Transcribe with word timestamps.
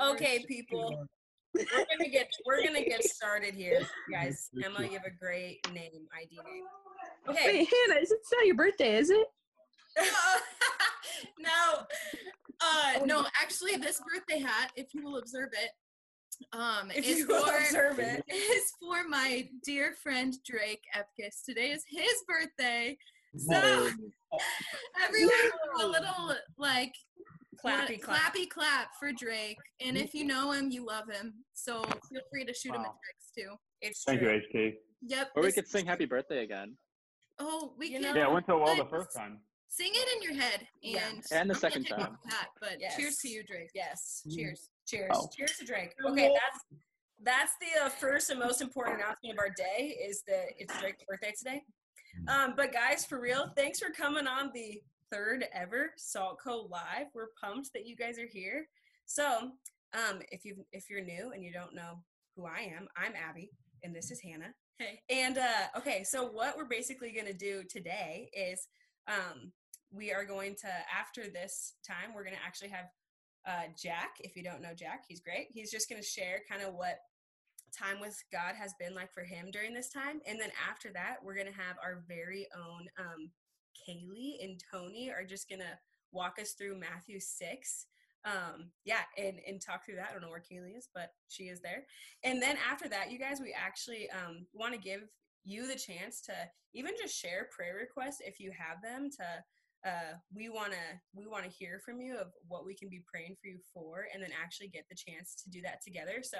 Okay, 0.00 0.44
people. 0.46 1.06
We're 1.54 1.64
gonna 1.64 2.10
get 2.10 2.28
we're 2.46 2.64
gonna 2.64 2.84
get 2.84 3.02
started 3.16 3.54
here, 3.54 3.80
guys. 4.12 4.50
Emma, 4.62 4.82
you 4.82 4.92
have 4.92 5.06
a 5.06 5.18
great 5.18 5.58
name, 5.72 6.06
ID 6.16 6.38
name. 6.44 6.64
Okay. 7.28 7.46
Wait, 7.46 7.68
Hannah, 7.88 8.00
it's 8.00 8.12
not 8.32 8.46
your 8.46 8.54
birthday, 8.54 8.96
is 8.96 9.10
it? 9.10 9.26
no, 11.38 11.82
uh, 12.60 13.04
no. 13.04 13.26
Actually, 13.42 13.76
this 13.76 14.00
birthday 14.12 14.40
hat, 14.40 14.72
if 14.76 14.94
you 14.94 15.02
will 15.02 15.18
observe 15.18 15.50
it, 15.52 15.70
um, 16.52 16.90
If 16.94 17.06
is 17.06 17.18
you 17.18 17.26
for 17.26 17.56
observe 17.56 17.98
it. 17.98 18.22
is 18.28 18.72
for 18.80 19.08
my 19.08 19.48
dear 19.64 19.94
friend 20.02 20.34
Drake 20.46 20.82
Epkiss. 20.96 21.44
Today 21.44 21.70
is 21.70 21.84
his 21.88 22.22
birthday, 22.28 22.96
so 23.36 23.90
everyone 25.02 25.32
a 25.80 25.86
little 25.86 26.34
like 26.56 26.94
Clappy 27.64 28.00
clap. 28.00 28.34
clappy 28.34 28.48
clap 28.48 28.88
for 28.98 29.12
Drake. 29.12 29.58
And 29.80 29.96
if 29.96 30.14
you 30.14 30.24
know 30.24 30.52
him, 30.52 30.70
you 30.70 30.86
love 30.86 31.10
him. 31.10 31.34
So 31.54 31.82
feel 31.82 32.20
free 32.30 32.44
to 32.44 32.54
shoot 32.54 32.74
him 32.74 32.82
a 32.82 32.84
text 32.84 33.34
too. 33.36 33.54
It's 33.80 34.04
Thank 34.04 34.20
true. 34.20 34.32
you, 34.32 34.40
HT. 34.54 34.72
Yep. 35.02 35.30
Or 35.36 35.42
we 35.42 35.52
could 35.52 35.66
sing 35.68 35.86
happy 35.86 36.04
birthday 36.06 36.42
again. 36.44 36.76
Oh, 37.38 37.74
we 37.78 37.86
You 37.88 37.92
can. 37.94 38.02
know- 38.02 38.14
Yeah, 38.14 38.28
it 38.28 38.32
went 38.32 38.46
so 38.46 38.58
well 38.58 38.76
the 38.76 38.84
first 38.86 39.14
time. 39.16 39.40
Sing 39.68 39.90
it 39.92 40.16
in 40.16 40.22
your 40.22 40.40
head, 40.40 40.66
Yeah. 40.80 41.06
and 41.08 41.24
And 41.30 41.50
the 41.50 41.54
I'm 41.54 41.60
second 41.60 41.84
time. 41.84 42.16
the 42.24 42.30
hat, 42.34 42.48
but 42.60 42.78
cheers 42.96 43.18
to 43.18 43.28
you, 43.28 43.42
Drake. 43.44 43.70
Yes. 43.74 44.22
Mm. 44.26 44.34
Cheers. 44.34 44.70
Cheers. 44.86 45.10
Oh. 45.14 45.28
Cheers 45.36 45.56
to 45.58 45.64
Drake. 45.66 45.94
Okay, 46.04 46.32
that's 46.32 46.64
that's 47.20 47.52
the 47.60 47.84
uh, 47.84 47.88
first 47.88 48.30
and 48.30 48.38
most 48.38 48.60
important 48.62 48.96
announcement 49.00 49.34
of 49.34 49.38
our 49.40 49.50
day 49.50 49.98
is 50.08 50.22
that 50.28 50.46
it's 50.56 50.76
Drake's 50.80 51.02
birthday 51.04 51.32
today. 51.36 51.62
Um, 52.28 52.54
but 52.56 52.72
guys, 52.72 53.04
for 53.04 53.20
real, 53.20 53.52
thanks 53.56 53.78
for 53.80 53.90
coming 53.90 54.26
on 54.28 54.50
the 54.54 54.80
third 55.12 55.44
ever 55.52 55.90
Saltco 55.98 56.70
Live. 56.70 57.06
We're 57.14 57.28
pumped 57.40 57.72
that 57.74 57.86
you 57.86 57.96
guys 57.96 58.18
are 58.18 58.28
here. 58.30 58.66
So, 59.06 59.50
um, 59.94 60.20
if 60.30 60.44
you 60.44 60.66
if 60.72 60.90
you're 60.90 61.04
new 61.04 61.32
and 61.34 61.42
you 61.42 61.52
don't 61.52 61.74
know 61.74 62.02
who 62.36 62.46
I 62.46 62.60
am, 62.76 62.88
I'm 62.96 63.12
Abby, 63.16 63.50
and 63.82 63.94
this 63.94 64.10
is 64.10 64.20
Hannah. 64.20 64.54
Hey. 64.78 65.00
And 65.10 65.38
uh, 65.38 65.78
okay, 65.78 66.04
so 66.04 66.28
what 66.28 66.56
we're 66.56 66.64
basically 66.64 67.10
going 67.12 67.26
to 67.26 67.32
do 67.32 67.64
today 67.68 68.30
is 68.32 68.68
um, 69.08 69.52
we 69.90 70.12
are 70.12 70.24
going 70.24 70.54
to, 70.60 70.68
after 70.96 71.24
this 71.28 71.74
time, 71.86 72.14
we're 72.14 72.22
going 72.22 72.36
to 72.36 72.46
actually 72.46 72.68
have 72.68 72.84
uh, 73.46 73.72
Jack. 73.82 74.10
If 74.20 74.36
you 74.36 74.44
don't 74.44 74.62
know 74.62 74.74
Jack, 74.76 75.04
he's 75.08 75.20
great. 75.20 75.48
He's 75.50 75.70
just 75.70 75.88
going 75.88 76.00
to 76.00 76.06
share 76.06 76.42
kind 76.48 76.62
of 76.62 76.74
what 76.74 76.98
time 77.76 78.00
with 78.00 78.16
God 78.32 78.54
has 78.54 78.72
been 78.78 78.94
like 78.94 79.12
for 79.12 79.24
him 79.24 79.50
during 79.52 79.74
this 79.74 79.90
time. 79.90 80.20
And 80.26 80.38
then 80.40 80.50
after 80.70 80.90
that, 80.94 81.16
we're 81.24 81.34
going 81.34 81.46
to 81.46 81.52
have 81.52 81.76
our 81.82 82.04
very 82.06 82.46
own 82.56 82.86
um, 82.98 83.30
Kaylee 83.78 84.42
and 84.42 84.60
Tony 84.72 85.10
are 85.10 85.24
just 85.24 85.48
going 85.48 85.60
to 85.60 85.78
walk 86.12 86.38
us 86.40 86.52
through 86.52 86.78
Matthew 86.78 87.20
6 87.20 87.86
um 88.24 88.70
yeah 88.84 89.06
and 89.16 89.38
and 89.46 89.60
talk 89.60 89.84
through 89.84 89.94
that. 89.96 90.08
I 90.10 90.12
don't 90.12 90.22
know 90.22 90.28
where 90.28 90.42
kaylee 90.42 90.76
is 90.76 90.88
but 90.94 91.10
she 91.28 91.44
is 91.44 91.60
there. 91.60 91.84
And 92.24 92.42
then 92.42 92.56
after 92.68 92.88
that 92.88 93.10
you 93.10 93.18
guys 93.18 93.40
we 93.40 93.54
actually 93.56 94.08
um 94.10 94.46
want 94.52 94.74
to 94.74 94.80
give 94.80 95.02
you 95.44 95.66
the 95.66 95.78
chance 95.78 96.20
to 96.22 96.32
even 96.74 96.92
just 97.00 97.16
share 97.16 97.48
prayer 97.56 97.76
requests 97.76 98.20
if 98.24 98.40
you 98.40 98.50
have 98.50 98.82
them 98.82 99.08
to 99.18 99.88
uh 99.88 100.16
we 100.34 100.48
want 100.48 100.72
to 100.72 101.00
we 101.14 101.26
want 101.26 101.44
to 101.44 101.50
hear 101.50 101.80
from 101.84 102.00
you 102.00 102.16
of 102.16 102.32
what 102.48 102.66
we 102.66 102.74
can 102.74 102.88
be 102.88 103.02
praying 103.06 103.36
for 103.40 103.46
you 103.46 103.58
for 103.72 104.06
and 104.12 104.22
then 104.22 104.30
actually 104.42 104.68
get 104.68 104.84
the 104.90 104.96
chance 104.96 105.36
to 105.42 105.50
do 105.50 105.62
that 105.62 105.80
together. 105.84 106.20
So 106.22 106.38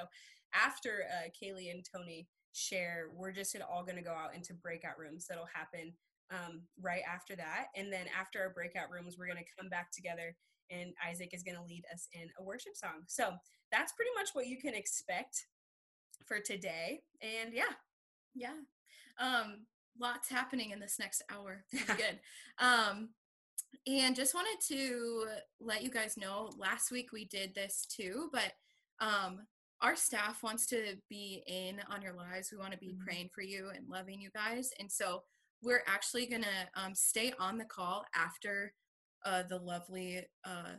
after 0.54 1.04
uh 1.14 1.28
kaylee 1.30 1.70
and 1.70 1.84
tony 1.84 2.26
share 2.52 3.10
we're 3.14 3.30
just 3.30 3.56
all 3.70 3.84
going 3.84 3.96
to 3.96 4.02
go 4.02 4.14
out 4.14 4.34
into 4.34 4.52
breakout 4.54 4.98
rooms. 4.98 5.26
That'll 5.28 5.46
happen 5.54 5.92
um, 6.30 6.62
right 6.80 7.02
after 7.10 7.34
that 7.36 7.66
and 7.76 7.92
then 7.92 8.06
after 8.18 8.40
our 8.40 8.50
breakout 8.50 8.90
rooms 8.90 9.16
we're 9.18 9.26
going 9.26 9.38
to 9.38 9.52
come 9.58 9.68
back 9.68 9.90
together 9.92 10.34
and 10.70 10.92
Isaac 11.08 11.30
is 11.32 11.42
going 11.42 11.56
to 11.56 11.62
lead 11.62 11.84
us 11.92 12.08
in 12.12 12.28
a 12.38 12.42
worship 12.42 12.76
song. 12.76 13.04
So 13.06 13.32
that's 13.72 13.92
pretty 13.92 14.10
much 14.18 14.28
what 14.34 14.46
you 14.46 14.58
can 14.60 14.74
expect 14.74 15.46
for 16.26 16.38
today. 16.40 17.00
And 17.22 17.52
yeah, 17.54 17.72
Yeah. 18.34 18.54
Um, 19.18 19.66
lots 19.98 20.28
happening 20.28 20.70
in 20.70 20.78
this 20.80 20.98
next 20.98 21.22
hour. 21.30 21.64
It's 21.72 21.84
gonna 21.84 21.96
be 21.98 22.02
good. 22.04 22.20
Um, 22.58 23.08
and 23.86 24.14
just 24.14 24.34
wanted 24.34 24.58
to 24.68 25.26
let 25.60 25.82
you 25.82 25.90
guys 25.90 26.16
know 26.16 26.50
last 26.58 26.90
week 26.90 27.12
we 27.12 27.24
did 27.24 27.54
this 27.54 27.86
too, 27.86 28.28
but 28.32 28.52
um, 29.00 29.46
our 29.80 29.96
staff 29.96 30.42
wants 30.42 30.66
to 30.66 30.96
be 31.08 31.42
in 31.46 31.80
on 31.90 32.02
your 32.02 32.12
lives. 32.14 32.50
We 32.52 32.58
want 32.58 32.72
to 32.72 32.78
be 32.78 32.92
Mhm. 32.94 33.00
praying 33.00 33.28
for 33.34 33.42
you 33.42 33.70
and 33.70 33.88
loving 33.88 34.20
you 34.20 34.30
guys. 34.30 34.70
And 34.78 34.90
so 34.90 35.24
we're 35.62 35.82
actually 35.86 36.26
going 36.26 36.42
to 36.42 36.82
um, 36.82 36.94
stay 36.94 37.32
on 37.38 37.58
the 37.58 37.64
call 37.64 38.04
after 38.14 38.72
uh, 39.24 39.42
the 39.48 39.58
lovely 39.58 40.22
uh, 40.44 40.74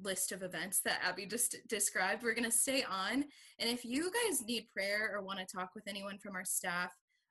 list 0.00 0.32
of 0.32 0.42
events 0.42 0.80
that 0.84 1.00
Abby 1.04 1.26
just 1.26 1.56
described. 1.68 2.22
We're 2.22 2.34
going 2.34 2.44
to 2.44 2.50
stay 2.50 2.82
on. 2.82 3.24
And 3.58 3.70
if 3.70 3.84
you 3.84 4.10
guys 4.26 4.42
need 4.46 4.68
prayer 4.72 5.12
or 5.14 5.22
want 5.22 5.38
to 5.38 5.44
talk 5.46 5.70
with 5.74 5.84
anyone 5.86 6.18
from 6.18 6.34
our 6.34 6.44
staff, 6.44 6.90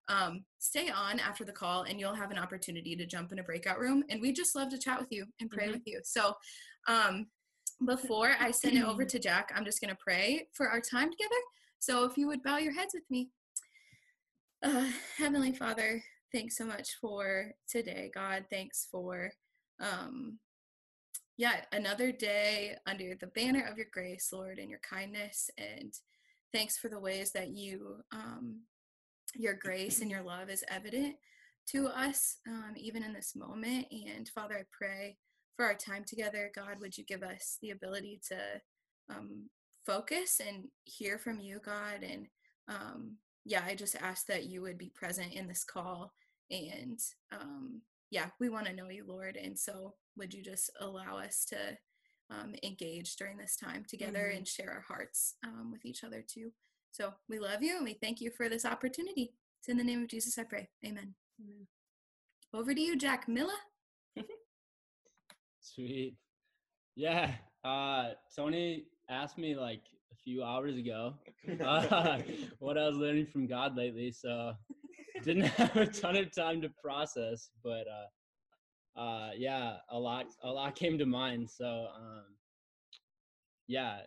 um, 0.09 0.45
stay 0.59 0.89
on 0.89 1.19
after 1.19 1.43
the 1.43 1.51
call 1.51 1.83
and 1.83 1.99
you'll 1.99 2.13
have 2.13 2.31
an 2.31 2.37
opportunity 2.37 2.95
to 2.95 3.05
jump 3.05 3.33
in 3.33 3.39
a 3.39 3.43
breakout 3.43 3.79
room. 3.79 4.03
And 4.09 4.21
we 4.21 4.31
just 4.31 4.55
love 4.55 4.69
to 4.69 4.77
chat 4.77 4.99
with 4.99 5.11
you 5.11 5.25
and 5.41 5.49
pray 5.49 5.67
Mhm. 5.67 5.73
with 5.73 5.81
you. 5.85 5.99
So 6.03 6.33
um, 6.87 7.27
before 7.85 8.31
I 8.39 8.51
send 8.51 8.77
it 8.77 8.85
over 8.85 9.03
to 9.05 9.19
Jack, 9.19 9.51
I'm 9.53 9.65
just 9.65 9.81
going 9.81 9.93
to 9.93 9.99
pray 10.01 10.47
for 10.53 10.69
our 10.69 10.79
time 10.79 11.11
together. 11.11 11.35
So 11.79 12.05
if 12.05 12.17
you 12.17 12.27
would 12.27 12.41
bow 12.41 12.57
your 12.57 12.73
heads 12.73 12.93
with 12.93 13.03
me. 13.09 13.29
Uh, 14.63 14.89
Heavenly 15.17 15.51
Father, 15.51 16.01
thanks 16.37 16.55
so 16.55 16.65
much 16.65 16.97
for 17.01 17.51
today, 17.67 18.11
God. 18.13 18.45
Thanks 18.51 18.87
for, 18.91 19.31
um, 19.79 20.37
yeah, 21.35 21.61
another 21.71 22.11
day 22.11 22.75
under 22.85 23.15
the 23.19 23.25
banner 23.25 23.65
of 23.67 23.75
your 23.75 23.87
grace, 23.91 24.29
Lord, 24.31 24.59
and 24.59 24.69
your 24.69 24.81
kindness. 24.87 25.49
And 25.57 25.91
thanks 26.53 26.77
for 26.77 26.89
the 26.89 26.99
ways 26.99 27.31
that 27.31 27.49
you, 27.49 28.03
um, 28.11 28.61
your 29.33 29.55
grace 29.55 29.99
and 29.99 30.11
your 30.11 30.21
love 30.21 30.51
is 30.51 30.63
evident 30.69 31.15
to 31.71 31.87
us, 31.87 32.37
um, 32.47 32.73
even 32.75 33.01
in 33.01 33.13
this 33.13 33.35
moment. 33.35 33.87
And 33.91 34.29
Father, 34.29 34.59
I 34.59 34.63
pray 34.71 35.17
for 35.55 35.65
our 35.65 35.75
time 35.75 36.03
together. 36.05 36.51
God, 36.55 36.79
would 36.79 36.99
you 36.99 37.03
give 37.03 37.23
us 37.23 37.57
the 37.63 37.71
ability 37.71 38.21
to 38.27 38.37
um, 39.09 39.49
focus 39.87 40.39
and 40.39 40.65
hear 40.83 41.17
from 41.17 41.39
you, 41.39 41.59
God? 41.65 42.03
And 42.03 42.27
um, 42.67 43.15
yeah, 43.43 43.63
I 43.65 43.73
just 43.73 43.95
ask 43.95 44.27
that 44.27 44.45
you 44.45 44.61
would 44.61 44.77
be 44.77 44.91
present 44.93 45.33
in 45.33 45.47
this 45.47 45.63
call. 45.63 46.13
And 46.51 46.99
um, 47.31 47.81
yeah, 48.09 48.27
we 48.39 48.49
want 48.49 48.65
to 48.67 48.73
know 48.73 48.89
you, 48.89 49.05
Lord. 49.07 49.35
And 49.37 49.57
so 49.57 49.95
would 50.15 50.33
you 50.33 50.41
just 50.43 50.69
allow 50.79 51.17
us 51.17 51.45
to 51.45 51.77
um, 52.29 52.55
engage 52.63 53.15
during 53.15 53.37
this 53.37 53.55
time 53.55 53.85
together 53.87 54.29
Mhm. 54.33 54.37
and 54.37 54.47
share 54.47 54.71
our 54.71 54.81
hearts 54.87 55.35
um, 55.43 55.71
with 55.71 55.85
each 55.85 56.03
other 56.03 56.21
too? 56.21 56.51
So 56.91 57.13
we 57.29 57.39
love 57.39 57.61
you 57.61 57.75
and 57.75 57.85
we 57.85 57.93
thank 57.93 58.21
you 58.21 58.31
for 58.31 58.49
this 58.49 58.65
opportunity. 58.65 59.33
It's 59.59 59.69
in 59.69 59.77
the 59.77 59.83
name 59.83 60.01
of 60.01 60.07
Jesus 60.07 60.37
I 60.37 60.43
pray. 60.43 60.69
Amen. 60.85 61.15
Over 62.53 62.73
to 62.73 62.81
you, 62.81 62.95
Jack 62.97 63.27
Miller. 63.27 63.53
Sweet. 65.61 66.15
Yeah. 66.95 67.33
Uh, 67.63 68.11
Tony 68.35 68.85
asked 69.09 69.37
me 69.37 69.55
like 69.55 69.81
a 70.11 70.15
few 70.15 70.43
hours 70.43 70.75
ago 70.77 71.13
uh, 71.63 72.19
what 72.59 72.77
I 72.77 72.87
was 72.87 72.97
learning 72.97 73.27
from 73.27 73.47
God 73.47 73.75
lately, 73.75 74.11
so 74.11 74.53
didn't 75.23 75.44
have 75.57 75.75
a 75.75 75.85
ton 75.85 76.16
of 76.16 76.33
time 76.33 76.61
to 76.61 76.69
process, 76.83 77.50
but 77.63 77.85
uh, 77.88 79.00
uh, 79.00 79.31
yeah, 79.38 79.78
a 79.89 79.97
lot, 79.97 80.25
a 80.44 80.50
lot 80.50 80.75
came 80.75 80.97
to 80.97 81.05
mind. 81.05 81.50
So 81.50 81.88
um, 81.95 82.23
yeah, 83.67 84.00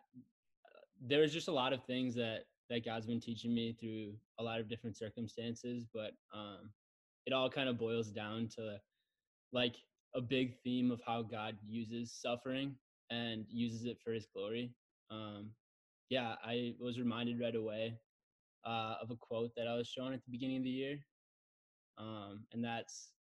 there 1.00 1.20
was 1.20 1.32
just 1.32 1.49
a 1.49 1.53
lot 1.53 1.72
of 1.72 1.82
things 1.84 2.15
that 2.16 2.41
that 2.69 2.84
God's 2.84 3.06
been 3.06 3.20
teaching 3.20 3.53
me 3.53 3.76
through 3.78 4.15
a 4.38 4.43
lot 4.43 4.60
of 4.60 4.69
different 4.69 4.97
circumstances, 4.97 5.87
but 5.93 6.12
um, 6.32 6.70
it 7.26 7.32
all 7.32 7.50
kind 7.50 7.69
of 7.69 7.78
boils 7.78 8.09
down 8.09 8.49
to 8.56 8.76
like 9.53 9.75
a 10.15 10.20
big 10.20 10.54
theme 10.62 10.91
of 10.93 11.00
how 11.04 11.22
God 11.22 11.56
uses 11.66 12.12
suffering 12.12 12.76
and 13.10 13.44
uses 13.49 13.87
it 13.87 13.99
for 14.03 14.12
his 14.12 14.26
glory. 14.32 14.72
Um, 15.10 15.50
yeah, 16.10 16.37
I 16.44 16.75
was 16.81 16.99
reminded 16.99 17.40
right 17.40 17.56
away 17.56 17.99
uh, 18.64 18.94
of 19.02 19.11
a 19.11 19.17
quote 19.17 19.50
that 19.56 19.67
I 19.67 19.75
was 19.75 19.88
shown 19.88 20.12
at 20.12 20.25
the 20.25 20.31
beginning 20.31 20.58
of 20.58 20.64
the 20.64 20.70
year. 20.70 20.99
Um, 21.98 22.46
and 22.52 22.64
that's, 22.64 23.12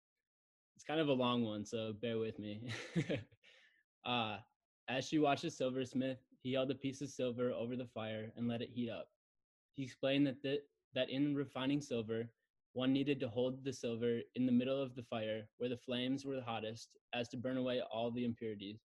it's 0.77 0.85
kind 0.85 1.01
of 1.01 1.09
a 1.09 1.13
long 1.13 1.45
one, 1.45 1.65
so 1.65 1.93
bear 2.01 2.19
with 2.19 2.39
me. 2.39 2.73
uh, 4.07 4.39
as 4.89 5.07
she 5.07 5.19
watched 5.19 5.43
the 5.43 5.51
silversmith, 5.51 6.19
he 6.43 6.53
held 6.53 6.71
a 6.71 6.75
piece 6.75 7.01
of 7.03 7.09
silver 7.11 7.51
over 7.53 7.77
the 7.77 7.87
fire 7.87 8.33
and 8.37 8.49
let 8.49 8.63
it 8.63 8.71
heat 8.71 8.91
up. 8.91 9.09
He 9.77 9.85
explained 9.85 10.27
that, 10.27 10.43
th- 10.43 10.63
that 10.95 11.11
in 11.11 11.35
refining 11.35 11.81
silver, 11.81 12.31
one 12.73 12.93
needed 12.93 13.21
to 13.21 13.29
hold 13.29 13.65
the 13.65 13.73
silver 13.73 14.21
in 14.35 14.47
the 14.47 14.53
middle 14.53 14.81
of 14.81 14.95
the 14.95 15.03
fire 15.03 15.49
where 15.59 15.69
the 15.69 15.77
flames 15.77 16.25
were 16.25 16.37
the 16.37 16.43
hottest, 16.43 16.97
as 17.13 17.29
to 17.29 17.37
burn 17.37 17.57
away 17.57 17.81
all 17.81 18.11
the 18.11 18.25
impurities. 18.25 18.81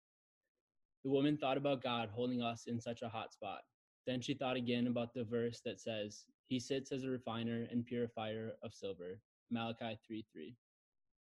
The 1.04 1.10
woman 1.12 1.38
thought 1.38 1.58
about 1.58 1.84
God 1.84 2.10
holding 2.10 2.42
us 2.42 2.68
in 2.68 2.80
such 2.80 3.02
a 3.02 3.10
hot 3.10 3.34
spot. 3.34 3.62
Then 4.06 4.22
she 4.22 4.34
thought 4.34 4.56
again 4.56 4.88
about 4.88 5.14
the 5.14 5.24
verse 5.24 5.62
that 5.62 5.80
says, 5.80 6.26
He 6.48 6.60
sits 6.60 6.92
as 6.92 7.04
a 7.04 7.10
refiner 7.10 7.68
and 7.70 7.86
purifier 7.86 8.54
of 8.64 8.74
silver. 8.74 9.20
Malachi 9.52 10.00
3 10.08 10.26
3. 10.32 10.56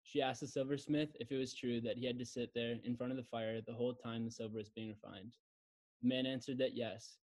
She 0.03 0.21
asked 0.21 0.41
the 0.41 0.47
silversmith 0.47 1.15
if 1.19 1.31
it 1.31 1.37
was 1.37 1.53
true 1.53 1.81
that 1.81 1.97
he 1.97 2.05
had 2.05 2.17
to 2.19 2.25
sit 2.25 2.53
there 2.53 2.79
in 2.83 2.95
front 2.95 3.11
of 3.11 3.17
the 3.17 3.23
fire 3.23 3.61
the 3.61 3.73
whole 3.73 3.93
time 3.93 4.25
the 4.25 4.31
silver 4.31 4.57
was 4.57 4.69
being 4.69 4.89
refined. 4.89 5.33
The 6.01 6.07
man 6.09 6.25
answered 6.25 6.57
that 6.59 6.75
yes, 6.75 7.19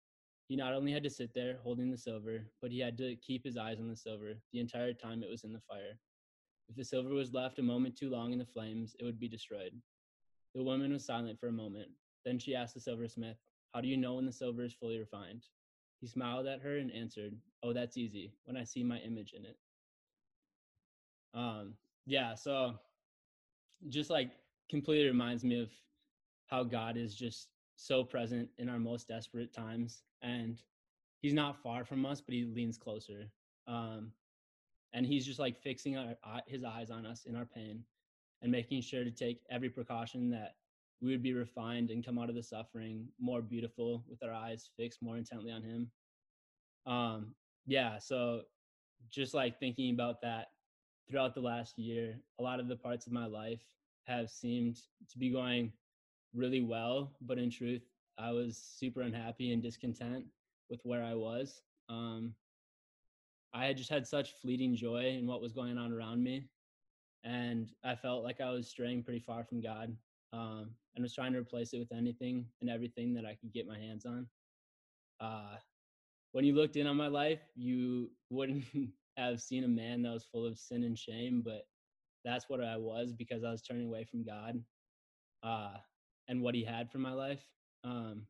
He 0.49 0.57
not 0.57 0.75
only 0.75 0.93
had 0.93 1.03
to 1.05 1.11
sit 1.11 1.35
there 1.35 1.59
holding 1.63 1.91
the 1.91 1.99
silver, 1.99 2.47
but 2.61 2.71
he 2.71 2.79
had 2.79 2.97
to 2.99 3.17
keep 3.17 3.45
his 3.45 3.57
eyes 3.57 3.81
on 3.81 3.89
the 3.89 3.97
silver 3.97 4.35
the 4.53 4.61
entire 4.61 4.93
time 4.95 5.23
it 5.23 5.31
was 5.31 5.45
in 5.45 5.53
the 5.53 5.61
fire. 5.61 5.99
If 6.69 6.77
the 6.77 6.85
silver 6.85 7.11
was 7.11 7.35
left 7.35 7.59
a 7.59 7.63
moment 7.63 7.97
too 7.97 8.11
long 8.11 8.33
in 8.33 8.39
the 8.39 8.47
flames, 8.47 8.97
it 8.99 9.05
would 9.05 9.19
be 9.19 9.29
destroyed. 9.29 9.81
The 10.55 10.63
woman 10.63 10.93
was 10.93 11.05
silent 11.05 11.39
for 11.41 11.49
a 11.49 11.53
moment. 11.53 11.91
Then 12.25 12.39
she 12.39 12.55
asked 12.55 12.75
the 12.75 12.81
silversmith, 12.81 13.39
How 13.75 13.81
do 13.81 13.89
you 13.89 13.97
know 13.97 14.15
when 14.15 14.27
the 14.27 14.33
silver 14.33 14.65
is 14.65 14.75
fully 14.75 14.99
refined? 14.99 15.47
He 16.01 16.07
smiled 16.07 16.47
at 16.47 16.63
her 16.63 16.79
and 16.79 16.93
answered, 16.93 17.37
Oh, 17.63 17.73
that's 17.73 17.97
easy, 17.97 18.33
when 18.45 18.57
I 18.57 18.65
see 18.65 18.85
my 18.85 18.99
image 19.01 19.35
in 19.35 19.45
it. 19.45 19.59
Um, 21.35 21.75
yeah, 22.07 22.35
so 22.35 22.75
just 23.89 24.11
like 24.11 24.33
completely 24.71 25.07
reminds 25.07 25.45
me 25.45 25.61
of 25.61 25.71
how 26.47 26.65
God 26.65 26.97
is 26.97 27.15
just 27.15 27.49
so 27.77 28.05
present 28.05 28.49
in 28.59 28.69
our 28.69 28.79
most 28.79 29.09
desperate 29.09 29.53
times. 29.53 30.03
And 30.23 30.61
he's 31.21 31.35
not 31.35 31.63
far 31.63 31.85
from 31.85 32.05
us, 32.07 32.21
but 32.21 32.35
he 32.35 32.45
leans 32.45 32.79
closer. 32.79 33.31
Um, 33.67 34.13
and 34.93 35.07
he's 35.07 35.25
just 35.25 35.39
like 35.39 35.61
fixing 35.63 35.97
our, 35.97 36.15
his 36.47 36.65
eyes 36.65 36.91
on 36.91 37.07
us 37.07 37.25
in 37.25 37.35
our 37.37 37.47
pain 37.47 37.83
and 38.43 38.53
making 38.53 38.83
sure 38.83 39.05
to 39.05 39.11
take 39.11 39.41
every 39.51 39.71
precaution 39.71 40.31
that 40.31 40.57
we 41.01 41.11
would 41.11 41.23
be 41.23 41.33
refined 41.33 41.91
and 41.91 42.05
come 42.05 42.19
out 42.19 42.29
of 42.29 42.35
the 42.35 42.43
suffering 42.43 43.07
more 43.19 43.43
beautiful 43.43 44.05
with 44.09 44.23
our 44.23 44.33
eyes 44.33 44.71
fixed 44.77 45.03
more 45.03 45.17
intently 45.17 45.51
on 45.51 45.63
him 45.63 45.91
um 46.87 47.35
yeah 47.67 47.99
so 47.99 48.43
just 49.11 49.35
like 49.35 49.59
thinking 49.59 49.93
about 49.93 50.21
that 50.21 50.52
throughout 51.09 51.35
the 51.35 51.41
last 51.41 51.79
year 51.79 52.17
a 52.39 52.43
lot 52.43 52.61
of 52.61 52.69
the 52.69 52.77
parts 52.77 53.07
of 53.07 53.13
my 53.13 53.27
life 53.27 53.63
have 54.05 54.31
seemed 54.31 54.81
to 55.09 55.19
be 55.19 55.31
going 55.31 55.73
really 56.35 56.61
well 56.63 57.17
but 57.23 57.39
in 57.39 57.51
truth 57.51 57.83
i 58.19 58.31
was 58.31 58.57
super 58.57 59.03
unhappy 59.03 59.53
and 59.53 59.63
discontent 59.63 60.25
with 60.71 60.81
where 60.85 61.03
i 61.05 61.15
was 61.15 61.63
um 61.89 62.35
i 63.53 63.65
had 63.67 63.77
just 63.77 63.91
had 63.91 64.07
such 64.07 64.33
fleeting 64.33 64.75
joy 64.75 65.07
in 65.19 65.27
what 65.27 65.41
was 65.41 65.53
going 65.53 65.79
on 65.79 65.93
around 65.93 66.23
me 66.23 66.49
and 67.25 67.73
i 67.85 67.95
felt 67.95 68.25
like 68.25 68.41
i 68.41 68.51
was 68.51 68.69
straying 68.69 69.03
pretty 69.03 69.21
far 69.21 69.45
from 69.45 69.61
god 69.61 69.97
um, 70.33 70.71
and 70.95 71.03
was 71.03 71.15
trying 71.15 71.33
to 71.33 71.39
replace 71.39 71.73
it 71.73 71.79
with 71.79 71.93
anything 71.93 72.47
and 72.61 72.71
everything 72.71 73.15
that 73.15 73.25
I 73.27 73.35
could 73.35 73.53
get 73.53 73.67
my 73.67 73.79
hands 73.79 74.07
on. 74.07 74.27
Uh, 75.21 75.57
when 76.33 76.45
you 76.45 76.55
looked 76.55 76.77
in 76.77 76.87
on 76.87 76.97
my 76.97 77.09
life, 77.09 77.41
you 77.55 78.11
wouldn't 78.31 78.65
have 79.17 79.41
seen 79.41 79.65
a 79.65 79.69
man 79.69 80.03
that 80.03 80.13
was 80.13 80.25
full 80.25 80.47
of 80.47 80.59
sin 80.59 80.85
and 80.85 80.99
shame, 80.99 81.43
but 81.45 81.67
that's 82.25 82.49
what 82.49 82.63
I 82.63 82.77
was 82.77 83.13
because 83.13 83.45
I 83.45 83.51
was 83.51 83.63
turning 83.63 83.87
away 83.87 84.05
from 84.05 84.25
God 84.25 84.63
uh, 85.43 85.77
and 86.29 86.41
what 86.43 86.55
He 86.55 86.65
had 86.65 86.91
for 86.91 86.99
my 86.99 87.13
life. 87.13 87.43
Um, 87.85 88.27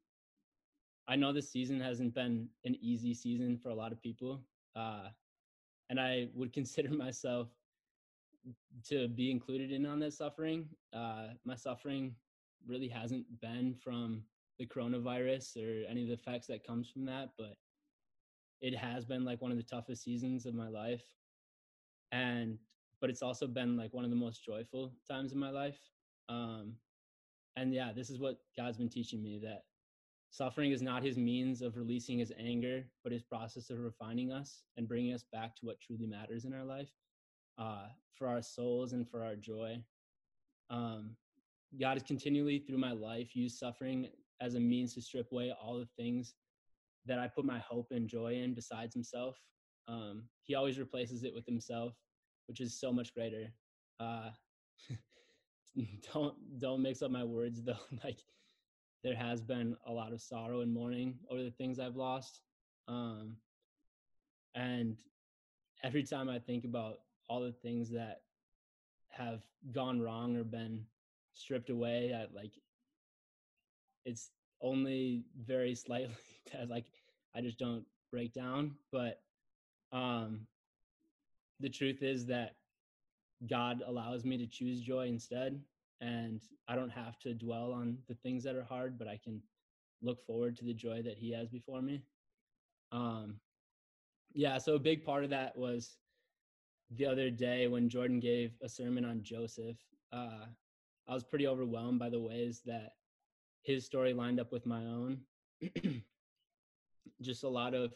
I 1.08 1.17
know 1.17 1.32
this 1.32 1.50
season 1.50 1.81
hasn't 1.81 2.14
been 2.14 2.49
an 2.64 2.76
easy 2.81 3.14
season 3.14 3.58
for 3.58 3.69
a 3.69 3.75
lot 3.75 3.93
of 3.93 4.00
people, 4.00 4.40
uh, 4.76 5.08
and 5.90 6.00
I 6.00 6.29
would 6.34 6.52
consider 6.55 6.90
myself 6.90 7.49
to 8.88 9.08
be 9.08 9.31
included 9.31 9.70
in 9.70 9.87
on 9.87 10.00
that 10.00 10.14
suffering. 10.14 10.69
Uh, 10.93 11.29
my 11.44 11.55
suffering 11.55 12.14
really 12.67 12.88
hasn't 12.88 13.25
been 13.40 13.75
from 13.75 14.23
the 14.58 14.67
coronavirus 14.67 15.56
or 15.56 15.88
any 15.88 16.02
of 16.02 16.08
the 16.08 16.14
effects 16.14 16.46
that 16.46 16.67
comes 16.67 16.88
from 16.88 17.05
that, 17.06 17.31
but 17.38 17.56
it 18.62 18.76
has 18.76 19.05
been 19.05 19.25
like 19.25 19.43
one 19.43 19.50
of 19.50 19.59
the 19.59 19.62
toughest 19.64 20.05
seasons 20.05 20.47
of 20.47 20.55
my 20.55 20.69
life. 20.69 21.03
And 22.12 22.59
but 23.00 23.11
it's 23.11 23.23
also 23.23 23.49
been 23.49 23.76
like 23.76 23.93
one 23.93 24.05
of 24.05 24.11
the 24.11 24.17
most 24.17 24.44
joyful 24.44 24.94
times 25.11 25.32
in 25.32 25.38
my 25.38 25.50
life. 25.50 25.79
Um, 26.29 26.75
and 27.56 27.75
yeah, 27.75 27.91
this 27.94 28.09
is 28.09 28.20
what 28.20 28.38
God's 28.56 28.79
been 28.79 28.88
teaching 28.88 29.20
me 29.20 29.41
that 29.43 29.64
suffering 30.31 30.70
is 30.70 30.81
not 30.81 31.03
his 31.03 31.19
means 31.19 31.62
of 31.62 31.76
releasing 31.76 32.20
his 32.20 32.32
anger, 32.38 32.85
but 33.03 33.12
his 33.12 33.25
process 33.25 33.70
of 33.70 33.81
refining 33.81 34.31
us 34.31 34.62
and 34.76 34.87
bringing 34.87 35.12
us 35.12 35.25
back 35.32 35.56
to 35.56 35.67
what 35.67 35.81
truly 35.81 36.06
matters 36.06 36.44
in 36.44 36.55
our 36.55 36.65
life 36.65 36.91
uh, 37.58 37.87
for 38.15 38.29
our 38.29 38.41
souls 38.41 38.93
and 38.93 39.11
for 39.11 39.25
our 39.25 39.35
joy. 39.35 39.82
Um, 40.70 41.17
God 41.81 41.94
has 41.94 42.05
continually, 42.05 42.61
through 42.61 42.79
my 42.79 42.93
life, 42.93 43.35
used 43.35 43.58
suffering 43.58 44.06
as 44.41 44.55
a 44.55 44.61
means 44.61 44.94
to 44.94 45.03
strip 45.03 45.32
away 45.32 45.53
all 45.61 45.79
the 45.79 45.88
things 45.97 46.35
that 47.06 47.19
I 47.19 47.28
put 47.28 47.44
my 47.44 47.58
hope 47.58 47.88
and 47.90 48.08
joy 48.08 48.34
in 48.34 48.54
besides 48.54 48.94
Himself. 48.94 49.37
Um, 49.88 50.25
he 50.44 50.54
always 50.54 50.78
replaces 50.78 51.25
it 51.25 51.34
with 51.34 51.46
Himself, 51.46 51.94
which 52.46 52.60
is 52.60 52.78
so 52.78 52.93
much 52.93 53.14
greater. 53.14 53.52
Uh, 54.00 54.31
don't 56.12 56.34
don't 56.58 56.82
mix 56.82 57.02
up 57.02 57.10
my 57.10 57.25
words 57.25 57.62
though. 57.62 57.75
like 58.04 58.19
there 59.02 59.16
has 59.16 59.43
been 59.43 59.76
a 59.87 59.93
lot 59.93 60.12
of 60.12 60.20
sorrow 60.20 60.60
and 60.60 60.72
mourning 60.72 61.19
over 61.31 61.43
the 61.43 61.50
things 61.50 61.78
I've 61.78 61.96
lost, 61.96 62.40
um, 62.88 63.37
and 64.55 64.96
every 65.82 66.05
time 66.05 66.28
I 66.28 66.38
think 66.38 66.64
about 66.64 66.98
all 67.28 67.40
the 67.40 67.52
things 67.52 67.90
that 67.90 68.20
have 69.08 69.43
gone 69.72 70.00
wrong 70.00 70.37
or 70.37 70.44
been 70.44 70.84
stripped 71.34 71.70
away 71.70 72.12
I 72.14 72.26
like 72.34 72.52
it's 74.05 74.31
only 74.62 75.25
very 75.44 75.75
slightly 75.75 76.14
that 76.53 76.69
like 76.69 76.87
I 77.35 77.41
just 77.41 77.59
don't 77.59 77.85
break 78.11 78.32
down 78.32 78.73
but 78.91 79.20
um 79.93 80.47
the 81.61 81.69
truth 81.69 82.03
is 82.03 82.26
that 82.26 82.56
God 83.47 83.82
allows 83.87 84.25
me 84.25 84.37
to 84.38 84.47
choose 84.47 84.81
joy 84.81 85.06
instead 85.06 85.61
and 86.00 86.41
I 86.69 86.76
don't 86.76 86.91
have 86.91 87.19
to 87.20 87.35
dwell 87.35 87.73
on 87.73 87.99
the 88.09 88.14
things 88.14 88.44
that 88.44 88.56
are 88.56 88.64
hard 88.64 88.99
but 88.99 89.09
I 89.09 89.19
can 89.23 89.41
look 90.03 90.25
forward 90.26 90.56
to 90.56 90.65
the 90.65 90.75
joy 90.75 91.03
that 91.03 91.17
he 91.17 91.32
has 91.32 91.49
before 91.49 91.82
me. 91.82 92.03
Um 92.91 93.37
yeah 94.35 94.58
so 94.58 94.75
a 94.75 94.79
big 94.79 95.05
part 95.05 95.25
of 95.25 95.31
that 95.31 95.56
was 95.56 95.97
the 96.97 97.06
other 97.06 97.31
day 97.31 97.69
when 97.69 97.88
Jordan 97.88 98.20
gave 98.20 98.53
a 98.62 98.69
sermon 98.69 99.05
on 99.05 99.23
Joseph, 99.23 99.76
uh, 100.12 100.44
I 101.08 101.15
was 101.15 101.25
pretty 101.25 101.47
overwhelmed 101.47 101.99
by 101.99 102.11
the 102.11 102.20
ways 102.20 102.61
that 102.67 102.93
his 103.62 103.85
story 103.85 104.12
lined 104.12 104.41
up 104.41 104.53
with 104.53 104.67
my 104.67 104.85
own. 104.85 105.19
Just 107.23 107.44
a 107.44 107.49
lot 107.49 107.75
of 107.75 107.94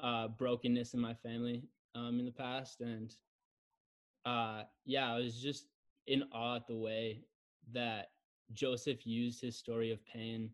uh, 0.00 0.28
brokenness 0.28 0.94
in 0.94 1.00
my 1.00 1.14
family 1.14 1.64
um, 1.94 2.18
in 2.18 2.26
the 2.26 2.32
past, 2.32 2.80
and 2.80 3.14
uh, 4.26 4.62
yeah, 4.84 5.12
I 5.12 5.18
was 5.18 5.40
just 5.40 5.66
in 6.06 6.24
awe 6.32 6.56
at 6.56 6.66
the 6.66 6.76
way 6.76 7.20
that 7.72 8.10
Joseph 8.52 9.06
used 9.06 9.40
his 9.40 9.56
story 9.56 9.92
of 9.92 10.04
pain, 10.04 10.50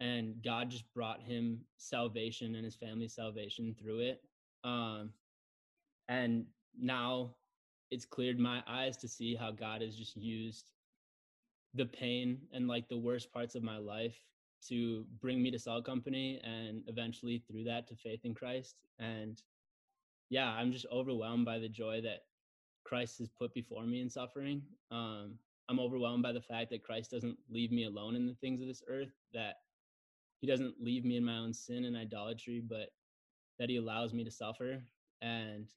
and 0.00 0.34
God 0.44 0.70
just 0.70 0.84
brought 0.94 1.20
him 1.20 1.60
salvation 1.76 2.54
and 2.54 2.64
his 2.64 2.76
family 2.76 3.08
salvation 3.08 3.74
through 3.78 4.00
it. 4.00 4.22
Um, 4.64 5.10
and 6.08 6.44
now 6.78 7.34
it's 7.90 8.04
cleared 8.04 8.38
my 8.38 8.62
eyes 8.66 8.96
to 8.98 9.08
see 9.08 9.34
how 9.34 9.50
God 9.50 9.82
has 9.82 9.96
just 9.96 10.16
used 10.16 10.70
the 11.74 11.86
pain 11.86 12.38
and 12.52 12.68
like 12.68 12.88
the 12.88 12.96
worst 12.98 13.32
parts 13.32 13.54
of 13.54 13.62
my 13.62 13.78
life 13.78 14.16
to 14.68 15.04
bring 15.20 15.42
me 15.42 15.50
to 15.50 15.58
Salt 15.58 15.84
Company 15.84 16.40
and 16.44 16.82
eventually 16.86 17.42
through 17.46 17.64
that 17.64 17.88
to 17.88 17.96
faith 17.96 18.20
in 18.24 18.34
Christ. 18.34 18.76
And 18.98 19.40
yeah, 20.30 20.50
I'm 20.50 20.72
just 20.72 20.86
overwhelmed 20.92 21.44
by 21.44 21.58
the 21.58 21.68
joy 21.68 22.00
that 22.02 22.24
Christ 22.84 23.18
has 23.18 23.28
put 23.28 23.52
before 23.54 23.84
me 23.84 24.00
in 24.00 24.10
suffering. 24.10 24.62
Um, 24.90 25.34
I'm 25.68 25.80
overwhelmed 25.80 26.22
by 26.22 26.32
the 26.32 26.40
fact 26.40 26.70
that 26.70 26.84
Christ 26.84 27.10
doesn't 27.10 27.38
leave 27.50 27.72
me 27.72 27.84
alone 27.84 28.14
in 28.14 28.26
the 28.26 28.34
things 28.34 28.60
of 28.60 28.68
this 28.68 28.82
earth, 28.88 29.12
that 29.32 29.56
he 30.40 30.46
doesn't 30.46 30.74
leave 30.80 31.04
me 31.04 31.16
in 31.16 31.24
my 31.24 31.38
own 31.38 31.52
sin 31.52 31.84
and 31.84 31.96
idolatry, 31.96 32.60
but 32.60 32.90
that 33.58 33.68
he 33.68 33.76
allows 33.76 34.12
me 34.12 34.24
to 34.24 34.30
suffer. 34.30 34.82
And 35.22 35.68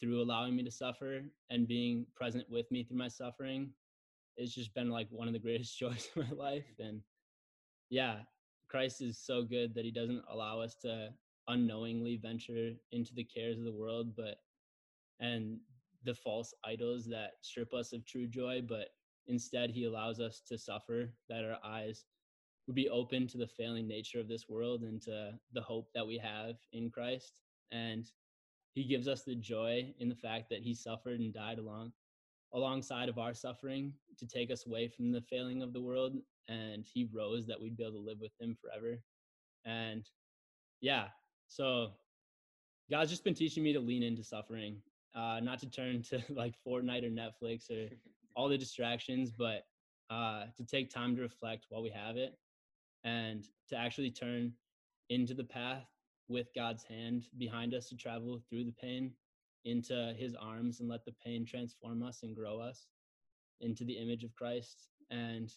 through 0.00 0.22
allowing 0.22 0.56
me 0.56 0.62
to 0.62 0.70
suffer 0.70 1.22
and 1.50 1.68
being 1.68 2.06
present 2.14 2.48
with 2.48 2.70
me 2.70 2.84
through 2.84 2.96
my 2.96 3.08
suffering 3.08 3.70
it's 4.40 4.54
just 4.54 4.74
been 4.74 4.88
like 4.88 5.06
one 5.10 5.28
of 5.28 5.34
the 5.34 5.38
greatest 5.38 5.78
joys 5.78 6.08
of 6.16 6.28
my 6.28 6.44
life 6.44 6.64
and 6.78 7.00
yeah 7.90 8.16
christ 8.68 9.02
is 9.02 9.18
so 9.18 9.42
good 9.42 9.74
that 9.74 9.84
he 9.84 9.90
doesn't 9.90 10.22
allow 10.30 10.60
us 10.60 10.74
to 10.76 11.08
unknowingly 11.48 12.16
venture 12.16 12.70
into 12.92 13.12
the 13.14 13.24
cares 13.24 13.58
of 13.58 13.64
the 13.64 13.72
world 13.72 14.14
but 14.16 14.36
and 15.20 15.58
the 16.04 16.14
false 16.14 16.54
idols 16.64 17.06
that 17.06 17.32
strip 17.42 17.74
us 17.74 17.92
of 17.92 18.06
true 18.06 18.26
joy 18.26 18.62
but 18.66 18.88
instead 19.26 19.70
he 19.70 19.84
allows 19.84 20.20
us 20.20 20.40
to 20.48 20.56
suffer 20.56 21.12
that 21.28 21.44
our 21.44 21.58
eyes 21.64 22.04
would 22.66 22.76
be 22.76 22.88
open 22.88 23.26
to 23.26 23.36
the 23.36 23.46
failing 23.46 23.86
nature 23.86 24.20
of 24.20 24.28
this 24.28 24.48
world 24.48 24.82
and 24.82 25.02
to 25.02 25.32
the 25.52 25.60
hope 25.60 25.88
that 25.94 26.06
we 26.06 26.16
have 26.16 26.54
in 26.72 26.90
christ 26.90 27.40
and 27.72 28.10
he 28.72 28.84
gives 28.84 29.08
us 29.08 29.24
the 29.24 29.34
joy 29.34 29.92
in 29.98 30.08
the 30.08 30.14
fact 30.14 30.48
that 30.48 30.62
he 30.62 30.72
suffered 30.72 31.18
and 31.18 31.34
died 31.34 31.58
along 31.58 31.92
alongside 32.54 33.08
of 33.08 33.18
our 33.18 33.34
suffering 33.34 33.92
to 34.18 34.26
take 34.26 34.50
us 34.50 34.66
away 34.66 34.88
from 34.88 35.12
the 35.12 35.22
failing 35.22 35.62
of 35.62 35.72
the 35.72 35.80
world 35.80 36.16
and 36.48 36.84
he 36.84 37.08
rose 37.12 37.46
that 37.46 37.60
we'd 37.60 37.76
be 37.76 37.84
able 37.84 37.94
to 37.94 37.98
live 37.98 38.20
with 38.20 38.32
him 38.40 38.56
forever. 38.60 38.98
And 39.64 40.04
yeah 40.80 41.06
so 41.48 41.90
god's 42.90 43.10
just 43.10 43.24
been 43.24 43.34
teaching 43.34 43.62
me 43.62 43.72
to 43.72 43.80
lean 43.80 44.02
into 44.02 44.24
suffering 44.24 44.76
uh 45.14 45.40
not 45.42 45.58
to 45.58 45.68
turn 45.70 46.02
to 46.02 46.22
like 46.30 46.54
fortnite 46.66 47.04
or 47.04 47.10
netflix 47.10 47.70
or 47.70 47.88
all 48.36 48.48
the 48.48 48.58
distractions 48.58 49.30
but 49.30 49.64
uh 50.10 50.44
to 50.56 50.64
take 50.64 50.90
time 50.90 51.14
to 51.16 51.22
reflect 51.22 51.66
while 51.68 51.82
we 51.82 51.90
have 51.90 52.16
it 52.16 52.36
and 53.04 53.46
to 53.68 53.76
actually 53.76 54.10
turn 54.10 54.52
into 55.08 55.34
the 55.34 55.44
path 55.44 55.84
with 56.28 56.48
God's 56.54 56.84
hand 56.84 57.24
behind 57.38 57.74
us 57.74 57.88
to 57.88 57.96
travel 57.96 58.40
through 58.48 58.64
the 58.64 58.74
pain 58.80 59.12
into 59.64 60.14
his 60.18 60.34
arms 60.34 60.80
and 60.80 60.88
let 60.88 61.04
the 61.04 61.14
pain 61.24 61.44
transform 61.44 62.02
us 62.02 62.22
and 62.22 62.36
grow 62.36 62.60
us 62.60 62.86
into 63.60 63.84
the 63.84 63.94
image 63.94 64.24
of 64.24 64.34
Christ. 64.34 64.88
And 65.10 65.52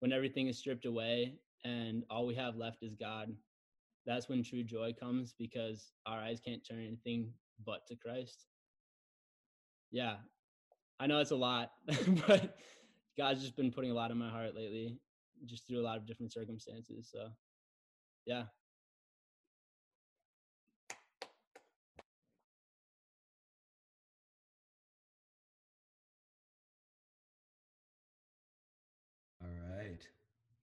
when 0.00 0.12
everything 0.12 0.48
is 0.48 0.58
stripped 0.58 0.86
away 0.86 1.34
and 1.64 2.04
all 2.10 2.26
we 2.26 2.34
have 2.36 2.56
left 2.56 2.82
is 2.82 2.94
God, 2.94 3.32
that's 4.06 4.28
when 4.28 4.42
true 4.42 4.62
joy 4.62 4.94
comes 4.98 5.34
because 5.38 5.92
our 6.06 6.18
eyes 6.18 6.40
can't 6.40 6.66
turn 6.66 6.86
anything 6.86 7.32
but 7.64 7.86
to 7.88 7.96
Christ. 7.96 8.46
Yeah, 9.90 10.16
I 10.98 11.06
know 11.06 11.20
it's 11.20 11.32
a 11.32 11.36
lot, 11.36 11.72
but 12.26 12.56
God's 13.18 13.42
just 13.42 13.56
been 13.56 13.72
putting 13.72 13.90
a 13.90 13.94
lot 13.94 14.10
in 14.10 14.18
my 14.18 14.30
heart 14.30 14.54
lately, 14.54 14.98
just 15.46 15.66
through 15.66 15.80
a 15.80 15.82
lot 15.82 15.96
of 15.96 16.06
different 16.06 16.32
circumstances. 16.32 17.08
So, 17.10 17.28
yeah. 18.26 18.44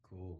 Cool. 0.10 0.40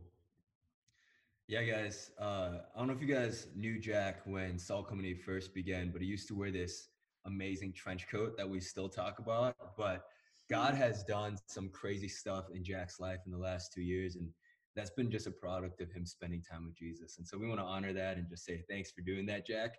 Yeah, 1.48 1.64
guys. 1.64 2.12
Uh, 2.20 2.60
I 2.76 2.80
don't 2.80 2.88
know 2.88 2.94
if 2.94 3.02
you 3.02 3.08
guys 3.08 3.48
knew 3.56 3.80
Jack 3.80 4.22
when 4.26 4.60
Salt 4.60 4.90
Company 4.90 5.14
first 5.14 5.54
began, 5.54 5.92
but 5.92 6.02
he 6.02 6.08
used 6.08 6.28
to 6.28 6.36
wear 6.36 6.52
this 6.52 6.90
amazing 7.26 7.74
trench 7.74 8.08
coat 8.10 8.36
that 8.38 8.50
we 8.50 8.60
still 8.60 8.90
talk 8.90 9.20
about. 9.20 9.56
But 9.78 10.04
God 10.50 10.74
has 10.74 11.04
done 11.04 11.38
some 11.48 11.70
crazy 11.70 12.08
stuff 12.08 12.46
in 12.54 12.64
Jack's 12.64 13.00
life 13.00 13.20
in 13.26 13.32
the 13.32 13.38
last 13.38 13.72
two 13.74 13.82
years, 13.82 14.16
and 14.16 14.30
that's 14.76 14.90
been 14.92 15.10
just 15.10 15.28
a 15.28 15.32
product 15.32 15.82
of 15.82 15.92
him 15.92 16.06
spending 16.06 16.42
time 16.42 16.66
with 16.66 16.76
Jesus. 16.76 17.18
And 17.18 17.28
so 17.28 17.38
we 17.38 17.48
want 17.48 17.60
to 17.60 17.66
honor 17.66 17.94
that 17.94 18.18
and 18.18 18.28
just 18.30 18.46
say 18.46 18.64
thanks 18.70 18.92
for 18.92 19.02
doing 19.02 19.26
that, 19.28 19.48
Jack. 19.48 19.76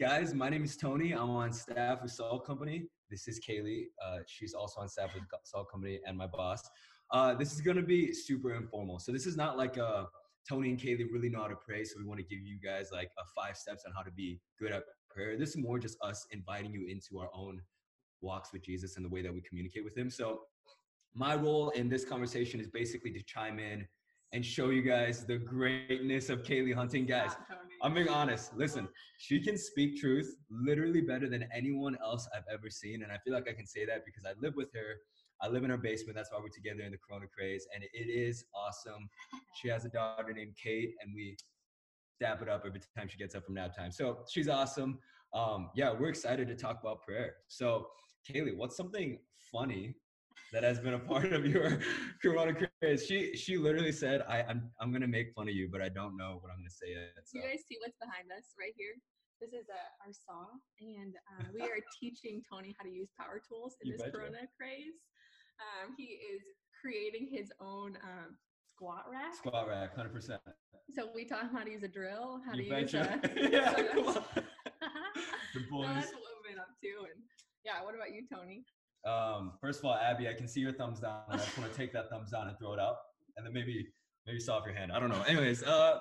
Guys, 0.00 0.32
my 0.32 0.48
name 0.48 0.64
is 0.64 0.76
Tony. 0.76 1.12
I'm 1.12 1.30
on 1.30 1.52
staff 1.52 2.02
with 2.02 2.12
Salt 2.12 2.46
Company. 2.46 2.86
This 3.10 3.28
is 3.28 3.40
Kaylee. 3.40 3.86
Uh, 4.04 4.18
she's 4.26 4.54
also 4.54 4.80
on 4.80 4.88
staff 4.88 5.12
with 5.14 5.24
Salt 5.44 5.70
Company 5.70 6.00
and 6.06 6.16
my 6.16 6.26
boss. 6.26 6.62
Uh, 7.12 7.34
this 7.34 7.52
is 7.52 7.60
going 7.60 7.76
to 7.76 7.82
be 7.82 8.12
super 8.12 8.54
informal. 8.54 8.98
So 8.98 9.10
this 9.12 9.26
is 9.26 9.36
not 9.36 9.58
like 9.58 9.76
a 9.76 10.06
Tony 10.48 10.70
and 10.70 10.78
Kaylee 10.78 11.06
really 11.12 11.28
know 11.28 11.40
how 11.40 11.48
to 11.48 11.56
pray. 11.56 11.84
So 11.84 11.94
we 11.98 12.04
want 12.04 12.18
to 12.18 12.24
give 12.24 12.44
you 12.44 12.58
guys 12.62 12.90
like 12.92 13.10
a 13.18 13.24
five 13.36 13.56
steps 13.56 13.84
on 13.86 13.92
how 13.94 14.02
to 14.02 14.10
be 14.12 14.40
good 14.58 14.72
at 14.72 14.84
prayer. 15.08 15.36
This 15.36 15.50
is 15.50 15.56
more 15.56 15.78
just 15.78 15.98
us 16.02 16.26
inviting 16.30 16.72
you 16.72 16.86
into 16.88 17.18
our 17.20 17.28
own 17.34 17.60
walks 18.20 18.52
with 18.52 18.62
Jesus 18.62 18.96
and 18.96 19.04
the 19.04 19.08
way 19.08 19.22
that 19.22 19.32
we 19.32 19.40
communicate 19.42 19.84
with 19.84 19.96
him. 19.96 20.10
So 20.10 20.40
my 21.14 21.34
role 21.34 21.70
in 21.70 21.88
this 21.88 22.04
conversation 22.04 22.60
is 22.60 22.68
basically 22.68 23.12
to 23.12 23.22
chime 23.24 23.58
in 23.58 23.86
and 24.32 24.44
show 24.46 24.70
you 24.70 24.82
guys 24.82 25.24
the 25.26 25.38
greatness 25.38 26.28
of 26.28 26.44
Kaylee 26.44 26.74
Hunting. 26.74 27.04
Guys, 27.04 27.32
I'm 27.82 27.94
being 27.94 28.08
honest. 28.08 28.56
Listen, 28.56 28.88
she 29.18 29.40
can 29.40 29.58
speak 29.58 30.00
truth 30.00 30.36
literally 30.48 31.00
better 31.00 31.28
than 31.28 31.48
anyone 31.52 31.96
else 32.00 32.28
I've 32.34 32.44
ever 32.52 32.70
seen. 32.70 33.02
And 33.02 33.10
I 33.10 33.18
feel 33.18 33.34
like 33.34 33.48
I 33.48 33.52
can 33.52 33.66
say 33.66 33.84
that 33.86 34.04
because 34.04 34.24
I 34.24 34.32
live 34.40 34.54
with 34.54 34.72
her. 34.74 35.00
I 35.42 35.48
live 35.48 35.64
in 35.64 35.70
her 35.70 35.78
basement. 35.78 36.16
That's 36.16 36.30
why 36.30 36.38
we're 36.40 36.48
together 36.48 36.82
in 36.82 36.92
the 36.92 36.98
Corona 36.98 37.26
Craze. 37.26 37.66
And 37.74 37.84
it 37.84 38.08
is 38.10 38.44
awesome. 38.54 39.08
She 39.60 39.68
has 39.68 39.84
a 39.84 39.88
daughter 39.88 40.32
named 40.32 40.54
Kate, 40.62 40.94
and 41.02 41.14
we 41.14 41.36
dap 42.20 42.42
it 42.42 42.48
up 42.48 42.64
every 42.66 42.80
time 42.96 43.08
she 43.08 43.16
gets 43.16 43.34
up 43.34 43.46
from 43.46 43.54
nap 43.54 43.74
time. 43.76 43.90
So 43.92 44.18
she's 44.30 44.48
awesome. 44.48 44.98
Um, 45.32 45.70
yeah, 45.74 45.92
we're 45.92 46.08
excited 46.08 46.48
to 46.48 46.56
talk 46.56 46.80
about 46.80 47.02
prayer. 47.02 47.34
So, 47.48 47.86
Kaylee, 48.30 48.56
what's 48.56 48.76
something 48.76 49.18
funny 49.50 49.94
that 50.52 50.64
has 50.64 50.80
been 50.80 50.94
a 50.94 50.98
part 50.98 51.32
of 51.32 51.46
your 51.46 51.78
Corona 52.22 52.54
craze. 52.54 53.06
She 53.06 53.36
she 53.36 53.56
literally 53.56 53.92
said, 53.92 54.22
I, 54.28 54.42
I'm 54.42 54.70
I'm 54.80 54.92
gonna 54.92 55.06
make 55.06 55.32
fun 55.34 55.48
of 55.48 55.54
you, 55.54 55.68
but 55.70 55.80
I 55.80 55.88
don't 55.88 56.16
know 56.16 56.38
what 56.40 56.50
I'm 56.50 56.58
gonna 56.58 56.70
say 56.70 56.90
yet. 56.90 57.24
So. 57.24 57.38
You 57.38 57.42
guys 57.42 57.62
see 57.68 57.78
what's 57.80 57.96
behind 58.00 58.30
us 58.36 58.54
right 58.58 58.74
here? 58.76 58.94
This 59.40 59.52
is 59.56 59.66
uh, 59.72 60.04
our 60.04 60.12
saw, 60.12 60.44
and 60.80 61.14
uh, 61.32 61.48
we 61.54 61.62
are 61.62 61.80
teaching 62.00 62.42
Tony 62.44 62.74
how 62.78 62.84
to 62.84 62.90
use 62.92 63.08
power 63.18 63.40
tools 63.40 63.76
in 63.80 63.88
You 63.88 63.96
this 63.96 64.02
betcha. 64.02 64.16
Corona 64.16 64.44
craze. 64.58 65.00
Um, 65.60 65.94
he 65.96 66.04
is 66.04 66.42
creating 66.80 67.28
his 67.30 67.52
own 67.60 67.96
um, 68.02 68.36
squat 68.74 69.04
rack. 69.10 69.34
Squat 69.34 69.68
rack, 69.68 69.94
hundred 69.94 70.14
percent. 70.14 70.40
So 70.94 71.08
we 71.14 71.24
taught 71.24 71.42
him 71.42 71.50
how 71.52 71.64
to 71.64 71.70
use 71.70 71.82
a 71.82 71.88
drill, 71.88 72.40
how 72.44 72.54
You 72.54 72.68
to 72.68 72.80
use 72.80 72.94
a. 72.94 73.20
yeah, 73.52 73.74
so 73.76 73.82
that's- 73.94 74.16
on. 74.16 74.24
The 75.54 75.60
boys. 75.70 75.88
that's 75.94 76.12
what 76.12 76.22
we've 76.22 76.52
been 76.54 76.60
up 76.60 76.68
to, 76.82 76.88
and 77.12 77.22
yeah. 77.64 77.82
What 77.84 77.94
about 77.94 78.12
you, 78.14 78.22
Tony? 78.32 78.64
Um, 79.06 79.52
first 79.60 79.80
of 79.80 79.86
all, 79.86 79.94
Abby, 79.94 80.28
I 80.28 80.34
can 80.34 80.46
see 80.48 80.60
your 80.60 80.72
thumbs 80.72 81.00
down. 81.00 81.22
I 81.28 81.36
just 81.36 81.56
want 81.58 81.70
to 81.70 81.76
take 81.76 81.92
that 81.92 82.08
thumbs 82.10 82.30
down 82.30 82.48
and 82.48 82.56
throw 82.58 82.72
it 82.72 82.78
up, 82.78 83.00
and 83.36 83.44
then 83.46 83.52
maybe 83.52 83.86
maybe 84.26 84.38
saw 84.40 84.56
off 84.58 84.64
your 84.66 84.74
hand. 84.74 84.92
I 84.92 85.00
don't 85.00 85.08
know. 85.10 85.22
Anyways, 85.22 85.62
uh, 85.62 85.98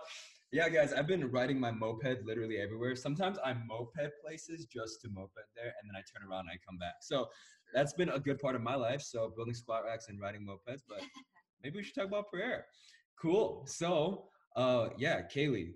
yeah, 0.52 0.68
guys, 0.70 0.94
I've 0.94 1.06
been 1.06 1.30
riding 1.30 1.60
my 1.60 1.72
moped 1.72 2.26
literally 2.26 2.58
everywhere. 2.58 2.96
Sometimes 2.96 3.38
I 3.44 3.54
moped 3.54 4.10
places 4.26 4.66
just 4.66 5.02
to 5.02 5.10
moped 5.10 5.46
there, 5.56 5.74
and 5.80 5.90
then 5.90 5.96
I 5.96 6.02
turn 6.02 6.28
around 6.28 6.42
and 6.42 6.50
I 6.50 6.58
come 6.68 6.80
back. 6.80 6.96
So 7.02 7.30
that's 7.74 7.94
been 7.94 8.10
a 8.10 8.20
good 8.20 8.40
part 8.40 8.56
of 8.56 8.62
my 8.62 8.74
life. 8.74 9.02
So 9.02 9.32
building 9.36 9.54
squat 9.54 9.84
racks 9.86 10.10
and 10.10 10.20
riding 10.20 10.42
mopeds, 10.42 10.82
but 10.88 11.02
maybe 11.64 11.78
we 11.78 11.84
should 11.84 11.94
talk 11.94 12.08
about 12.08 12.30
prayer. 12.30 12.66
Cool. 13.22 13.66
So, 13.68 14.26
uh, 14.56 14.90
yeah, 14.98 15.22
Kaylee, 15.22 15.74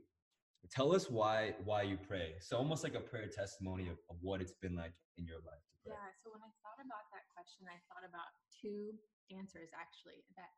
tell 0.72 0.96
us 0.96 1.10
why 1.10 1.54
why 1.64 1.84
you 1.84 1.98
pray. 1.98 2.34
So 2.42 2.58
almost 2.58 2.84
like 2.84 2.96
a 2.96 3.00
prayer 3.02 3.28
testimony 3.28 3.90
of, 3.90 3.98
of 4.10 4.18
what 4.22 4.42
it's 4.42 4.54
been 4.60 4.76
like 4.76 4.94
in 5.18 5.26
your 5.28 5.38
life 5.46 5.62
to 5.70 5.76
pray. 5.86 5.94
Yeah, 5.94 6.10
so 6.24 6.32
when 6.34 6.42
I 6.42 6.50
thought 6.66 6.82
about 6.82 7.06
that 7.14 7.30
question, 7.30 7.70
I 7.70 7.78
thought 7.92 8.10
about 8.10 8.34
two 8.50 8.98
answers 9.30 9.70
actually. 9.78 10.26
That 10.34 10.50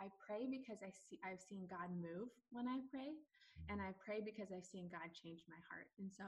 I 0.00 0.10
pray 0.18 0.46
because 0.50 0.82
I 0.82 0.90
see 0.90 1.18
I've 1.22 1.42
seen 1.42 1.70
God 1.70 1.90
move 1.94 2.30
when 2.50 2.66
I 2.66 2.82
pray, 2.90 3.14
and 3.70 3.80
I 3.80 3.94
pray 4.02 4.20
because 4.20 4.50
I've 4.50 4.66
seen 4.66 4.90
God 4.90 5.10
change 5.14 5.46
my 5.46 5.60
heart. 5.70 5.88
And 5.98 6.10
so 6.10 6.26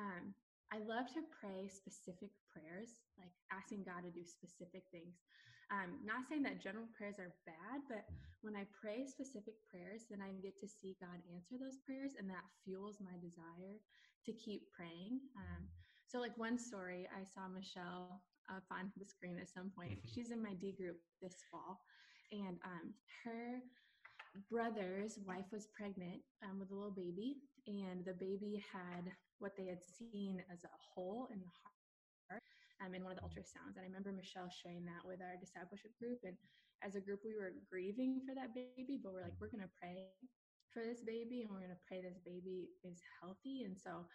um, 0.00 0.32
I 0.72 0.80
love 0.80 1.12
to 1.12 1.22
pray 1.28 1.68
specific 1.68 2.32
prayers, 2.48 2.96
like 3.20 3.34
asking 3.52 3.84
God 3.84 4.08
to 4.08 4.12
do 4.12 4.24
specific 4.24 4.88
things. 4.88 5.20
Um, 5.72 6.00
not 6.04 6.28
saying 6.28 6.44
that 6.44 6.60
general 6.60 6.88
prayers 6.92 7.16
are 7.16 7.32
bad, 7.48 7.80
but 7.88 8.04
when 8.44 8.56
I 8.56 8.68
pray 8.76 9.08
specific 9.08 9.56
prayers, 9.68 10.04
then 10.10 10.20
I 10.20 10.32
get 10.44 10.58
to 10.60 10.68
see 10.68 11.00
God 11.00 11.16
answer 11.32 11.56
those 11.56 11.80
prayers, 11.84 12.12
and 12.18 12.28
that 12.28 12.44
fuels 12.64 13.00
my 13.00 13.16
desire 13.20 13.80
to 14.26 14.32
keep 14.32 14.68
praying. 14.72 15.20
Um, 15.36 15.64
so, 16.04 16.20
like 16.20 16.36
one 16.36 16.58
story, 16.60 17.08
I 17.08 17.24
saw 17.24 17.48
Michelle 17.48 18.20
up 18.52 18.64
on 18.68 18.92
the 19.00 19.06
screen 19.08 19.38
at 19.40 19.48
some 19.48 19.72
point. 19.72 20.00
She's 20.12 20.30
in 20.30 20.42
my 20.42 20.52
D 20.60 20.76
group 20.76 21.00
this 21.22 21.40
fall, 21.48 21.80
and 22.32 22.56
um, 22.64 22.96
her 23.24 23.60
brother's 24.48 25.20
wife 25.28 25.46
was 25.52 25.68
pregnant 25.76 26.24
um, 26.42 26.58
with 26.58 26.72
a 26.72 26.74
little 26.74 26.94
baby, 26.94 27.36
and 27.68 28.04
the 28.04 28.16
baby 28.16 28.64
had 28.72 29.12
what 29.38 29.52
they 29.56 29.66
had 29.68 29.84
seen 29.84 30.42
as 30.52 30.64
a 30.64 30.74
hole 30.94 31.28
in 31.30 31.38
the 31.38 31.52
heart 31.52 32.42
um, 32.80 32.94
in 32.94 33.04
one 33.04 33.12
of 33.12 33.18
the 33.20 33.26
ultrasounds. 33.28 33.76
And 33.76 33.84
I 33.84 33.88
remember 33.88 34.10
Michelle 34.12 34.48
sharing 34.48 34.84
that 34.88 35.04
with 35.04 35.20
our 35.20 35.36
discipleship 35.36 35.92
group, 36.00 36.18
and 36.24 36.34
as 36.82 36.96
a 36.96 37.04
group, 37.04 37.20
we 37.22 37.36
were 37.36 37.52
grieving 37.70 38.24
for 38.26 38.34
that 38.34 38.56
baby, 38.56 38.98
but 38.98 39.12
we're 39.12 39.22
like, 39.22 39.36
we're 39.38 39.52
gonna 39.52 39.70
pray 39.78 40.10
for 40.72 40.82
this 40.82 41.04
baby, 41.04 41.44
and 41.44 41.52
we're 41.52 41.62
gonna 41.62 41.84
pray 41.86 42.00
this 42.00 42.18
baby 42.24 42.72
is 42.82 42.98
healthy, 43.20 43.62
and 43.68 43.76
so 43.76 44.08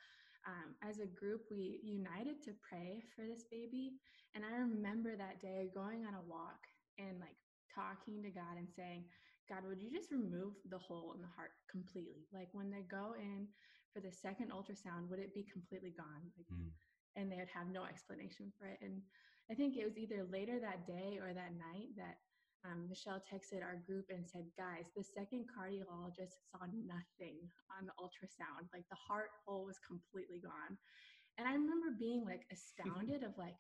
um, 0.48 0.74
as 0.82 1.00
a 1.00 1.08
group, 1.08 1.44
we 1.52 1.80
united 1.84 2.42
to 2.44 2.56
pray 2.64 3.04
for 3.14 3.28
this 3.28 3.44
baby. 3.52 4.00
And 4.36 4.46
I 4.48 4.56
remember 4.56 5.16
that 5.16 5.42
day 5.42 5.70
going 5.76 6.06
on 6.08 6.16
a 6.16 6.24
walk 6.24 6.64
and 6.98 7.20
like 7.20 7.36
talking 7.78 8.26
to 8.26 8.34
God 8.34 8.58
and 8.58 8.68
saying, 8.74 9.06
God, 9.46 9.62
would 9.70 9.82
you 9.82 9.94
just 9.94 10.10
remove 10.10 10.58
the 10.66 10.82
hole 10.82 11.14
in 11.14 11.22
the 11.22 11.30
heart 11.30 11.54
completely? 11.70 12.26
Like 12.34 12.50
when 12.52 12.74
they 12.74 12.82
go 12.90 13.14
in 13.14 13.48
for 13.94 14.02
the 14.02 14.12
second 14.12 14.50
ultrasound, 14.50 15.08
would 15.08 15.22
it 15.22 15.34
be 15.38 15.46
completely 15.46 15.94
gone? 15.94 16.34
Like, 16.36 16.50
Mm. 16.50 16.74
And 17.18 17.32
they 17.32 17.38
would 17.42 17.50
have 17.50 17.74
no 17.74 17.84
explanation 17.86 18.54
for 18.60 18.68
it. 18.70 18.78
And 18.82 19.02
I 19.50 19.56
think 19.56 19.76
it 19.76 19.86
was 19.90 19.98
either 19.98 20.28
later 20.30 20.60
that 20.62 20.86
day 20.86 21.18
or 21.18 21.34
that 21.34 21.58
night 21.58 21.90
that 21.98 22.22
um, 22.62 22.86
Michelle 22.90 23.24
texted 23.26 23.66
our 23.66 23.82
group 23.90 24.06
and 24.14 24.22
said, 24.28 24.46
guys, 24.54 24.92
the 24.94 25.04
second 25.04 25.50
cardiologist 25.50 26.38
saw 26.52 26.70
nothing 26.70 27.42
on 27.74 27.90
the 27.90 27.98
ultrasound. 27.98 28.70
Like 28.70 28.86
the 28.94 29.02
heart 29.02 29.34
hole 29.46 29.66
was 29.66 29.82
completely 29.82 30.38
gone. 30.38 30.78
And 31.38 31.48
I 31.48 31.54
remember 31.54 31.98
being 31.98 32.26
like 32.26 32.46
astounded 32.54 33.24
of 33.24 33.34
like, 33.38 33.58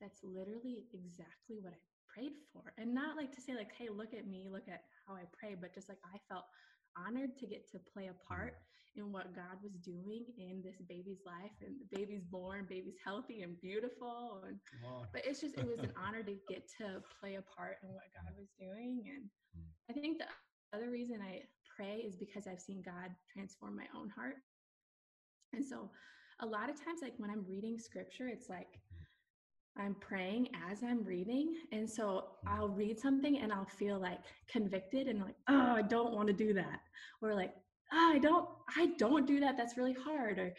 that's 0.00 0.22
literally 0.22 0.86
exactly 0.92 1.58
what 1.58 1.74
I 1.74 1.82
prayed 2.16 2.32
for. 2.52 2.72
And 2.78 2.94
not 2.94 3.16
like 3.16 3.34
to 3.36 3.40
say 3.40 3.54
like, 3.54 3.72
hey, 3.76 3.88
look 3.90 4.14
at 4.14 4.26
me, 4.26 4.48
look 4.50 4.68
at 4.68 4.84
how 5.06 5.14
I 5.14 5.24
pray, 5.38 5.54
but 5.60 5.74
just 5.74 5.88
like 5.88 5.98
I 6.04 6.18
felt 6.32 6.44
honored 6.96 7.36
to 7.38 7.46
get 7.46 7.70
to 7.72 7.78
play 7.92 8.08
a 8.08 8.16
part 8.26 8.54
in 8.96 9.12
what 9.12 9.36
God 9.36 9.60
was 9.62 9.74
doing 9.84 10.24
in 10.38 10.62
this 10.64 10.80
baby's 10.88 11.20
life. 11.26 11.52
And 11.60 11.76
the 11.78 11.96
baby's 11.96 12.24
born, 12.24 12.66
baby's 12.68 12.96
healthy 13.04 13.42
and 13.42 13.60
beautiful. 13.60 14.42
And 14.48 14.58
on. 14.86 15.06
but 15.12 15.26
it's 15.26 15.40
just 15.40 15.58
it 15.58 15.66
was 15.66 15.80
an 15.80 15.92
honor 16.02 16.22
to 16.22 16.34
get 16.48 16.64
to 16.80 17.02
play 17.20 17.36
a 17.36 17.44
part 17.44 17.76
in 17.82 17.90
what 17.92 18.08
God 18.16 18.32
was 18.38 18.48
doing. 18.58 19.04
And 19.14 19.28
Mm. 19.56 19.72
I 19.90 19.94
think 19.94 20.18
the 20.18 20.26
other 20.76 20.90
reason 20.90 21.20
I 21.22 21.42
pray 21.76 22.02
is 22.06 22.16
because 22.16 22.46
I've 22.46 22.60
seen 22.60 22.82
God 22.84 23.10
transform 23.32 23.76
my 23.76 23.86
own 23.96 24.10
heart. 24.10 24.36
And 25.52 25.64
so 25.64 25.90
a 26.40 26.46
lot 26.46 26.68
of 26.68 26.76
times, 26.76 27.00
like 27.02 27.14
when 27.18 27.30
I'm 27.30 27.46
reading 27.48 27.78
scripture, 27.78 28.28
it's 28.28 28.48
like 28.50 28.68
I'm 29.78 29.94
praying 30.00 30.48
as 30.70 30.82
I'm 30.82 31.04
reading. 31.04 31.54
And 31.72 31.88
so 31.88 32.24
I'll 32.46 32.68
read 32.68 32.98
something 32.98 33.38
and 33.38 33.52
I'll 33.52 33.66
feel 33.66 33.98
like 33.98 34.18
convicted 34.48 35.06
and 35.08 35.20
like, 35.20 35.36
oh, 35.48 35.74
I 35.76 35.82
don't 35.82 36.14
want 36.14 36.28
to 36.28 36.32
do 36.32 36.52
that. 36.54 36.80
Or 37.22 37.34
like, 37.34 37.52
ah, 37.92 38.12
I 38.12 38.18
don't, 38.18 38.48
I 38.76 38.92
don't 38.98 39.26
do 39.26 39.40
that. 39.40 39.56
That's 39.56 39.76
really 39.76 39.94
hard. 39.94 40.38
Or, 40.38 40.54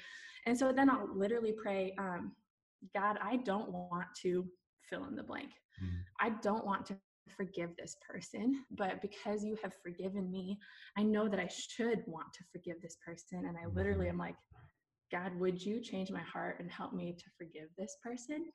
and 0.46 0.58
so 0.58 0.72
then 0.72 0.90
I'll 0.90 1.10
literally 1.14 1.54
pray, 1.54 1.94
um, 1.98 2.32
God, 2.96 3.18
I 3.22 3.38
don't 3.38 3.70
want 3.72 4.08
to 4.22 4.46
fill 4.90 5.06
in 5.06 5.16
the 5.16 5.24
blank. 5.24 5.50
Mm. 5.84 5.90
I 6.20 6.30
don't 6.42 6.66
want 6.66 6.86
to 6.88 6.96
forgive 7.36 7.72
this 7.78 7.96
person, 8.10 8.64
but 8.72 9.02
because 9.02 9.44
you 9.44 9.58
have 9.62 9.74
forgiven 9.84 10.32
me, 10.32 10.58
I 10.98 11.04
know 11.04 11.28
that 11.28 11.40
I 11.40 11.48
should 11.48 12.04
want 12.08 12.34
to 12.34 12.44
forgive 12.52 12.82
this 12.82 12.98
person. 13.06 13.46
And 13.46 13.58
I 13.58 13.68
literally 13.74 14.10
am 14.10 14.18
like, 14.18 14.36
God, 15.12 15.38
would 15.40 15.64
you 15.64 15.82
change 15.82 16.12
my 16.12 16.22
heart 16.22 16.58
and 16.60 16.70
help 16.72 16.94
me 16.94 17.16
to 17.18 17.26
forgive 17.38 17.70
this 17.78 17.96
person? 18.04 18.46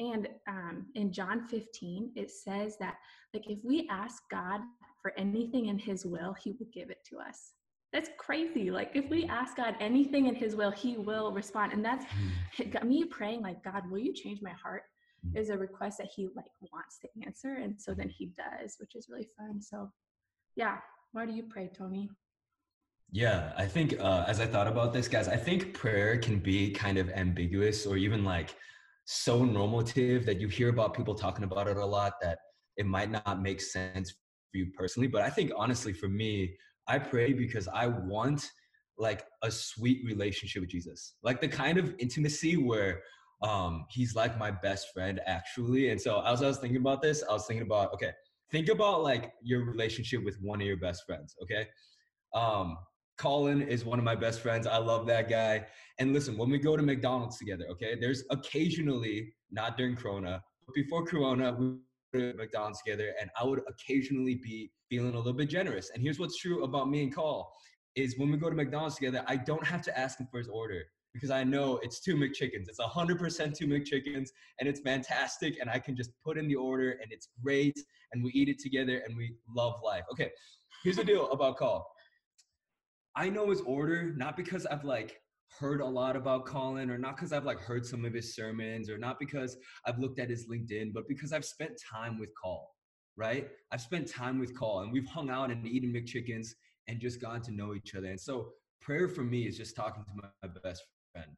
And 0.00 0.28
um, 0.48 0.86
in 0.94 1.12
John 1.12 1.46
15, 1.48 2.12
it 2.14 2.30
says 2.30 2.76
that 2.78 2.96
like 3.34 3.48
if 3.48 3.64
we 3.64 3.88
ask 3.90 4.22
God 4.30 4.60
for 5.02 5.12
anything 5.18 5.66
in 5.66 5.78
His 5.78 6.06
will, 6.06 6.34
He 6.34 6.52
will 6.52 6.68
give 6.72 6.90
it 6.90 6.98
to 7.10 7.18
us. 7.18 7.52
That's 7.92 8.10
crazy. 8.18 8.70
Like 8.70 8.90
if 8.94 9.08
we 9.10 9.24
ask 9.26 9.56
God 9.56 9.74
anything 9.80 10.26
in 10.26 10.34
His 10.34 10.54
will, 10.54 10.70
He 10.70 10.96
will 10.96 11.32
respond. 11.32 11.72
And 11.72 11.84
that's 11.84 12.04
it 12.58 12.70
got 12.70 12.86
me 12.86 13.04
praying 13.04 13.42
like, 13.42 13.62
God, 13.64 13.90
will 13.90 13.98
you 13.98 14.12
change 14.12 14.40
my 14.42 14.52
heart? 14.52 14.82
Mm. 15.26 15.36
Is 15.36 15.50
a 15.50 15.58
request 15.58 15.98
that 15.98 16.08
He 16.14 16.28
like 16.36 16.46
wants 16.72 16.98
to 17.00 17.08
answer, 17.26 17.54
and 17.54 17.80
so 17.80 17.92
then 17.92 18.08
He 18.08 18.26
does, 18.26 18.76
which 18.78 18.94
is 18.94 19.08
really 19.08 19.28
fun. 19.36 19.60
So, 19.60 19.90
yeah. 20.54 20.76
Why 21.12 21.24
do 21.24 21.32
you 21.32 21.42
pray, 21.42 21.70
Tony? 21.74 22.10
Yeah, 23.10 23.52
I 23.56 23.64
think 23.64 23.98
uh, 23.98 24.24
as 24.28 24.38
I 24.38 24.46
thought 24.46 24.66
about 24.66 24.92
this, 24.92 25.08
guys, 25.08 25.26
I 25.26 25.36
think 25.36 25.72
prayer 25.72 26.18
can 26.18 26.38
be 26.38 26.70
kind 26.70 26.98
of 26.98 27.08
ambiguous 27.10 27.86
or 27.86 27.96
even 27.96 28.24
like 28.24 28.54
so 29.10 29.42
normative 29.42 30.26
that 30.26 30.38
you 30.38 30.48
hear 30.48 30.68
about 30.68 30.92
people 30.92 31.14
talking 31.14 31.42
about 31.42 31.66
it 31.66 31.78
a 31.78 31.84
lot 31.84 32.12
that 32.20 32.40
it 32.76 32.84
might 32.84 33.10
not 33.10 33.40
make 33.40 33.58
sense 33.58 34.10
for 34.10 34.58
you 34.58 34.66
personally. 34.76 35.08
But 35.08 35.22
I 35.22 35.30
think 35.30 35.50
honestly, 35.56 35.94
for 35.94 36.08
me, 36.08 36.54
I 36.86 36.98
pray 36.98 37.32
because 37.32 37.68
I 37.68 37.86
want 37.86 38.50
like 38.98 39.24
a 39.42 39.50
sweet 39.50 40.04
relationship 40.04 40.60
with 40.60 40.68
Jesus, 40.68 41.14
like 41.22 41.40
the 41.40 41.48
kind 41.48 41.78
of 41.78 41.94
intimacy 41.98 42.58
where 42.58 43.00
um, 43.42 43.86
he's 43.88 44.14
like 44.14 44.38
my 44.38 44.50
best 44.50 44.88
friend 44.92 45.22
actually. 45.24 45.88
And 45.88 45.98
so 45.98 46.20
as 46.26 46.42
I 46.42 46.46
was 46.46 46.58
thinking 46.58 46.76
about 46.76 47.00
this, 47.00 47.24
I 47.26 47.32
was 47.32 47.46
thinking 47.46 47.64
about 47.66 47.94
okay, 47.94 48.10
think 48.50 48.68
about 48.68 49.02
like 49.02 49.32
your 49.42 49.64
relationship 49.64 50.22
with 50.22 50.36
one 50.42 50.60
of 50.60 50.66
your 50.66 50.76
best 50.76 51.04
friends. 51.06 51.34
Okay, 51.42 51.66
um, 52.34 52.76
Colin 53.18 53.62
is 53.62 53.84
one 53.84 53.98
of 53.98 54.04
my 54.04 54.14
best 54.14 54.40
friends. 54.40 54.66
I 54.66 54.78
love 54.78 55.06
that 55.06 55.28
guy. 55.28 55.66
And 55.98 56.12
listen, 56.12 56.38
when 56.38 56.50
we 56.50 56.58
go 56.58 56.76
to 56.76 56.82
McDonald's 56.82 57.36
together, 57.36 57.64
okay, 57.70 57.96
there's 58.00 58.22
occasionally, 58.30 59.34
not 59.50 59.76
during 59.76 59.96
Corona, 59.96 60.42
but 60.66 60.74
before 60.74 61.04
Corona, 61.04 61.52
we 61.52 61.78
go 62.14 62.30
to 62.30 62.34
McDonald's 62.34 62.80
together, 62.80 63.12
and 63.20 63.28
I 63.38 63.44
would 63.44 63.60
occasionally 63.68 64.36
be 64.36 64.70
feeling 64.88 65.14
a 65.14 65.16
little 65.16 65.32
bit 65.32 65.50
generous. 65.50 65.90
And 65.92 66.02
here's 66.02 66.20
what's 66.20 66.38
true 66.38 66.62
about 66.62 66.88
me 66.88 67.02
and 67.02 67.14
Call 67.14 67.52
is 67.96 68.16
when 68.18 68.30
we 68.30 68.38
go 68.38 68.48
to 68.48 68.54
McDonald's 68.54 68.94
together, 68.94 69.24
I 69.26 69.36
don't 69.36 69.66
have 69.66 69.82
to 69.82 69.98
ask 69.98 70.20
him 70.20 70.28
for 70.30 70.38
his 70.38 70.48
order 70.48 70.84
because 71.12 71.30
I 71.30 71.42
know 71.42 71.80
it's 71.82 72.00
two 72.00 72.14
McChickens. 72.14 72.68
It's 72.68 72.78
100% 72.78 73.56
two 73.56 73.66
McChickens, 73.66 74.28
and 74.60 74.68
it's 74.68 74.80
fantastic. 74.80 75.56
And 75.60 75.68
I 75.68 75.80
can 75.80 75.96
just 75.96 76.12
put 76.24 76.38
in 76.38 76.46
the 76.46 76.54
order, 76.54 76.92
and 77.02 77.10
it's 77.10 77.28
great. 77.42 77.76
And 78.12 78.22
we 78.22 78.30
eat 78.30 78.48
it 78.48 78.60
together, 78.60 79.02
and 79.04 79.16
we 79.16 79.34
love 79.52 79.80
life. 79.82 80.04
Okay, 80.12 80.30
here's 80.84 80.96
the 80.96 81.04
deal 81.04 81.28
about 81.32 81.56
Call. 81.56 81.90
I 83.18 83.28
know 83.28 83.50
his 83.50 83.60
order 83.62 84.14
not 84.16 84.36
because 84.36 84.64
I've 84.64 84.84
like 84.84 85.20
heard 85.58 85.80
a 85.80 85.86
lot 85.86 86.14
about 86.14 86.46
Colin 86.46 86.88
or 86.88 86.98
not 86.98 87.16
because 87.16 87.32
I've 87.32 87.44
like 87.44 87.58
heard 87.58 87.84
some 87.84 88.04
of 88.04 88.14
his 88.14 88.36
sermons 88.36 88.88
or 88.88 88.96
not 88.96 89.18
because 89.18 89.56
I've 89.84 89.98
looked 89.98 90.20
at 90.20 90.30
his 90.30 90.46
LinkedIn, 90.46 90.92
but 90.94 91.08
because 91.08 91.32
I've 91.32 91.44
spent 91.44 91.72
time 91.92 92.20
with 92.20 92.30
Call, 92.40 92.76
right? 93.16 93.48
I've 93.72 93.80
spent 93.80 94.08
time 94.08 94.38
with 94.38 94.56
Call 94.56 94.82
and 94.82 94.92
we've 94.92 95.06
hung 95.08 95.30
out 95.30 95.50
and 95.50 95.66
eaten 95.66 95.92
McChickens 95.92 96.50
and 96.86 97.00
just 97.00 97.20
gotten 97.20 97.42
to 97.42 97.50
know 97.50 97.74
each 97.74 97.96
other. 97.96 98.06
And 98.06 98.20
so 98.20 98.50
prayer 98.80 99.08
for 99.08 99.24
me 99.24 99.48
is 99.48 99.56
just 99.56 99.74
talking 99.74 100.04
to 100.04 100.12
my 100.14 100.48
best 100.62 100.84
friend. 101.12 101.32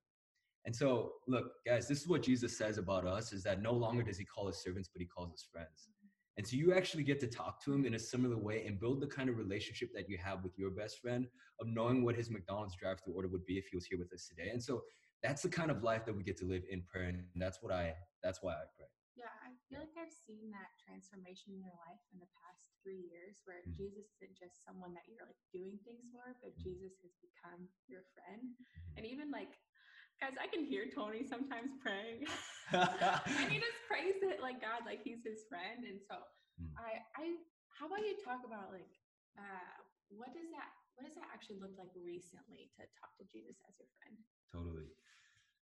And 0.66 0.76
so 0.76 1.12
look, 1.28 1.46
guys, 1.66 1.88
this 1.88 2.02
is 2.02 2.08
what 2.08 2.22
Jesus 2.22 2.58
says 2.58 2.76
about 2.76 3.06
us 3.06 3.32
is 3.32 3.42
that 3.44 3.62
no 3.62 3.72
longer 3.72 4.02
does 4.02 4.18
he 4.18 4.26
call 4.26 4.48
us 4.48 4.62
servants, 4.62 4.90
but 4.92 5.00
he 5.00 5.06
calls 5.06 5.32
us 5.32 5.48
friends. 5.50 5.88
And 6.36 6.46
so 6.46 6.56
you 6.56 6.72
actually 6.74 7.02
get 7.02 7.20
to 7.20 7.26
talk 7.26 7.62
to 7.64 7.72
him 7.72 7.84
in 7.84 7.94
a 7.94 7.98
similar 7.98 8.38
way 8.38 8.64
and 8.66 8.80
build 8.80 9.00
the 9.00 9.06
kind 9.06 9.28
of 9.28 9.36
relationship 9.36 9.90
that 9.94 10.08
you 10.08 10.16
have 10.18 10.42
with 10.42 10.56
your 10.56 10.70
best 10.70 11.00
friend 11.00 11.26
of 11.60 11.66
knowing 11.68 12.04
what 12.04 12.14
his 12.14 12.30
McDonald's 12.30 12.76
drive 12.76 13.00
through 13.00 13.14
order 13.14 13.28
would 13.28 13.44
be 13.44 13.58
if 13.58 13.66
he 13.66 13.76
was 13.76 13.84
here 13.84 13.98
with 13.98 14.12
us 14.12 14.26
today. 14.26 14.50
And 14.50 14.62
so 14.62 14.82
that's 15.22 15.42
the 15.42 15.50
kind 15.50 15.70
of 15.70 15.82
life 15.82 16.06
that 16.06 16.16
we 16.16 16.22
get 16.22 16.38
to 16.38 16.46
live 16.46 16.62
in 16.70 16.82
prayer. 16.88 17.08
And 17.08 17.24
that's 17.36 17.58
what 17.60 17.72
I 17.72 17.94
that's 18.22 18.42
why 18.42 18.52
I 18.52 18.64
pray. 18.76 18.88
Yeah, 19.18 19.28
I 19.44 19.52
feel 19.68 19.84
like 19.84 19.92
I've 20.00 20.14
seen 20.14 20.48
that 20.54 20.72
transformation 20.80 21.52
in 21.52 21.60
your 21.60 21.76
life 21.84 22.00
in 22.14 22.22
the 22.22 22.30
past 22.40 22.64
three 22.80 23.04
years 23.12 23.42
where 23.44 23.60
Mhm. 23.68 23.76
Jesus 23.76 24.08
isn't 24.16 24.38
just 24.38 24.64
someone 24.64 24.94
that 24.96 25.04
you're 25.04 25.26
like 25.26 25.36
doing 25.52 25.76
things 25.84 26.08
for, 26.08 26.24
but 26.40 26.56
Mhm. 26.56 26.62
Jesus 26.62 26.96
has 27.04 27.12
become 27.20 27.68
your 27.86 28.04
friend. 28.16 28.56
And 28.96 29.04
even 29.04 29.30
like, 29.30 29.60
guys, 30.20 30.36
I 30.36 30.46
can 30.46 30.64
hear 30.64 30.84
Tony 30.92 31.24
sometimes 31.24 31.72
praying. 31.80 32.28
and 32.72 33.48
he 33.50 33.58
just 33.58 33.80
prays 33.88 34.20
it 34.22 34.40
like 34.40 34.60
God, 34.60 34.84
like 34.86 35.00
he's 35.02 35.24
his 35.24 35.44
friend. 35.48 35.84
And 35.88 36.00
so 36.08 36.16
Mm. 36.60 36.76
I, 36.76 37.00
I, 37.16 37.24
how 37.78 37.86
about 37.86 38.00
you 38.00 38.16
talk 38.22 38.44
about 38.44 38.68
like, 38.70 38.92
uh, 39.38 39.80
what 40.10 40.28
does 40.34 40.44
that, 40.52 40.68
what 40.94 41.06
does 41.06 41.14
that 41.14 41.24
actually 41.32 41.56
look 41.58 41.72
like 41.78 41.88
recently 41.96 42.68
to 42.76 42.84
talk 43.00 43.16
to 43.16 43.24
Jesus 43.32 43.56
as 43.66 43.74
your 43.80 43.88
friend? 43.96 44.16
Totally. 44.52 44.92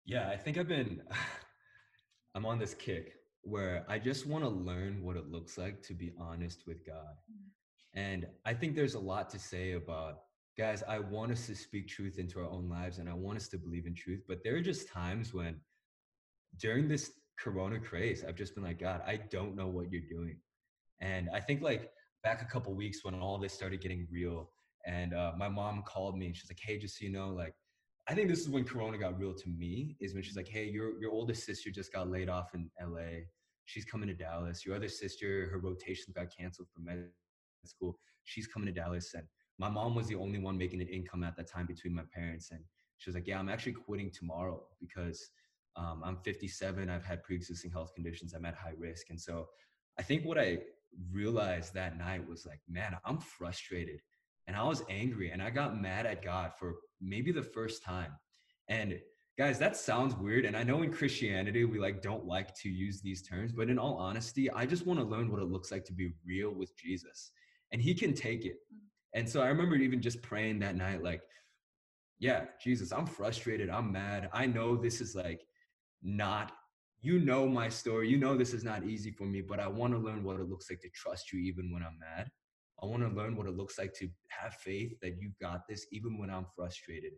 Yeah, 0.04 0.28
I 0.30 0.36
think 0.36 0.58
I've 0.58 0.68
been 0.68 1.02
I'm 2.36 2.46
on 2.46 2.60
this 2.60 2.74
kick 2.74 3.14
where 3.44 3.86
I 3.88 4.00
just 4.00 4.28
want 4.28 4.44
to 4.44 4.50
learn 4.50 5.02
what 5.02 5.16
it 5.16 5.32
looks 5.32 5.58
like 5.58 5.82
to 5.84 5.94
be 5.94 6.12
honest 6.20 6.64
with 6.68 6.86
God. 6.86 7.16
And 7.94 8.28
I 8.46 8.54
think 8.54 8.76
there's 8.76 8.96
a 8.96 9.00
lot 9.00 9.30
to 9.32 9.40
say 9.40 9.74
about 9.74 10.20
guys, 10.58 10.84
I 10.88 11.00
want 11.00 11.32
us 11.32 11.48
to 11.48 11.56
speak 11.56 11.88
truth 11.88 12.18
into 12.18 12.40
our 12.40 12.50
own 12.50 12.70
lives 12.70 12.98
and 12.98 13.10
I 13.10 13.14
want 13.14 13.38
us 13.38 13.48
to 13.50 13.58
believe 13.58 13.86
in 13.86 13.96
truth, 13.96 14.24
but 14.28 14.40
there 14.44 14.56
are 14.56 14.62
just 14.62 14.88
times 14.90 15.34
when 15.34 15.60
during 16.58 16.88
this 16.88 17.12
corona 17.40 17.80
craze, 17.80 18.24
I've 18.28 18.36
just 18.36 18.54
been 18.56 18.64
like, 18.64 18.80
God, 18.80 19.02
I 19.08 19.18
don't 19.32 19.56
know 19.56 19.68
what 19.68 19.92
you're 19.92 20.02
doing. 20.10 20.38
And 21.00 21.30
I 21.34 21.40
think 21.40 21.62
like 21.62 21.92
back 22.24 22.42
a 22.42 22.46
couple 22.46 22.74
weeks 22.76 23.04
when 23.04 23.16
all 23.16 23.38
this 23.38 23.54
started 23.54 23.82
getting 23.82 24.08
real 24.12 24.52
and 24.86 25.14
uh, 25.14 25.32
my 25.38 25.48
mom 25.48 25.84
called 25.84 26.18
me 26.18 26.28
and 26.28 26.36
she's 26.36 26.50
like, 26.50 26.60
Hey, 26.62 26.78
just 26.78 27.00
so 27.00 27.06
you 27.06 27.12
know, 27.12 27.30
like 27.30 27.56
I 28.08 28.14
think 28.14 28.30
this 28.30 28.42
is 28.42 28.50
when 28.50 28.66
Corona 28.66 28.98
got 28.98 29.18
real 29.20 29.34
to 29.34 29.50
me. 29.50 29.96
Is 30.00 30.14
when 30.14 30.24
she's 30.24 30.36
like, 30.36 30.48
"Hey, 30.48 30.66
your 30.66 31.00
your 31.00 31.12
oldest 31.12 31.46
sister 31.46 31.70
just 31.70 31.94
got 31.94 32.10
laid 32.10 32.30
off 32.30 32.54
in 32.54 32.70
L.A. 32.80 33.28
She's 33.66 33.86
coming 33.86 34.08
to 34.08 34.14
Dallas. 34.14 34.66
Your 34.66 34.76
other 34.76 34.90
sister, 34.90 35.48
her 35.52 35.60
rotation 35.60 36.14
got 36.16 36.28
canceled 36.36 36.68
from 36.74 36.86
med 36.86 37.10
school. 37.66 37.98
She's 38.24 38.48
coming 38.48 38.66
to 38.66 38.74
Dallas." 38.74 39.14
And 39.14 39.24
my 39.58 39.70
mom 39.70 39.96
was 39.96 40.08
the 40.08 40.16
only 40.16 40.40
one 40.40 40.58
making 40.58 40.82
an 40.82 40.88
income 40.88 41.24
at 41.24 41.36
that 41.38 41.48
time 41.48 41.66
between 41.66 41.94
my 41.94 42.04
parents. 42.14 42.52
And 42.52 42.62
she 42.98 43.10
was 43.10 43.16
like, 43.16 43.28
"Yeah, 43.28 43.40
I'm 43.40 43.50
actually 43.50 43.74
quitting 43.74 44.12
tomorrow 44.12 44.64
because 44.80 45.32
um, 45.76 46.02
I'm 46.04 46.18
57. 46.18 46.90
I've 46.90 47.06
had 47.06 47.24
pre-existing 47.24 47.72
health 47.72 47.94
conditions. 47.94 48.34
I'm 48.34 48.46
at 48.46 48.56
high 48.56 48.74
risk." 48.78 49.10
And 49.10 49.20
so, 49.20 49.48
I 50.00 50.04
think 50.04 50.26
what 50.26 50.38
I 50.38 50.60
realized 51.12 51.74
that 51.74 51.98
night 51.98 52.28
was 52.28 52.46
like, 52.46 52.60
"Man, 52.68 52.98
I'm 53.06 53.20
frustrated." 53.20 54.02
and 54.48 54.56
I 54.56 54.64
was 54.64 54.84
angry 54.90 55.32
and 55.32 55.42
I 55.42 55.50
got 55.50 55.80
mad 55.80 56.06
at 56.06 56.24
God 56.24 56.52
for 56.58 56.76
maybe 57.00 57.32
the 57.32 57.44
first 57.44 57.84
time. 57.84 58.12
And 58.68 59.00
guys, 59.38 59.60
that 59.60 59.78
sounds 59.78 60.16
weird. 60.16 60.46
And 60.46 60.58
I 60.58 60.64
know 60.64 60.82
in 60.82 60.92
Christianity, 60.92 61.66
we 61.66 61.80
like 61.80 62.02
don't 62.02 62.26
like 62.26 62.54
to 62.56 62.70
use 62.70 63.02
these 63.02 63.22
terms, 63.22 63.52
but 63.52 63.70
in 63.70 63.80
all 63.80 63.96
honesty, 63.96 64.52
I 64.52 64.66
just 64.66 64.86
want 64.86 65.00
to 65.00 65.06
learn 65.06 65.32
what 65.32 65.42
it 65.42 65.46
looks 65.46 65.72
like 65.72 65.86
to 65.86 65.94
be 65.94 66.12
real 66.26 66.52
with 66.52 66.76
Jesus 66.76 67.32
and 67.72 67.82
he 67.82 67.94
can 67.94 68.14
take 68.14 68.46
it. 68.46 68.58
And 69.14 69.28
so 69.30 69.42
I 69.42 69.48
remember 69.48 69.76
even 69.76 70.02
just 70.02 70.22
praying 70.22 70.60
that 70.60 70.76
night, 70.76 71.04
like, 71.04 71.22
yeah, 72.20 72.46
Jesus, 72.64 72.92
I'm 72.92 73.06
frustrated. 73.06 73.70
I'm 73.70 73.92
mad. 73.92 74.30
I 74.32 74.46
know 74.46 74.76
this 74.76 75.02
is 75.02 75.16
like 75.16 75.42
not, 76.04 76.52
you 77.02 77.20
know, 77.20 77.48
my 77.48 77.68
story. 77.68 78.10
You 78.10 78.18
know, 78.18 78.38
this 78.38 78.54
is 78.54 78.64
not 78.64 78.84
easy 78.84 79.12
for 79.12 79.26
me, 79.26 79.42
but 79.42 79.60
I 79.60 79.68
want 79.68 79.94
to 79.94 80.00
learn 80.00 80.24
what 80.24 80.40
it 80.40 80.48
looks 80.48 80.70
like 80.70 80.82
to 80.82 80.90
trust 80.90 81.34
you 81.34 81.40
even 81.40 81.72
when 81.74 81.84
I'm 81.84 81.98
mad. 82.00 82.30
I 82.82 82.86
want 82.86 83.02
to 83.04 83.10
learn 83.10 83.36
what 83.36 83.48
it 83.48 83.58
looks 83.58 83.78
like 83.78 83.94
to 83.96 84.10
have 84.30 84.54
faith 84.56 84.94
that 85.02 85.20
you 85.20 85.32
got 85.42 85.68
this 85.68 85.86
even 85.92 86.18
when 86.18 86.30
I'm 86.30 86.46
frustrated. 86.56 87.14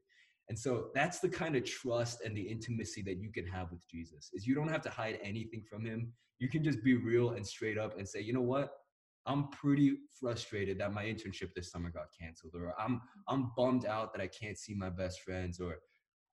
And 0.49 0.57
so 0.59 0.87
that's 0.93 1.19
the 1.19 1.29
kind 1.29 1.55
of 1.55 1.63
trust 1.63 2.21
and 2.21 2.35
the 2.35 2.41
intimacy 2.41 3.01
that 3.03 3.17
you 3.17 3.31
can 3.31 3.47
have 3.47 3.71
with 3.71 3.87
Jesus. 3.89 4.29
Is 4.33 4.45
you 4.45 4.55
don't 4.55 4.67
have 4.67 4.81
to 4.81 4.89
hide 4.89 5.19
anything 5.23 5.63
from 5.69 5.85
him. 5.85 6.11
You 6.39 6.49
can 6.49 6.63
just 6.63 6.83
be 6.83 6.95
real 6.95 7.31
and 7.31 7.45
straight 7.45 7.77
up 7.77 7.97
and 7.97 8.07
say, 8.07 8.19
"You 8.21 8.33
know 8.33 8.41
what? 8.41 8.73
I'm 9.25 9.47
pretty 9.49 9.97
frustrated 10.19 10.77
that 10.79 10.93
my 10.93 11.05
internship 11.05 11.53
this 11.55 11.71
summer 11.71 11.89
got 11.89 12.07
canceled 12.19 12.53
or 12.55 12.73
I'm 12.79 13.01
I'm 13.27 13.51
bummed 13.55 13.85
out 13.85 14.13
that 14.13 14.21
I 14.21 14.27
can't 14.27 14.57
see 14.57 14.73
my 14.73 14.89
best 14.89 15.21
friends 15.21 15.59
or 15.59 15.77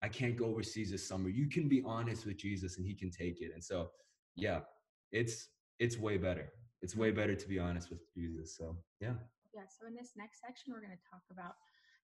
I 0.03 0.09
can't 0.09 0.37
go 0.37 0.46
overseas 0.46 0.90
this 0.90 1.07
summer." 1.07 1.29
You 1.29 1.48
can 1.48 1.68
be 1.68 1.83
honest 1.85 2.27
with 2.27 2.38
Jesus 2.38 2.79
and 2.79 2.87
he 2.87 2.94
can 2.94 3.11
take 3.11 3.40
it. 3.40 3.51
And 3.53 3.62
so, 3.62 3.90
yeah, 4.37 4.61
it's 5.12 5.48
it's 5.79 5.98
way 5.98 6.16
better. 6.16 6.53
It's 6.81 6.96
way 6.96 7.11
better 7.11 7.35
to 7.35 7.48
be 7.48 7.59
honest 7.59 7.90
with 7.90 8.01
Jesus. 8.14 8.57
So, 8.57 8.77
yeah. 9.01 9.14
Yeah. 9.55 9.62
So 9.68 9.87
in 9.87 9.94
this 9.94 10.12
next 10.16 10.40
section, 10.40 10.72
we're 10.72 10.81
going 10.81 10.96
to 10.96 11.11
talk 11.11 11.22
about 11.31 11.55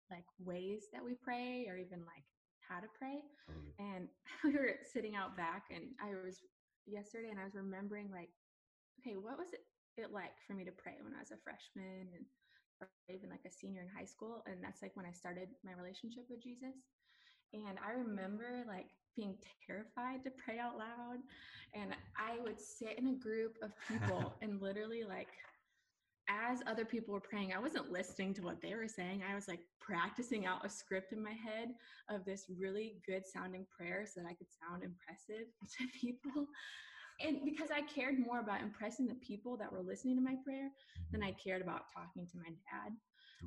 like 0.09 0.25
ways 0.39 0.87
that 0.93 1.03
we 1.03 1.15
pray 1.15 1.65
or 1.69 1.77
even 1.77 1.99
like 1.99 2.23
how 2.67 2.79
to 2.79 2.87
pray. 2.97 3.23
Totally. 3.47 3.73
And 3.79 4.07
we 4.43 4.51
were 4.51 4.75
sitting 4.83 5.15
out 5.15 5.35
back 5.35 5.65
and 5.71 5.91
I 5.99 6.15
was 6.23 6.39
yesterday 6.85 7.29
and 7.29 7.39
I 7.39 7.43
was 7.43 7.55
remembering 7.55 8.11
like, 8.11 8.29
okay, 8.99 9.15
what 9.17 9.37
was 9.37 9.53
it, 9.53 9.63
it 9.97 10.11
like 10.11 10.35
for 10.47 10.53
me 10.53 10.63
to 10.65 10.71
pray 10.71 10.95
when 11.01 11.13
I 11.13 11.19
was 11.19 11.31
a 11.31 11.37
freshman 11.43 12.07
and 12.15 12.25
and 13.09 13.29
like 13.29 13.45
a 13.45 13.51
senior 13.51 13.81
in 13.81 13.87
high 13.87 14.05
school, 14.05 14.41
and 14.47 14.57
that's 14.63 14.81
like 14.81 14.95
when 14.95 15.05
I 15.05 15.11
started 15.11 15.49
my 15.63 15.73
relationship 15.73 16.25
with 16.29 16.41
Jesus. 16.41 16.73
And 17.53 17.77
I 17.85 17.91
remember 17.91 18.63
like 18.67 18.87
being 19.15 19.35
terrified 19.67 20.23
to 20.23 20.31
pray 20.31 20.57
out 20.57 20.77
loud, 20.77 21.19
and 21.75 21.93
I 22.17 22.41
would 22.41 22.59
sit 22.59 22.97
in 22.97 23.07
a 23.07 23.13
group 23.13 23.57
of 23.61 23.71
people 23.87 24.33
and 24.41 24.61
literally 24.61 25.03
like 25.03 25.27
as 26.29 26.61
other 26.65 26.85
people 26.85 27.13
were 27.13 27.19
praying, 27.19 27.53
I 27.53 27.59
wasn't 27.59 27.91
listening 27.91 28.33
to 28.35 28.41
what 28.41 28.61
they 28.61 28.73
were 28.75 28.87
saying. 28.87 29.21
I 29.29 29.35
was 29.35 29.47
like 29.47 29.59
practicing 29.79 30.45
out 30.45 30.65
a 30.65 30.69
script 30.69 31.11
in 31.11 31.21
my 31.21 31.31
head 31.31 31.73
of 32.09 32.23
this 32.25 32.45
really 32.57 32.95
good 33.05 33.27
sounding 33.27 33.65
prayer 33.75 34.05
so 34.05 34.21
that 34.21 34.27
I 34.27 34.33
could 34.33 34.47
sound 34.49 34.83
impressive 34.83 35.47
to 35.77 35.99
people. 35.99 36.47
And 37.25 37.39
because 37.45 37.69
I 37.71 37.81
cared 37.81 38.19
more 38.19 38.39
about 38.39 38.61
impressing 38.61 39.07
the 39.07 39.15
people 39.15 39.57
that 39.57 39.71
were 39.71 39.81
listening 39.81 40.15
to 40.17 40.21
my 40.21 40.35
prayer 40.43 40.69
than 41.11 41.23
I 41.23 41.31
cared 41.31 41.61
about 41.61 41.83
talking 41.93 42.27
to 42.27 42.37
my 42.37 42.49
dad. 42.49 42.93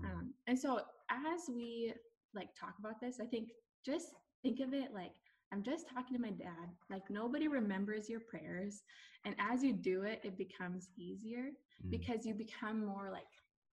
Um, 0.05 0.35
and 0.47 0.59
so 0.59 0.81
as 1.11 1.49
we 1.49 1.93
like 2.35 2.49
talk 2.59 2.75
about 2.79 3.01
this, 3.01 3.19
I 3.21 3.27
think 3.27 3.51
just 3.85 4.09
think 4.43 4.61
of 4.61 4.75
it 4.75 4.93
like 4.93 5.13
I'm 5.53 5.63
just 5.63 5.89
talking 5.89 6.17
to 6.17 6.23
my 6.23 6.31
dad. 6.31 6.69
Like 6.91 7.09
nobody 7.11 7.49
remembers 7.49 8.09
your 8.09 8.21
prayers. 8.21 8.83
And 9.25 9.35
as 9.39 9.63
you 9.63 9.73
do 9.73 10.03
it, 10.03 10.21
it 10.25 10.37
becomes 10.37 10.89
easier 10.97 11.51
Mm. 11.85 11.91
because 11.91 12.25
you 12.25 12.35
become 12.35 12.87
more 12.87 13.11
like 13.11 13.27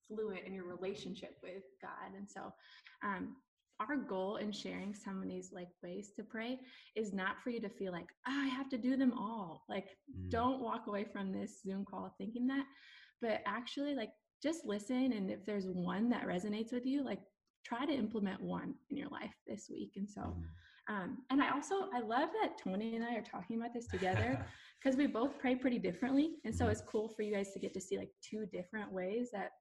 fluent 0.08 0.46
in 0.46 0.54
your 0.54 0.66
relationship 0.66 1.38
with 1.44 1.64
God. 1.82 2.16
And 2.18 2.28
so 2.30 2.54
um 3.04 3.36
our 3.82 3.96
goal 3.98 4.38
in 4.38 4.52
sharing 4.52 4.94
some 4.94 5.22
of 5.22 5.28
these 5.28 5.52
like 5.54 5.70
ways 5.84 6.12
to 6.16 6.24
pray 6.24 6.60
is 6.96 7.14
not 7.14 7.42
for 7.42 7.50
you 7.50 7.60
to 7.62 7.70
feel 7.70 7.92
like 7.92 8.10
oh, 8.28 8.32
I 8.46 8.48
have 8.48 8.70
to 8.70 8.78
do 8.78 8.96
them 8.98 9.14
all. 9.18 9.64
Like 9.70 9.90
Mm. 10.12 10.30
don't 10.30 10.62
walk 10.62 10.88
away 10.88 11.06
from 11.06 11.32
this 11.32 11.62
Zoom 11.66 11.86
call 11.86 12.14
thinking 12.18 12.48
that, 12.48 12.66
but 13.22 13.42
actually 13.46 13.96
like 13.96 14.12
just 14.44 14.66
listen 14.66 15.14
and 15.14 15.30
if 15.32 15.46
there's 15.46 15.68
one 15.68 16.10
that 16.10 16.28
resonates 16.28 16.74
with 16.74 16.86
you, 16.86 17.04
like 17.04 17.22
try 17.64 17.86
to 17.86 17.94
implement 17.94 18.42
one 18.42 18.74
in 18.90 18.98
your 18.98 19.10
life 19.10 19.36
this 19.48 19.70
week. 19.70 19.94
And 19.96 20.10
so 20.10 20.22
Mm. 20.22 20.44
um, 20.90 21.18
and 21.30 21.42
I 21.42 21.52
also 21.52 21.76
I 21.94 22.00
love 22.02 22.30
that 22.42 22.58
Tony 22.58 22.96
and 22.96 23.06
I 23.06 23.16
are 23.16 23.22
talking 23.24 23.58
about 23.58 23.74
this 23.74 23.88
together 23.88 24.32
because 24.84 24.98
we 24.98 25.08
both 25.08 25.38
pray 25.40 25.56
pretty 25.56 25.80
differently, 25.80 26.28
and 26.44 26.54
so 26.56 26.66
Mhm. 26.66 26.72
it's 26.72 26.82
cool 26.82 27.08
for 27.10 27.22
you 27.22 27.34
guys 27.34 27.54
to 27.54 27.60
get 27.60 27.74
to 27.76 27.82
see 27.82 27.98
like 27.98 28.12
two 28.30 28.46
different 28.48 28.92
ways 28.92 29.30
that 29.32 29.52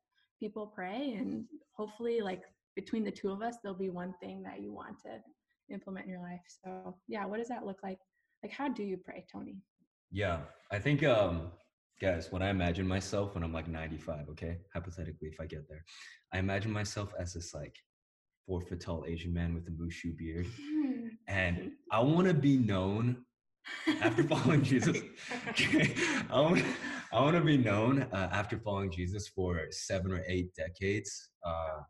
people 0.41 0.67
pray, 0.75 1.13
and 1.19 1.45
hopefully 1.77 2.21
like 2.21 2.43
between 2.81 3.05
the 3.05 3.11
two 3.11 3.31
of 3.31 3.43
us, 3.43 3.57
there'll 3.63 3.77
be 3.77 3.91
one 3.91 4.15
thing 4.21 4.43
that 4.43 4.61
you 4.63 4.73
want 4.73 4.99
to 5.05 5.21
implement 5.73 6.07
in 6.07 6.13
your 6.13 6.23
life. 6.23 6.41
So 6.65 6.97
yeah, 7.09 7.27
what 7.27 7.39
does 7.39 7.49
that 7.49 7.67
look 7.67 7.81
like? 7.83 7.99
Like 8.43 8.53
how 8.53 8.69
do 8.69 8.83
you 8.83 8.97
pray, 8.97 9.25
Tony? 9.31 9.57
Yeah, 10.11 10.39
I 10.73 10.79
think, 10.79 11.05
um, 11.05 11.53
guys, 12.01 12.33
when 12.33 12.43
I 12.43 12.49
imagine 12.49 12.87
myself 12.89 13.35
when 13.35 13.45
I'm 13.45 13.53
like 13.53 13.69
95, 13.69 14.31
okay, 14.31 14.57
hypothetically, 14.73 15.29
if 15.29 15.39
I 15.41 15.47
get 15.47 15.69
there, 15.69 15.85
I 16.33 16.39
imagine 16.39 16.73
myself 16.73 17.13
as 17.19 17.35
this 17.35 17.55
like 17.55 17.77
four 18.47 18.61
foot 18.63 18.81
tall 18.81 19.05
Asian 19.07 19.33
man 19.33 19.55
with 19.55 19.69
a 19.69 19.71
mushu 19.71 20.17
beard, 20.17 20.47
and 21.29 21.73
I 21.93 22.01
want 22.01 22.27
to 22.29 22.35
be 22.35 22.57
known 22.57 23.25
after 24.01 24.25
following 24.25 24.63
Jesus. 24.63 24.97
Okay, 25.51 25.95
I 26.31 26.41
want, 26.41 26.65
I 27.13 27.21
want 27.21 27.37
to 27.37 27.43
be 27.43 27.59
known 27.59 28.07
uh, 28.13 28.29
after 28.33 28.59
following 28.59 28.91
Jesus 28.91 29.29
for 29.29 29.67
seven 29.71 30.13
or 30.13 30.25
eight 30.27 30.49
decades. 30.55 31.29
Uh, 31.47 31.83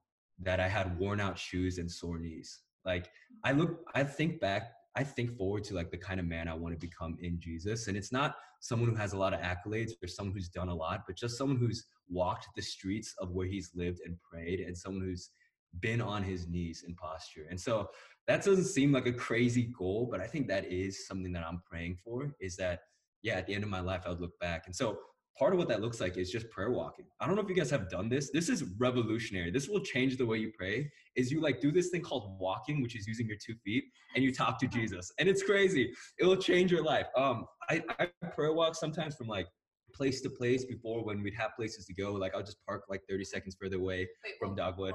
that 0.43 0.61
I 0.61 0.69
had 0.69 0.99
worn 0.99 1.21
out 1.21 1.39
shoes 1.39 1.79
and 1.79 1.91
sore 1.91 2.19
knees. 2.19 2.61
Like 2.85 3.11
I 3.45 3.53
look, 3.53 3.81
I 3.95 4.05
think 4.05 4.41
back, 4.41 4.73
I 4.97 5.05
think 5.05 5.37
forward 5.37 5.65
to 5.65 5.75
like 5.75 5.91
the 5.91 5.99
kind 5.99 6.19
of 6.19 6.27
man 6.27 6.49
I 6.49 6.55
want 6.55 6.75
to 6.75 6.87
become 6.87 7.17
in 7.21 7.39
Jesus, 7.39 7.89
and 7.89 7.97
it's 7.97 8.13
not 8.13 8.37
someone 8.61 8.89
who 8.89 8.97
has 8.97 9.13
a 9.13 9.19
lot 9.19 9.33
of 9.33 9.41
accolades 9.41 9.93
or 10.03 10.09
someone 10.09 10.35
who's 10.35 10.49
done 10.49 10.69
a 10.69 10.75
lot, 10.75 11.03
but 11.07 11.17
just 11.17 11.39
someone 11.39 11.59
who's 11.59 11.87
walked 12.09 12.49
the 12.57 12.63
streets 12.63 13.15
of 13.19 13.31
where 13.31 13.47
he's 13.47 13.71
lived 13.75 14.01
and 14.05 14.17
prayed, 14.21 14.61
and 14.61 14.77
someone 14.77 15.03
who's 15.03 15.31
been 15.79 16.01
on 16.01 16.23
his 16.23 16.49
knees 16.49 16.85
in 16.87 16.95
posture. 16.97 17.47
And 17.49 17.61
so 17.61 17.89
that 18.27 18.45
doesn't 18.45 18.65
seem 18.65 18.93
like 18.93 19.07
a 19.07 19.13
crazy 19.13 19.73
goal, 19.77 20.09
but 20.11 20.21
I 20.21 20.27
think 20.27 20.49
that 20.49 20.71
is 20.71 21.07
something 21.07 21.33
that 21.33 21.47
I'm 21.47 21.63
praying 21.65 21.99
for 22.03 22.35
is 22.41 22.57
that, 22.57 22.81
yeah, 23.23 23.35
at 23.35 23.47
the 23.47 23.55
end 23.55 23.63
of 23.63 23.71
my 23.71 23.81
life, 23.81 24.03
I 24.05 24.11
would 24.11 24.21
look 24.21 24.39
back. 24.41 24.65
And 24.67 24.75
so 24.75 24.99
part 25.39 25.53
of 25.53 25.59
what 25.59 25.69
that 25.69 25.81
looks 25.81 26.01
like 26.01 26.17
is 26.17 26.31
just 26.31 26.51
prayer 26.51 26.71
walking. 26.71 27.07
I 27.21 27.27
don't 27.27 27.35
know 27.35 27.43
if 27.43 27.49
you 27.49 27.55
guys 27.55 27.71
have 27.71 27.89
done 27.89 28.09
this. 28.09 28.31
This 28.31 28.49
is 28.49 28.65
revolutionary. 28.79 29.51
This 29.51 29.69
will 29.69 29.81
change 29.81 30.17
the 30.17 30.27
way 30.27 30.39
you 30.39 30.53
pray. 30.57 30.91
Is 31.17 31.31
you 31.31 31.41
like 31.41 31.61
do 31.61 31.73
this 31.73 31.89
thing 31.89 32.03
called 32.03 32.39
walking, 32.39 32.83
which 32.83 32.97
is 32.97 33.07
using 33.07 33.27
your 33.27 33.39
two 33.45 33.55
feet, 33.65 33.85
and 34.15 34.25
you 34.25 34.35
talk 34.35 34.59
to 34.61 34.67
Jesus. 34.67 35.13
And 35.19 35.29
it's 35.29 35.43
crazy. 35.43 35.93
It 36.19 36.25
will 36.25 36.37
change 36.37 36.71
your 36.71 36.85
life. 36.85 37.07
Um, 37.17 37.47
I, 37.69 37.83
I 37.99 38.07
prayer 38.35 38.53
walk 38.53 38.75
sometimes 38.75 39.17
from 39.17 39.29
like 39.29 39.47
place 39.95 40.21
to 40.23 40.31
place 40.31 40.65
before 40.65 41.05
when 41.05 41.23
we'd 41.23 41.35
have 41.35 41.53
places 41.57 41.87
to 41.87 41.95
go. 41.95 42.13
Like 42.13 42.35
I'll 42.35 42.43
just 42.43 42.59
park 42.67 42.85
like 42.89 43.03
30 43.09 43.25
seconds 43.25 43.57
further 43.61 43.77
away 43.77 44.09
Wait, 44.25 44.35
from 44.39 44.55
Dogwood. 44.55 44.95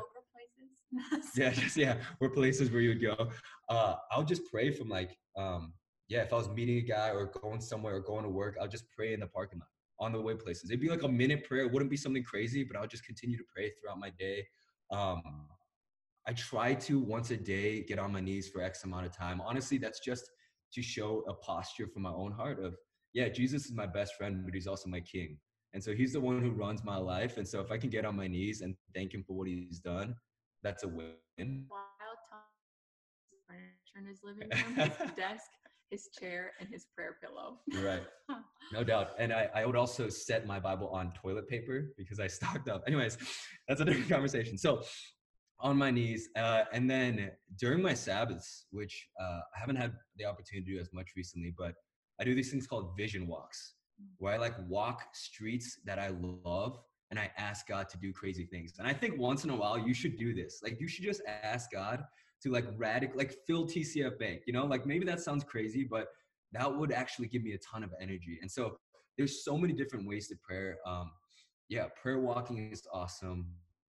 yeah, 1.36 1.50
just 1.50 1.76
yeah, 1.76 1.98
we're 2.20 2.30
places 2.30 2.72
where 2.72 2.82
you 2.82 2.90
would 2.90 3.02
go. 3.02 3.30
Uh, 3.70 3.96
I'll 4.12 4.24
just 4.24 4.44
pray 4.50 4.72
from 4.72 4.90
like, 4.90 5.18
um, 5.36 5.74
yeah, 6.08 6.22
if 6.22 6.32
I 6.32 6.38
was 6.38 6.50
meeting 6.50 6.78
a 6.78 6.82
guy 6.82 7.10
or 7.10 7.32
going 7.42 7.60
somewhere 7.60 7.96
or 7.96 8.00
going 8.00 8.24
to 8.24 8.30
work, 8.30 8.58
I'll 8.62 8.68
just 8.68 8.86
pray 8.96 9.14
in 9.14 9.20
the 9.20 9.28
parking 9.28 9.60
lot 9.60 9.68
on 10.00 10.12
the 10.12 10.22
way 10.22 10.36
places. 10.36 10.70
It'd 10.70 10.82
be 10.82 10.90
like 10.90 11.04
a 11.04 11.08
minute 11.08 11.44
prayer. 11.44 11.66
It 11.66 11.72
wouldn't 11.72 11.92
be 11.92 11.98
something 11.98 12.24
crazy, 12.24 12.64
but 12.64 12.78
I'll 12.78 12.88
just 12.88 13.06
continue 13.06 13.38
to 13.38 13.44
pray 13.54 13.72
throughout 13.72 14.00
my 14.00 14.12
day. 14.18 14.46
Um, 14.92 15.48
I 16.28 16.34
try 16.34 16.74
to 16.74 17.00
once 17.00 17.32
a 17.32 17.38
day 17.38 17.84
get 17.84 18.00
on 18.00 18.12
my 18.12 18.20
knees 18.20 18.50
for 18.50 18.62
X 18.62 18.84
amount 18.84 19.06
of 19.06 19.16
time. 19.16 19.42
Honestly, 19.42 19.78
that's 19.78 20.00
just 20.00 20.30
to 20.74 20.82
show 20.82 21.24
a 21.28 21.34
posture 21.34 21.88
from 21.88 22.02
my 22.02 22.12
own 22.12 22.32
heart 22.32 22.64
of, 22.64 22.76
yeah, 23.14 23.30
Jesus 23.30 23.66
is 23.66 23.74
my 23.74 23.86
best 23.86 24.16
friend, 24.16 24.42
but 24.44 24.54
he's 24.54 24.68
also 24.68 24.90
my 24.90 25.00
king. 25.00 25.38
And 25.74 25.84
so 25.84 25.94
he's 25.94 26.14
the 26.14 26.20
one 26.20 26.42
who 26.42 26.52
runs 26.52 26.84
my 26.84 26.98
life. 26.98 27.38
And 27.38 27.48
so 27.48 27.60
if 27.62 27.72
I 27.72 27.78
can 27.78 27.90
get 27.90 28.06
on 28.06 28.16
my 28.16 28.28
knees 28.28 28.62
and 28.62 28.76
thank 28.94 29.14
him 29.14 29.24
for 29.24 29.34
what 29.34 29.48
he's 29.48 29.80
done, 29.80 30.16
that's 30.64 30.84
a 30.84 30.88
win. 30.88 31.16
While 31.68 32.16
Tony's 32.30 33.44
furniture 33.46 34.00
in 34.00 34.06
his 34.06 34.24
living 34.24 34.50
room, 34.50 34.76
his 34.76 35.12
desk, 35.16 35.52
his 35.90 36.10
chair, 36.20 36.52
and 36.60 36.70
his 36.70 36.88
prayer 36.96 37.18
pillow. 37.22 37.60
Right. 37.84 38.04
No 38.74 38.84
doubt. 38.84 39.12
And 39.20 39.32
I, 39.32 39.48
I 39.54 39.64
would 39.64 39.76
also 39.76 40.10
set 40.10 40.48
my 40.48 40.60
Bible 40.60 40.88
on 40.88 41.14
toilet 41.14 41.48
paper 41.48 41.94
because 42.00 42.20
I 42.20 42.26
stocked 42.40 42.68
up. 42.68 42.84
Anyways, 42.88 43.16
that's 43.68 43.80
a 43.80 43.86
different 43.86 44.10
conversation. 44.10 44.58
So 44.58 44.82
on 45.60 45.78
my 45.78 45.92
knees. 45.92 46.30
Uh, 46.36 46.64
and 46.74 46.90
then 46.90 47.32
during 47.60 47.82
my 47.82 47.94
Sabbaths, 47.94 48.66
which 48.72 49.08
uh, 49.22 49.40
I 49.56 49.60
haven't 49.60 49.78
had 49.78 49.94
the 50.18 50.26
opportunity 50.26 50.66
to 50.66 50.76
do 50.76 50.82
as 50.82 50.90
much 50.94 51.12
recently, 51.16 51.54
but 51.58 51.76
I 52.20 52.24
do 52.24 52.36
these 52.36 52.52
things 52.52 52.68
called 52.68 52.96
vision 52.98 53.28
walks 53.28 53.76
where 54.18 54.34
I 54.34 54.38
like 54.38 54.56
walk 54.68 55.04
streets 55.14 55.80
that 55.86 56.00
I 56.00 56.10
love 56.44 56.80
and 57.12 57.20
I 57.20 57.32
ask 57.38 57.68
God 57.68 57.88
to 57.90 57.98
do 57.98 58.12
crazy 58.12 58.46
things. 58.46 58.74
And 58.78 58.88
I 58.88 58.94
think 58.94 59.18
once 59.18 59.44
in 59.44 59.50
a 59.50 59.56
while 59.56 59.78
you 59.78 59.94
should 59.94 60.18
do 60.18 60.34
this. 60.34 60.60
Like 60.64 60.80
you 60.82 60.88
should 60.88 61.06
just 61.06 61.22
ask 61.44 61.72
God 61.72 62.04
to 62.46 62.52
like 62.52 62.66
radical 62.78 63.18
like 63.18 63.36
fill 63.48 63.66
TCF 63.66 64.20
Bank, 64.20 64.42
you 64.46 64.54
know? 64.54 64.66
Like 64.66 64.86
maybe 64.86 65.06
that 65.06 65.20
sounds 65.20 65.44
crazy, 65.44 65.84
but 65.90 66.08
that 66.54 66.74
would 66.74 66.92
actually 66.92 67.28
give 67.28 67.44
me 67.44 67.54
a 67.54 67.58
ton 67.58 67.84
of 67.84 67.92
energy. 68.00 68.38
And 68.42 68.50
so 68.50 68.78
there's 69.18 69.44
so 69.44 69.58
many 69.58 69.74
different 69.74 70.08
ways 70.08 70.28
to 70.28 70.36
prayer. 70.36 70.78
Um, 70.86 71.12
yeah, 71.70 71.88
prayer 72.00 72.20
walking 72.20 72.72
is 72.72 72.84
awesome. 72.94 73.48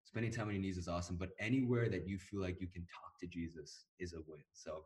Spending 0.04 0.30
time 0.30 0.46
on 0.46 0.54
your 0.54 0.62
knees 0.62 0.78
is 0.78 0.86
awesome, 0.86 1.16
but 1.16 1.30
anywhere 1.40 1.88
that 1.88 2.06
you 2.06 2.18
feel 2.18 2.40
like 2.40 2.60
you 2.60 2.68
can 2.68 2.82
talk 2.82 3.18
to 3.20 3.26
Jesus 3.26 3.86
is 3.98 4.12
a 4.12 4.18
win. 4.28 4.40
So, 4.52 4.84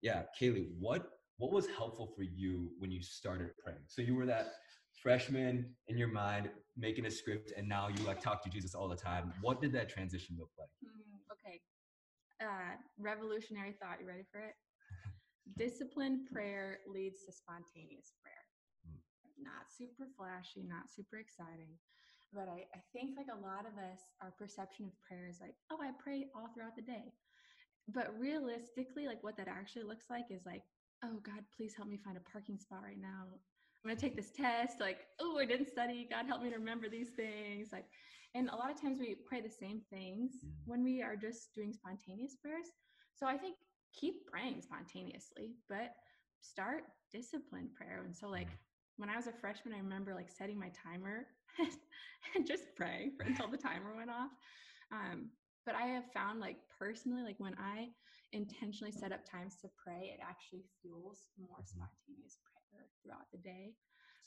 yeah, 0.00 0.22
Kaylee, 0.40 0.68
what 0.78 1.10
what 1.36 1.52
was 1.52 1.66
helpful 1.66 2.12
for 2.16 2.22
you 2.22 2.70
when 2.78 2.90
you 2.90 3.02
started 3.02 3.50
praying? 3.62 3.80
So 3.86 4.00
you 4.00 4.14
were 4.14 4.26
that 4.26 4.52
freshman 5.02 5.74
in 5.88 5.98
your 5.98 6.08
mind 6.08 6.48
making 6.76 7.04
a 7.06 7.10
script, 7.10 7.52
and 7.56 7.68
now 7.68 7.88
you 7.88 8.04
like 8.04 8.20
talk 8.20 8.42
to 8.44 8.50
Jesus 8.50 8.74
all 8.74 8.88
the 8.88 8.96
time. 8.96 9.32
What 9.42 9.60
did 9.60 9.72
that 9.72 9.88
transition 9.88 10.36
look 10.38 10.50
like? 10.58 10.68
Hmm. 12.42 12.50
Uh, 12.50 12.74
revolutionary 12.98 13.74
thought. 13.78 14.00
You 14.00 14.08
ready 14.08 14.26
for 14.30 14.40
it? 14.40 14.54
Disciplined 15.56 16.26
prayer 16.32 16.80
leads 16.86 17.24
to 17.26 17.32
spontaneous 17.32 18.14
prayer. 18.22 18.46
Mm. 18.86 18.98
Not 19.42 19.70
super 19.70 20.06
flashy, 20.16 20.62
not 20.66 20.90
super 20.90 21.18
exciting. 21.18 21.78
But 22.32 22.48
I, 22.48 22.64
I 22.72 22.80
think 22.92 23.18
like 23.18 23.28
a 23.28 23.42
lot 23.44 23.66
of 23.68 23.76
us, 23.76 24.00
our 24.22 24.32
perception 24.38 24.86
of 24.86 24.92
prayer 25.06 25.28
is 25.28 25.38
like, 25.40 25.54
oh, 25.70 25.78
I 25.82 25.90
pray 26.02 26.26
all 26.34 26.48
throughout 26.54 26.76
the 26.76 26.82
day. 26.86 27.12
But 27.88 28.14
realistically, 28.18 29.06
like 29.06 29.22
what 29.22 29.36
that 29.36 29.48
actually 29.48 29.84
looks 29.84 30.06
like 30.08 30.26
is 30.30 30.46
like, 30.46 30.62
oh 31.04 31.20
God, 31.22 31.44
please 31.54 31.74
help 31.76 31.88
me 31.88 31.98
find 31.98 32.16
a 32.16 32.30
parking 32.30 32.58
spot 32.58 32.80
right 32.84 33.00
now. 33.00 33.26
I'm 33.84 33.90
gonna 33.90 34.00
take 34.00 34.16
this 34.16 34.30
test. 34.30 34.80
Like, 34.80 35.00
oh, 35.20 35.38
I 35.38 35.44
didn't 35.44 35.68
study. 35.68 36.06
God 36.08 36.26
help 36.26 36.42
me 36.42 36.50
to 36.50 36.56
remember 36.56 36.88
these 36.88 37.10
things. 37.10 37.70
Like, 37.72 37.84
and 38.34 38.48
a 38.48 38.56
lot 38.56 38.70
of 38.70 38.80
times 38.80 38.98
we 38.98 39.14
pray 39.26 39.40
the 39.40 39.50
same 39.50 39.80
things 39.90 40.32
Mm. 40.44 40.52
when 40.66 40.82
we 40.84 41.02
are 41.02 41.16
just 41.16 41.54
doing 41.54 41.72
spontaneous 41.72 42.36
prayers. 42.36 42.68
So 43.14 43.26
I 43.26 43.36
think 43.36 43.56
keep 43.92 44.26
praying 44.26 44.62
spontaneously, 44.62 45.54
but 45.68 45.94
start 46.40 46.84
disciplined 47.12 47.74
prayer. 47.74 48.02
And 48.04 48.14
so 48.16 48.28
like 48.28 48.48
when 48.96 49.08
I 49.08 49.16
was 49.16 49.26
a 49.26 49.32
freshman, 49.32 49.74
I 49.74 49.78
remember 49.78 50.14
like 50.14 50.30
setting 50.30 50.58
my 50.58 50.70
timer 50.70 51.26
and 52.34 52.46
just 52.46 52.74
praying 52.76 53.12
for, 53.16 53.24
until 53.24 53.48
the 53.48 53.56
timer 53.58 53.94
went 53.96 54.10
off. 54.10 54.30
Um, 54.90 55.30
but 55.64 55.74
I 55.74 55.86
have 55.86 56.10
found 56.12 56.40
like 56.40 56.56
personally, 56.78 57.22
like 57.22 57.38
when 57.38 57.54
I 57.58 57.88
intentionally 58.32 58.92
set 58.92 59.12
up 59.12 59.24
times 59.24 59.56
to 59.62 59.68
pray, 59.82 60.10
it 60.14 60.20
actually 60.22 60.64
fuels 60.80 61.28
more 61.38 61.58
Mhm. 61.60 61.68
spontaneous 61.68 62.38
prayer 62.48 62.88
throughout 63.02 63.30
the 63.30 63.38
day. 63.38 63.74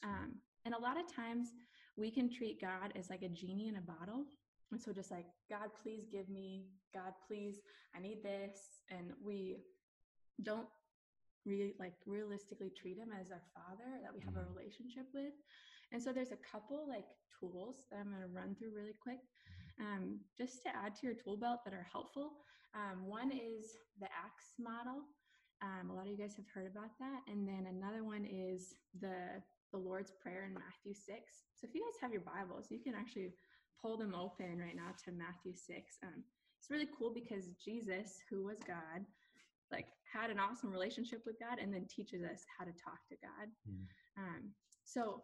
Um, 0.04 0.42
and 0.66 0.74
a 0.74 0.80
lot 0.80 1.00
of 1.00 1.08
times 1.12 1.54
we 1.98 2.12
can 2.12 2.30
treat 2.30 2.60
God 2.62 2.92
as 2.98 3.10
like 3.10 3.22
a 3.24 3.30
genie 3.30 3.68
in 3.70 3.78
a 3.78 3.82
bottle. 3.82 4.26
and 4.72 4.82
so 4.82 4.92
just 4.92 5.12
like 5.12 5.28
god 5.50 5.70
please 5.82 6.06
give 6.12 6.28
me 6.28 6.66
god 6.94 7.14
please 7.28 7.60
i 7.96 8.00
need 8.00 8.24
this. 8.24 8.82
And 8.90 9.12
we 9.24 9.58
don't 10.44 10.68
really 11.46 11.76
like 11.80 11.94
realistically 12.06 12.72
treat 12.76 12.98
him 12.98 13.10
as 13.22 13.32
our 13.32 13.44
father 13.54 13.90
that 14.02 14.14
we 14.14 14.22
have 14.22 14.36
a 14.36 14.40
Mhm. 14.40 14.56
relationship 14.56 15.06
with. 15.14 15.34
And 15.92 16.02
so 16.02 16.12
there's 16.12 16.32
a 16.32 16.38
couple 16.52 16.88
like 16.88 17.06
tools 17.40 17.84
that 17.92 18.00
i'm 18.00 18.10
going 18.10 18.22
to 18.22 18.28
run 18.28 18.56
through 18.56 18.74
really 18.74 18.94
quick 18.94 19.20
um, 19.80 20.20
just 20.38 20.64
to 20.64 20.70
add 20.76 20.96
to 20.96 21.06
your 21.08 21.16
tool 21.16 21.38
belt 21.38 21.60
that 21.66 21.74
are 21.74 21.88
helpful. 21.92 22.28
Um, 22.74 23.06
one 23.06 23.32
is 23.32 23.78
the 24.00 24.06
ACTS 24.08 24.54
model. 24.58 25.04
Um, 25.62 25.90
a 25.90 25.94
lot 25.94 26.06
of 26.06 26.12
you 26.12 26.18
guys 26.18 26.36
have 26.36 26.48
heard 26.54 26.68
about 26.68 26.98
that. 27.00 27.22
And 27.28 27.48
then 27.48 27.68
another 27.68 28.04
one 28.04 28.26
is 28.26 28.74
the 29.00 29.42
the 29.72 29.78
lord's 29.80 30.12
prayer 30.22 30.46
in 30.46 30.54
matthew 30.54 30.94
6 30.94 31.06
so 31.56 31.68
if 31.68 31.74
you 31.76 31.82
guys 31.82 32.00
have 32.02 32.12
your 32.14 32.22
bibles 32.26 32.68
you 32.70 32.80
can 32.80 32.94
actually 32.96 33.34
pull 33.82 33.98
them 33.98 34.16
open 34.16 34.58
right 34.60 34.76
now 34.76 34.92
to 35.04 35.12
matthew 35.12 35.54
6 35.54 35.98
um, 36.04 36.24
it's 36.60 36.70
really 36.70 36.90
cool 36.98 37.12
because 37.14 37.48
jesus 37.64 38.20
who 38.30 38.44
was 38.46 38.58
god 38.66 39.04
like 39.72 39.88
had 40.12 40.30
an 40.30 40.40
awesome 40.40 40.72
relationship 40.72 41.22
with 41.26 41.36
god 41.40 41.60
and 41.60 41.74
then 41.74 41.86
teaches 41.90 42.24
us 42.24 42.46
how 42.58 42.64
to 42.66 42.72
talk 42.72 43.00
to 43.10 43.16
god. 43.22 43.48
Mm. 43.68 43.86
um, 44.18 44.42
so 44.86 45.24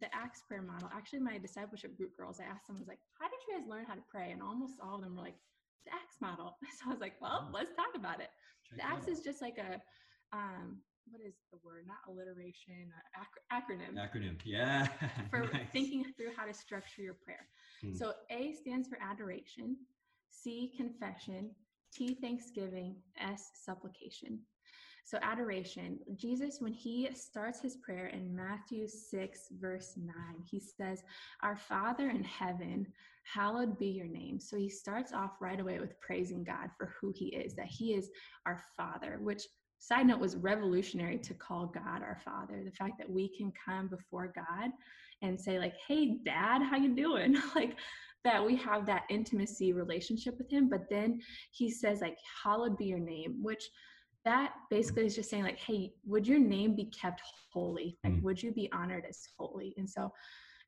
the 0.00 0.14
acts 0.14 0.42
prayer 0.46 0.62
model 0.62 0.90
actually 0.94 1.18
my 1.20 1.38
discipleship 1.38 1.96
group 1.96 2.14
girls 2.16 2.38
i 2.40 2.44
asked 2.44 2.66
them 2.66 2.76
I 2.76 2.80
was 2.80 2.88
like 2.88 3.00
how 3.18 3.26
did 3.26 3.40
you 3.48 3.56
guys 3.56 3.66
learn 3.68 3.84
how 3.86 3.94
to 3.94 4.04
pray? 4.10 4.30
And 4.32 4.42
almost 4.42 4.74
all 4.82 4.96
of 4.96 5.02
them 5.02 5.16
were 5.16 5.22
like 5.22 5.38
the 5.86 5.92
acts 5.94 6.20
model. 6.20 6.56
So 6.76 6.86
i 6.86 6.92
was 6.92 7.00
like 7.00 7.14
well 7.22 7.48
Oh. 7.48 7.50
let's 7.54 7.72
talk 7.74 7.94
about 7.96 8.20
it. 8.20 8.28
Check 8.68 8.78
the 8.78 8.86
acts 8.86 9.08
is 9.08 9.20
just 9.20 9.40
like 9.40 9.56
a 9.58 9.80
um, 10.36 10.78
what 11.10 11.20
is 11.26 11.34
the 11.52 11.58
word 11.64 11.84
not 11.86 11.98
alliteration 12.08 12.90
uh, 13.16 13.22
ac- 13.22 13.46
acronym 13.52 13.96
acronym. 13.96 14.36
Yeah. 14.44 14.88
for 15.30 15.40
Nice. 15.52 15.68
thinking 15.72 16.04
through 16.16 16.32
how 16.36 16.46
to 16.46 16.54
structure 16.54 17.02
your 17.02 17.14
prayer. 17.14 17.46
Hmm. 17.80 17.94
So 17.94 18.12
A 18.30 18.52
stands 18.52 18.88
for 18.88 18.98
adoration, 19.00 19.76
C 20.30 20.72
confession, 20.76 21.50
T 21.92 22.14
thanksgiving, 22.20 22.96
S 23.20 23.50
supplication. 23.64 24.40
So 25.04 25.18
adoration, 25.22 25.98
Jesus 26.16 26.58
when 26.60 26.74
he 26.74 27.08
starts 27.14 27.60
his 27.60 27.76
prayer 27.76 28.08
in 28.08 28.36
Matthew 28.36 28.86
6 28.86 29.48
verse 29.58 29.94
9, 29.96 30.14
he 30.50 30.60
says, 30.60 31.02
"Our 31.42 31.56
Father 31.56 32.10
in 32.10 32.22
heaven, 32.24 32.86
hallowed 33.22 33.78
be 33.78 33.86
your 33.86 34.06
name." 34.06 34.38
So 34.38 34.58
he 34.58 34.68
starts 34.68 35.14
off 35.14 35.40
right 35.40 35.60
away 35.60 35.80
with 35.80 35.98
praising 36.00 36.44
God 36.44 36.70
for 36.76 36.92
who 37.00 37.10
he 37.16 37.28
is, 37.28 37.54
that 37.54 37.66
he 37.68 37.94
is 37.94 38.10
our 38.44 38.60
Father, 38.76 39.18
which 39.22 39.44
side 39.78 40.06
note 40.06 40.20
was 40.20 40.36
revolutionary 40.36 41.18
to 41.18 41.34
call 41.34 41.66
God 41.66 42.02
our 42.02 42.18
Father. 42.24 42.62
The 42.64 42.72
fact 42.72 42.98
that 42.98 43.08
we 43.08 43.28
can 43.36 43.52
come 43.64 43.88
before 43.88 44.32
God 44.34 44.70
and 45.22 45.40
say 45.40 45.58
like 45.58 45.74
hey 45.86 46.18
dad 46.24 46.62
how 46.62 46.76
you 46.76 46.94
doing 46.94 47.36
like 47.54 47.76
that 48.24 48.44
we 48.44 48.56
have 48.56 48.86
that 48.86 49.04
intimacy 49.10 49.72
relationship 49.72 50.36
with 50.38 50.50
him 50.50 50.68
but 50.68 50.88
then 50.90 51.20
he 51.52 51.70
says 51.70 52.00
like 52.00 52.18
hallowed 52.42 52.76
be 52.76 52.86
your 52.86 52.98
name 52.98 53.38
which 53.42 53.68
that 54.24 54.52
basically 54.70 55.06
is 55.06 55.14
just 55.14 55.30
saying 55.30 55.44
like 55.44 55.58
hey 55.58 55.92
would 56.04 56.26
your 56.26 56.38
name 56.38 56.74
be 56.74 56.86
kept 56.86 57.22
holy 57.52 57.96
like 58.04 58.12
Mm. 58.14 58.22
would 58.22 58.42
you 58.42 58.52
be 58.52 58.70
honored 58.72 59.04
as 59.08 59.26
holy 59.38 59.74
and 59.76 59.88
so 59.88 60.10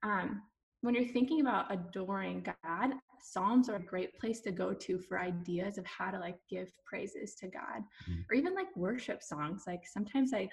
um 0.02 0.42
when 0.82 0.94
you're 0.94 1.04
thinking 1.04 1.40
about 1.40 1.72
adoring 1.72 2.46
god 2.64 2.92
psalms 3.22 3.68
are 3.68 3.76
a 3.76 3.82
great 3.82 4.18
place 4.18 4.40
to 4.40 4.50
go 4.50 4.72
to 4.72 4.98
for 4.98 5.20
ideas 5.20 5.76
of 5.78 5.84
how 5.86 6.10
to 6.10 6.18
like 6.18 6.38
give 6.48 6.70
praises 6.84 7.34
to 7.34 7.46
god 7.48 7.82
Mm. 8.08 8.24
or 8.30 8.34
even 8.34 8.54
like 8.54 8.74
worship 8.76 9.22
songs 9.22 9.64
like 9.66 9.86
sometimes 9.86 10.32
i 10.32 10.48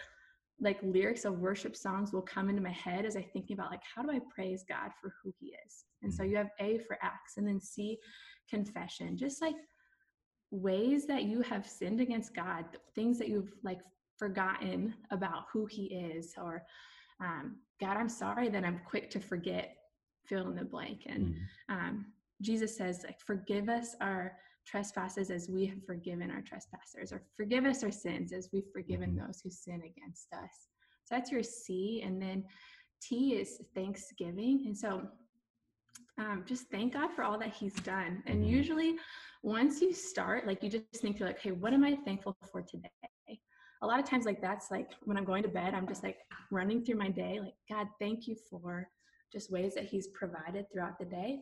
like 0.59 0.79
lyrics 0.81 1.23
of 1.23 1.37
worship 1.39 1.75
songs 1.75 2.11
will 2.11 2.23
come 2.23 2.49
into 2.49 2.63
my 2.63 2.71
head 2.71 3.05
as 3.05 3.15
I 3.15 3.21
think 3.21 3.51
about 3.51 3.69
like 3.69 3.83
how 3.95 4.01
do 4.01 4.09
I 4.09 4.19
praise 4.33 4.63
God 4.67 4.89
for 4.99 5.13
who 5.21 5.31
he 5.39 5.53
is. 5.63 5.85
And 6.01 6.11
so 6.11 6.23
Mhm. 6.23 6.29
you 6.31 6.35
have 6.37 6.49
A 6.59 6.79
for 6.79 6.97
acts 7.03 7.37
and 7.37 7.47
then 7.47 7.61
C 7.61 7.99
confession. 8.49 9.15
Just 9.17 9.39
like 9.39 9.55
ways 10.49 11.05
that 11.05 11.23
you 11.25 11.41
have 11.41 11.67
sinned 11.67 12.01
against 12.01 12.33
God, 12.33 12.65
things 12.95 13.19
that 13.19 13.27
you've 13.27 13.53
like 13.63 13.81
forgotten 14.17 14.95
about 15.11 15.45
who 15.53 15.67
he 15.67 15.85
is 15.93 16.33
or 16.37 16.65
um, 17.19 17.57
God, 17.79 17.97
I'm 17.97 18.09
sorry 18.09 18.49
that 18.49 18.63
I'm 18.63 18.79
quick 18.83 19.11
to 19.11 19.19
forget 19.19 19.76
fill 20.27 20.49
in 20.49 20.55
the 20.55 20.65
blank. 20.65 21.03
And 21.05 21.35
Mm. 21.35 21.37
um, 21.69 22.13
Jesus 22.41 22.77
says, 22.77 23.03
like, 23.03 23.19
forgive 23.19 23.69
us 23.69 23.95
our 24.01 24.37
trespasses 24.65 25.31
as 25.31 25.49
we 25.49 25.65
have 25.65 25.83
forgiven 25.85 26.29
our 26.29 26.41
trespassers, 26.41 27.11
or 27.13 27.23
forgive 27.35 27.65
us 27.65 27.83
our 27.83 27.91
sins 27.91 28.33
as 28.33 28.49
we've 28.51 28.69
forgiven 28.73 29.15
Mhm. 29.15 29.25
those 29.25 29.41
who 29.41 29.49
sin 29.49 29.81
against 29.81 30.33
us. 30.33 30.67
So 31.05 31.15
that's 31.15 31.31
your 31.31 31.43
C. 31.43 32.01
And 32.03 32.21
then 32.21 32.45
T 33.01 33.35
is 33.35 33.61
thanksgiving. 33.73 34.65
And 34.67 34.77
so 34.77 35.09
um, 36.17 36.43
just 36.45 36.67
thank 36.69 36.93
God 36.93 37.11
for 37.13 37.23
all 37.23 37.37
that 37.37 37.53
He's 37.53 37.75
done. 37.75 38.23
And 38.25 38.43
Mhm. 38.43 38.49
usually, 38.49 38.97
once 39.43 39.81
you 39.81 39.93
start, 39.93 40.47
like, 40.47 40.63
you 40.63 40.69
just 40.69 41.01
think, 41.01 41.19
you're 41.19 41.27
like, 41.27 41.39
hey, 41.39 41.51
what 41.51 41.73
am 41.73 41.83
I 41.83 41.95
thankful 41.97 42.35
for 42.51 42.61
today? 42.61 42.89
A 43.83 43.87
lot 43.87 43.99
of 43.99 44.05
times, 44.05 44.25
like, 44.25 44.41
that's 44.41 44.71
like 44.71 44.91
when 45.03 45.15
I'm 45.17 45.23
going 45.25 45.43
to 45.43 45.49
bed, 45.49 45.75
I'm 45.75 45.87
just 45.87 46.01
like 46.03 46.17
running 46.49 46.83
through 46.83 46.95
my 46.95 47.09
day, 47.09 47.39
like, 47.39 47.53
God, 47.69 47.87
thank 47.99 48.27
you 48.27 48.35
for 48.49 48.89
just 49.31 49.51
ways 49.51 49.75
that 49.75 49.85
He's 49.85 50.07
provided 50.07 50.65
throughout 50.71 50.97
the 50.99 51.05
day. 51.05 51.41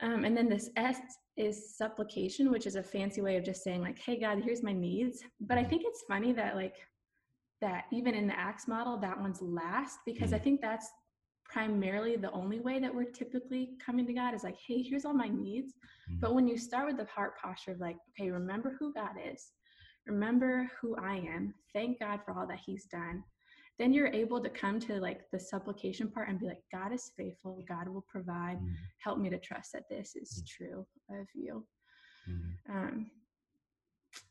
Um, 0.00 0.24
and 0.24 0.36
then 0.36 0.48
this 0.48 0.70
S 0.76 0.98
is 1.36 1.76
supplication, 1.76 2.50
which 2.50 2.66
is 2.66 2.74
a 2.76 2.82
fancy 2.82 3.20
way 3.20 3.36
of 3.36 3.44
just 3.44 3.62
saying, 3.62 3.80
like, 3.82 3.98
hey, 3.98 4.18
God, 4.18 4.42
here's 4.42 4.62
my 4.62 4.72
needs. 4.72 5.22
But 5.40 5.58
I 5.58 5.64
think 5.64 5.82
it's 5.84 6.02
funny 6.08 6.32
that, 6.32 6.56
like, 6.56 6.76
that 7.60 7.84
even 7.92 8.14
in 8.14 8.26
the 8.26 8.38
ACTS 8.38 8.66
model, 8.66 8.98
that 8.98 9.18
one's 9.18 9.40
last 9.40 9.98
because 10.04 10.32
I 10.32 10.38
Mm. 10.38 10.42
think 10.44 10.60
that's 10.60 10.90
primarily 11.44 12.16
the 12.16 12.30
only 12.32 12.60
way 12.60 12.80
that 12.80 12.92
we're 12.92 13.10
typically 13.10 13.76
coming 13.78 14.06
to 14.06 14.12
God 14.12 14.34
is 14.34 14.42
like, 14.42 14.56
hey, 14.66 14.82
here's 14.82 15.04
all 15.04 15.12
my 15.14 15.28
needs. 15.28 15.74
But 16.20 16.34
when 16.34 16.48
you 16.48 16.56
start 16.56 16.86
with 16.86 16.96
the 16.96 17.04
heart 17.04 17.38
posture 17.38 17.72
of 17.72 17.80
like, 17.80 17.98
okay, 18.10 18.30
remember 18.30 18.74
who 18.78 18.92
God 18.92 19.16
is, 19.22 19.52
remember 20.06 20.70
who 20.80 20.96
I 20.96 21.16
am, 21.16 21.54
thank 21.72 22.00
God 22.00 22.20
for 22.24 22.32
all 22.36 22.46
that 22.46 22.60
He's 22.64 22.86
done, 22.86 23.22
then 23.78 23.92
you're 23.92 24.08
able 24.08 24.40
to 24.42 24.50
come 24.50 24.78
to 24.80 25.00
like 25.00 25.30
the 25.30 25.38
supplication 25.40 26.08
part 26.08 26.28
and 26.28 26.38
be 26.38 26.46
like, 26.46 26.62
God 26.70 26.92
is 26.92 27.10
faithful, 27.16 27.64
God 27.68 27.88
will 27.88 28.02
provide, 28.02 28.58
Mm. 28.60 28.74
help 28.98 29.18
me 29.18 29.30
to 29.30 29.38
trust 29.38 29.72
that 29.72 29.88
this 29.88 30.14
is 30.14 30.42
true 30.46 30.86
of 31.10 31.26
you. 31.34 31.66
Mhm. 32.28 32.58
Um, 32.68 33.10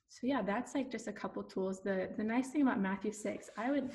so 0.10 0.28
yeah, 0.28 0.42
that's 0.42 0.76
like 0.76 0.92
just 0.92 1.08
a 1.08 1.14
couple 1.14 1.44
tools. 1.44 1.82
The 1.82 2.10
the 2.18 2.24
nice 2.24 2.50
thing 2.52 2.62
about 2.62 2.80
Matthew 2.80 3.12
six, 3.12 3.50
I 3.58 3.72
would 3.72 3.92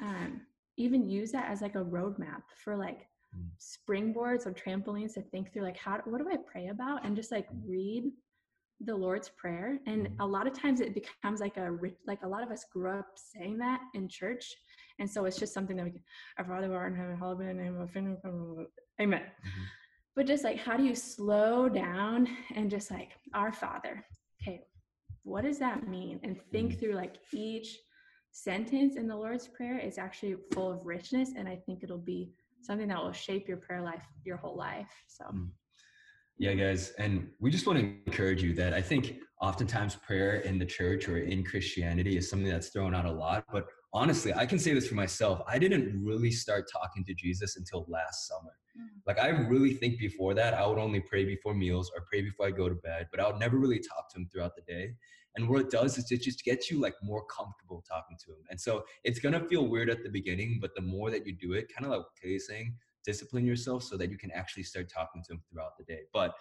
um, 0.00 0.46
even 0.76 1.08
use 1.08 1.32
that 1.32 1.50
as 1.50 1.60
like 1.62 1.74
a 1.74 1.84
roadmap 1.84 2.42
for 2.56 2.76
like 2.76 3.08
Mm. 3.36 3.50
springboards 3.58 4.46
or 4.46 4.52
trampolines 4.52 5.14
to 5.14 5.22
think 5.22 5.52
through 5.52 5.62
like 5.62 5.76
how 5.76 5.98
what 6.04 6.18
do 6.18 6.28
I 6.30 6.36
pray 6.36 6.68
about 6.68 7.04
and 7.04 7.16
just 7.16 7.32
like 7.32 7.48
read 7.66 8.12
the 8.80 8.94
Lord's 8.94 9.28
prayer. 9.30 9.80
And 9.86 10.06
Mhm. 10.08 10.16
a 10.20 10.26
lot 10.26 10.46
of 10.46 10.52
times 10.52 10.80
it 10.80 10.94
becomes 10.94 11.40
like 11.40 11.56
a 11.56 11.76
like 12.06 12.22
a 12.22 12.28
lot 12.28 12.44
of 12.44 12.50
us 12.52 12.64
grew 12.72 12.90
up 12.90 13.08
saying 13.16 13.58
that 13.58 13.80
in 13.94 14.08
church, 14.08 14.54
and 14.98 15.10
so 15.10 15.24
it's 15.24 15.38
just 15.38 15.52
something 15.54 15.76
that 15.76 15.84
we 15.84 15.90
can. 15.92 16.02
Our 16.38 16.44
Father 16.44 16.68
who 16.68 16.74
art 16.74 16.92
in 16.92 16.98
heaven, 16.98 17.16
hallowed 17.16 17.38
be 17.38 17.46
thy 17.46 17.52
name. 17.52 18.66
Amen 19.00 19.22
Mhm. 19.44 19.64
but 20.16 20.26
just 20.26 20.44
like 20.44 20.58
how 20.58 20.76
do 20.76 20.84
you 20.84 20.94
slow 20.94 21.68
down 21.68 22.28
and 22.54 22.70
just 22.70 22.90
like 22.92 23.10
our 23.34 23.52
father 23.52 24.04
okay 24.40 24.60
what 25.24 25.42
does 25.42 25.58
that 25.58 25.88
mean 25.88 26.20
and 26.22 26.40
think 26.52 26.72
Mhm. 26.74 26.78
through 26.78 26.92
like 26.94 27.16
each 27.32 27.76
sentence 28.30 28.94
in 28.96 29.08
the 29.08 29.16
lord's 29.16 29.48
prayer 29.48 29.78
is 29.78 29.98
actually 29.98 30.36
full 30.52 30.70
of 30.70 30.86
richness 30.86 31.32
and 31.36 31.48
i 31.48 31.56
think 31.56 31.82
it'll 31.82 31.98
be 32.16 32.32
something 32.62 32.86
that 32.88 33.02
will 33.02 33.12
shape 33.12 33.48
your 33.48 33.56
prayer 33.56 33.82
life 33.82 34.04
your 34.24 34.36
whole 34.36 34.56
life 34.56 34.92
so 35.08 35.24
Mm. 35.32 35.50
Yeah, 36.36 36.54
guys. 36.54 36.90
And 36.98 37.30
we 37.38 37.48
just 37.52 37.64
want 37.64 37.78
to 37.78 37.84
encourage 38.06 38.42
you 38.42 38.54
that 38.54 38.72
I 38.74 38.82
think 38.82 39.20
oftentimes 39.40 39.94
prayer 39.94 40.40
in 40.40 40.58
the 40.58 40.66
church 40.66 41.08
or 41.08 41.18
in 41.18 41.44
Christianity 41.44 42.16
is 42.16 42.28
something 42.28 42.48
that's 42.48 42.70
thrown 42.70 42.92
out 42.92 43.04
a 43.04 43.12
lot. 43.12 43.44
But 43.52 43.68
honestly, 43.94 44.34
I 44.34 44.44
can 44.44 44.58
say 44.58 44.74
this 44.74 44.88
for 44.88 44.96
myself. 44.96 45.40
I 45.46 45.58
didn't 45.58 46.04
really 46.04 46.32
start 46.32 46.68
talking 46.70 47.04
to 47.04 47.14
Jesus 47.14 47.56
until 47.56 47.86
last 47.88 48.26
summer. 48.28 48.50
Mhm. 48.76 49.00
Like, 49.06 49.18
I 49.18 49.28
really 49.28 49.72
think 49.72 49.98
before 49.98 50.34
that, 50.34 50.52
I 50.52 50.66
would 50.66 50.78
only 50.78 51.00
pray 51.00 51.24
before 51.24 51.54
meals 51.54 51.90
or 51.94 52.04
pray 52.10 52.20
before 52.20 52.46
I 52.46 52.50
go 52.50 52.68
to 52.68 52.74
bed, 52.74 53.08
but 53.12 53.20
I 53.20 53.30
would 53.30 53.38
never 53.38 53.56
really 53.56 53.78
talk 53.78 54.10
to 54.10 54.18
him 54.18 54.28
throughout 54.28 54.56
the 54.56 54.62
day. 54.62 54.96
And 55.36 55.48
what 55.48 55.60
it 55.60 55.70
does 55.70 55.96
is 55.96 56.10
it 56.10 56.22
just 56.22 56.44
gets 56.44 56.70
you 56.70 56.78
like 56.80 56.94
more 57.02 57.24
comfortable 57.26 57.84
talking 57.88 58.16
to 58.24 58.32
him. 58.32 58.44
And 58.50 58.60
so 58.60 58.84
it's 59.04 59.20
to 59.20 59.40
feel 59.46 59.68
weird 59.68 59.90
at 59.90 60.02
the 60.02 60.10
beginning, 60.10 60.58
but 60.60 60.74
the 60.74 60.82
more 60.82 61.10
that 61.10 61.26
you 61.26 61.32
do 61.32 61.52
it, 61.54 61.72
kind 61.72 61.86
of 61.86 61.96
like 61.96 62.06
Kaylee's 62.22 62.46
saying, 62.46 62.76
discipline 63.04 63.46
yourself 63.46 63.82
so 63.84 63.96
that 63.96 64.10
you 64.10 64.18
can 64.18 64.30
actually 64.32 64.62
start 64.64 64.88
talking 64.88 65.22
to 65.24 65.34
him 65.34 65.42
throughout 65.48 65.76
the 65.78 65.84
day. 65.84 66.02
But 66.12 66.34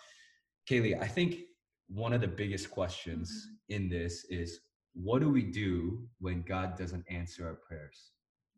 Kaylee, 0.68 1.00
I 1.00 1.08
think 1.08 1.42
one 1.88 2.13
of 2.13 2.22
the 2.22 2.28
biggest 2.28 2.72
questions 2.72 3.48
in 3.70 3.89
this 3.89 4.26
is 4.30 4.62
what 4.93 5.19
do 5.19 5.29
we 5.29 5.43
do 5.43 6.08
when 6.19 6.43
God 6.43 6.77
doesn't 6.77 7.06
answer 7.10 7.47
our 7.47 7.56
prayers? 7.56 8.12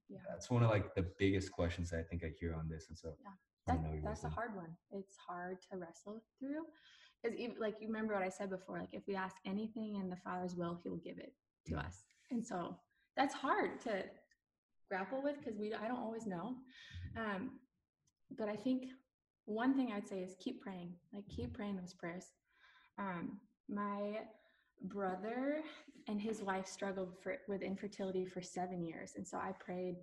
Yeah. 0.09 0.19
That's 0.29 0.49
one 0.49 0.63
of 0.63 0.69
like 0.69 0.93
the 0.95 1.05
biggest 1.17 1.51
questions 1.51 1.89
that 1.89 1.99
I 1.99 2.03
think 2.03 2.23
I 2.23 2.31
hear 2.39 2.53
on 2.53 2.67
this. 2.69 2.87
And 2.89 2.97
so 2.97 3.09
I 3.67 3.73
that, 3.73 3.79
that's 4.03 4.23
a 4.23 4.29
hard 4.29 4.55
one 4.55 4.69
it's 4.91 5.15
hard 5.17 5.57
to 5.59 5.77
wrestle 5.77 6.23
through 6.39 6.65
because 7.23 7.35
even 7.35 7.55
like 7.59 7.73
you 7.81 7.87
remember 7.87 8.13
what 8.13 8.21
i 8.21 8.29
said 8.29 8.47
before 8.47 8.77
like 8.77 8.93
if 8.93 9.01
we 9.07 9.15
ask 9.15 9.37
anything 9.43 9.95
in 9.95 10.07
the 10.07 10.15
father's 10.17 10.55
will 10.55 10.79
he 10.83 10.87
will 10.87 10.97
give 10.97 11.17
it 11.17 11.33
to 11.65 11.73
Mhm. 11.73 11.83
us 11.83 12.05
and 12.29 12.45
so 12.45 12.77
that's 13.17 13.33
hard 13.33 13.79
to 13.81 14.07
grapple 14.87 15.19
with 15.23 15.39
because 15.39 15.57
we 15.57 15.73
i 15.73 15.87
don't 15.87 15.97
always 15.97 16.27
know 16.27 16.57
um, 17.17 17.59
but 18.37 18.47
i 18.47 18.55
think 18.55 18.83
one 19.45 19.75
thing 19.75 19.91
I'd 19.91 20.07
say 20.07 20.21
is 20.21 20.35
keep 20.39 20.61
praying. 20.61 20.95
Like 21.13 21.27
keep 21.29 21.53
praying 21.53 21.77
those 21.77 21.93
prayers. 21.93 22.25
Um, 22.97 23.39
my 23.69 24.21
brother 24.83 25.61
and 26.07 26.21
his 26.21 26.41
wife 26.41 26.67
struggled 26.67 27.13
for, 27.23 27.37
with 27.47 27.61
infertility 27.61 28.25
for 28.25 28.41
seven 28.41 28.83
years, 28.83 29.13
and 29.15 29.27
so 29.27 29.37
I 29.37 29.51
prayed 29.59 29.95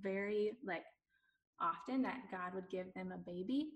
very 0.00 0.52
like 0.64 0.84
often 1.60 2.02
that 2.02 2.20
God 2.30 2.54
would 2.54 2.68
give 2.70 2.92
them 2.94 3.12
a 3.12 3.18
baby. 3.18 3.68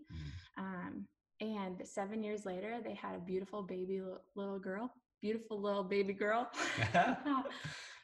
Um, 0.58 1.06
and 1.40 1.80
seven 1.84 2.22
years 2.22 2.44
later, 2.44 2.80
they 2.84 2.94
had 2.94 3.14
a 3.14 3.20
beautiful 3.20 3.62
baby 3.62 4.02
little 4.36 4.58
girl, 4.58 4.92
beautiful 5.22 5.60
little 5.60 5.84
baby 5.84 6.12
girl. 6.12 6.50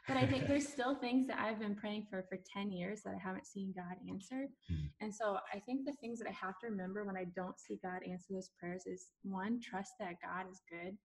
but 0.08 0.16
I 0.16 0.26
think 0.26 0.46
there's 0.46 0.66
still 0.66 0.94
things 0.94 1.26
that 1.26 1.38
I've 1.38 1.58
been 1.58 1.74
praying 1.74 2.06
for 2.08 2.24
for 2.28 2.38
10 2.54 2.70
years 2.70 3.02
that 3.04 3.14
I 3.14 3.18
haven't 3.18 3.46
seen 3.46 3.74
God 3.76 3.96
answer. 4.08 4.48
Mhm. 4.70 4.90
And 5.00 5.14
so 5.14 5.38
I 5.52 5.58
think 5.60 5.84
the 5.84 5.92
things 6.00 6.18
that 6.20 6.28
I 6.28 6.32
have 6.32 6.58
to 6.60 6.68
remember 6.68 7.04
when 7.04 7.16
I 7.16 7.24
don't 7.36 7.58
see 7.58 7.78
God 7.82 8.02
answer 8.08 8.32
those 8.32 8.50
prayers 8.58 8.86
is 8.86 9.10
one, 9.22 9.60
trust 9.60 9.92
that 10.00 10.14
God 10.22 10.50
is 10.50 10.62
good. 10.70 10.96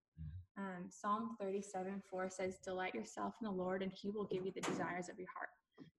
Um, 0.57 0.85
Psalm 0.89 1.35
37 1.39 2.01
4 2.09 2.29
says, 2.29 2.57
Delight 2.63 2.93
yourself 2.93 3.33
in 3.41 3.45
the 3.45 3.51
Lord, 3.53 3.81
and 3.83 3.91
he 3.91 4.09
will 4.09 4.25
give 4.25 4.45
you 4.45 4.51
the 4.53 4.61
desires 4.61 5.09
of 5.09 5.17
your 5.17 5.29
heart. 5.35 5.49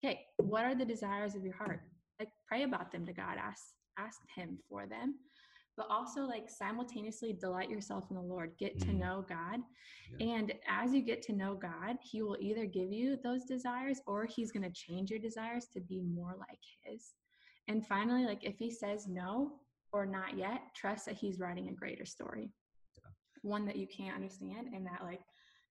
Okay, 0.05 0.27
what 0.37 0.65
are 0.65 0.75
the 0.75 0.85
desires 0.85 1.35
of 1.35 1.45
your 1.45 1.55
heart? 1.55 1.81
Like, 2.19 2.29
pray 2.47 2.63
about 2.63 2.93
them 2.93 3.07
to 3.07 3.13
God, 3.13 3.37
ask, 3.39 3.65
ask 3.99 4.21
him 4.35 4.59
for 4.69 4.87
them. 4.87 5.15
But 5.77 5.87
also, 5.89 6.23
like, 6.23 6.51
simultaneously 6.51 7.33
delight 7.33 7.71
yourself 7.71 8.05
in 8.11 8.17
the 8.17 8.23
Lord, 8.23 8.53
get 8.59 8.79
to 8.81 8.89
Mhm. 8.89 8.99
know 8.99 9.23
God. 9.27 9.65
Yeah. 10.19 10.35
And 10.37 10.53
as 10.69 10.93
you 10.93 11.01
get 11.01 11.23
to 11.23 11.33
know 11.33 11.55
God, 11.55 11.99
he 12.03 12.23
will 12.23 12.37
either 12.39 12.67
give 12.67 12.93
you 12.93 13.17
those 13.17 13.47
desires 13.47 14.03
or 14.07 14.27
he's 14.27 14.53
going 14.53 14.65
to 14.65 14.71
change 14.71 15.11
your 15.11 15.19
desires 15.19 15.67
to 15.69 15.81
be 15.81 16.03
more 16.03 16.37
like 16.37 16.61
his. 16.83 17.15
And 17.69 17.87
finally, 17.87 18.27
like, 18.27 18.45
if 18.45 18.59
he 18.59 18.71
says 18.71 19.09
no 19.09 19.61
or 19.93 20.05
not 20.05 20.37
yet, 20.37 20.75
trust 20.75 21.07
that 21.07 21.17
he's 21.17 21.41
writing 21.41 21.69
a 21.69 21.73
greater 21.73 22.05
story 22.05 22.53
one 23.43 23.67
that 23.67 23.77
you 23.77 23.87
can't 23.87 24.15
understand 24.15 24.69
and 24.75 24.87
that 24.87 25.01
like 25.03 25.21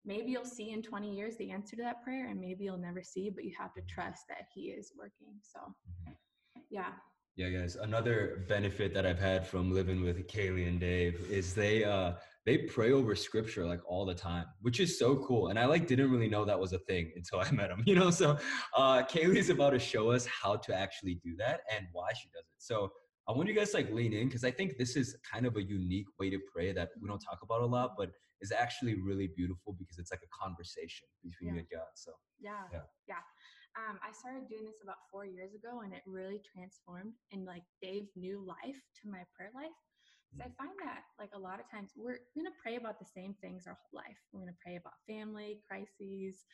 maybe 0.04 0.30
you'll 0.30 0.44
see 0.44 0.70
in 0.70 0.82
20 0.82 1.14
years 1.14 1.36
the 1.36 1.50
answer 1.50 1.76
to 1.76 1.82
that 1.82 2.02
prayer 2.02 2.28
and 2.28 2.40
maybe 2.40 2.64
you'll 2.64 2.76
never 2.78 3.02
see 3.02 3.30
but 3.30 3.44
you 3.44 3.52
have 3.58 3.72
to 3.74 3.80
trust 3.88 4.22
that 4.28 4.46
he 4.54 4.62
is 4.62 4.92
working 4.98 5.34
so 5.42 5.60
yeah 6.70 6.92
Yeah, 7.36 7.48
guys. 7.48 7.76
Another 7.76 8.44
benefit 8.46 8.92
that 8.92 9.06
I've 9.06 9.18
had 9.18 9.46
from 9.46 9.72
living 9.72 10.02
with 10.02 10.26
Kaylee 10.28 10.68
and 10.68 10.78
Dave 10.78 11.16
is 11.30 11.54
they 11.54 11.82
uh 11.82 12.12
they 12.44 12.58
pray 12.58 12.92
over 12.92 13.14
scripture 13.14 13.64
like 13.64 13.80
all 13.86 14.04
the 14.04 14.14
time, 14.14 14.46
which 14.60 14.80
is 14.80 14.98
so 14.98 15.16
cool. 15.26 15.48
And 15.48 15.58
I 15.58 15.64
like 15.64 15.86
didn't 15.86 16.10
really 16.10 16.28
know 16.28 16.44
that 16.44 16.60
was 16.60 16.72
a 16.74 16.78
thing 16.80 17.10
until 17.16 17.38
I 17.40 17.50
met 17.60 17.70
them, 17.70 17.82
you 17.86 17.94
know. 17.94 18.10
So 18.10 18.36
uh 18.76 19.02
Kaylee's 19.04 19.48
about 19.48 19.70
to 19.70 19.78
show 19.78 20.10
us 20.10 20.26
how 20.26 20.56
to 20.56 20.74
actually 20.74 21.14
do 21.24 21.34
that 21.38 21.60
and 21.74 21.86
why 21.92 22.10
she 22.12 22.28
does 22.34 22.44
it. 22.54 22.60
So 22.70 22.92
I 23.28 23.32
want 23.32 23.48
you 23.48 23.54
guys 23.54 23.70
to, 23.70 23.76
like 23.78 23.90
lean 23.92 24.12
in 24.12 24.26
because 24.28 24.44
I 24.44 24.50
think 24.50 24.76
this 24.78 24.96
is 24.96 25.16
kind 25.30 25.46
of 25.46 25.56
a 25.56 25.62
unique 25.62 26.06
way 26.18 26.28
to 26.30 26.38
pray 26.52 26.72
that 26.72 26.90
we 27.00 27.08
don't 27.08 27.20
talk 27.20 27.38
about 27.42 27.60
a 27.62 27.66
lot, 27.66 27.92
but 27.96 28.10
is 28.40 28.50
actually 28.52 28.94
really 29.00 29.28
beautiful 29.36 29.76
because 29.78 29.98
it's 29.98 30.10
like 30.10 30.22
a 30.24 30.32
conversation 30.44 31.06
between 31.22 31.54
you 31.54 31.60
and 31.60 31.68
God. 31.70 31.86
So 31.94 32.12
yeah 32.40 32.66
Yeah. 32.72 32.82
yeah 33.06 33.22
um, 33.78 33.98
i 34.02 34.10
started 34.12 34.48
doing 34.48 34.64
this 34.64 34.82
about 34.82 34.96
four 35.10 35.24
years 35.24 35.54
ago 35.54 35.80
and 35.84 35.92
it 35.94 36.02
really 36.06 36.40
transformed 36.42 37.14
and 37.30 37.46
like 37.46 37.62
gave 37.80 38.08
new 38.16 38.42
life 38.44 38.82
to 39.00 39.08
my 39.08 39.22
prayer 39.34 39.52
life 39.54 39.78
because 40.34 40.50
i 40.50 40.50
find 40.58 40.74
that 40.82 41.04
like 41.22 41.30
a 41.34 41.38
lot 41.38 41.60
of 41.60 41.70
times 41.70 41.92
we're 41.96 42.18
going 42.34 42.50
to 42.50 42.58
pray 42.60 42.76
about 42.76 42.98
the 42.98 43.06
same 43.06 43.34
things 43.40 43.66
our 43.66 43.78
whole 43.78 44.02
life 44.02 44.18
we're 44.32 44.40
going 44.40 44.52
to 44.52 44.58
pray 44.64 44.76
about 44.76 44.98
family 45.06 45.60
crises 45.68 46.44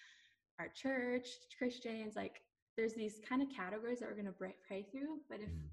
our 0.61 0.69
church 0.77 1.27
christians 1.57 2.15
like 2.17 2.43
there's 2.77 2.95
these 2.95 3.19
kind 3.27 3.41
of 3.41 3.49
categories 3.49 3.99
that 4.01 4.09
we're 4.09 4.21
going 4.21 4.27
to 4.27 4.41
pray 4.69 4.85
through 4.93 5.19
but 5.31 5.41
if 5.41 5.49
Mhm. 5.49 5.71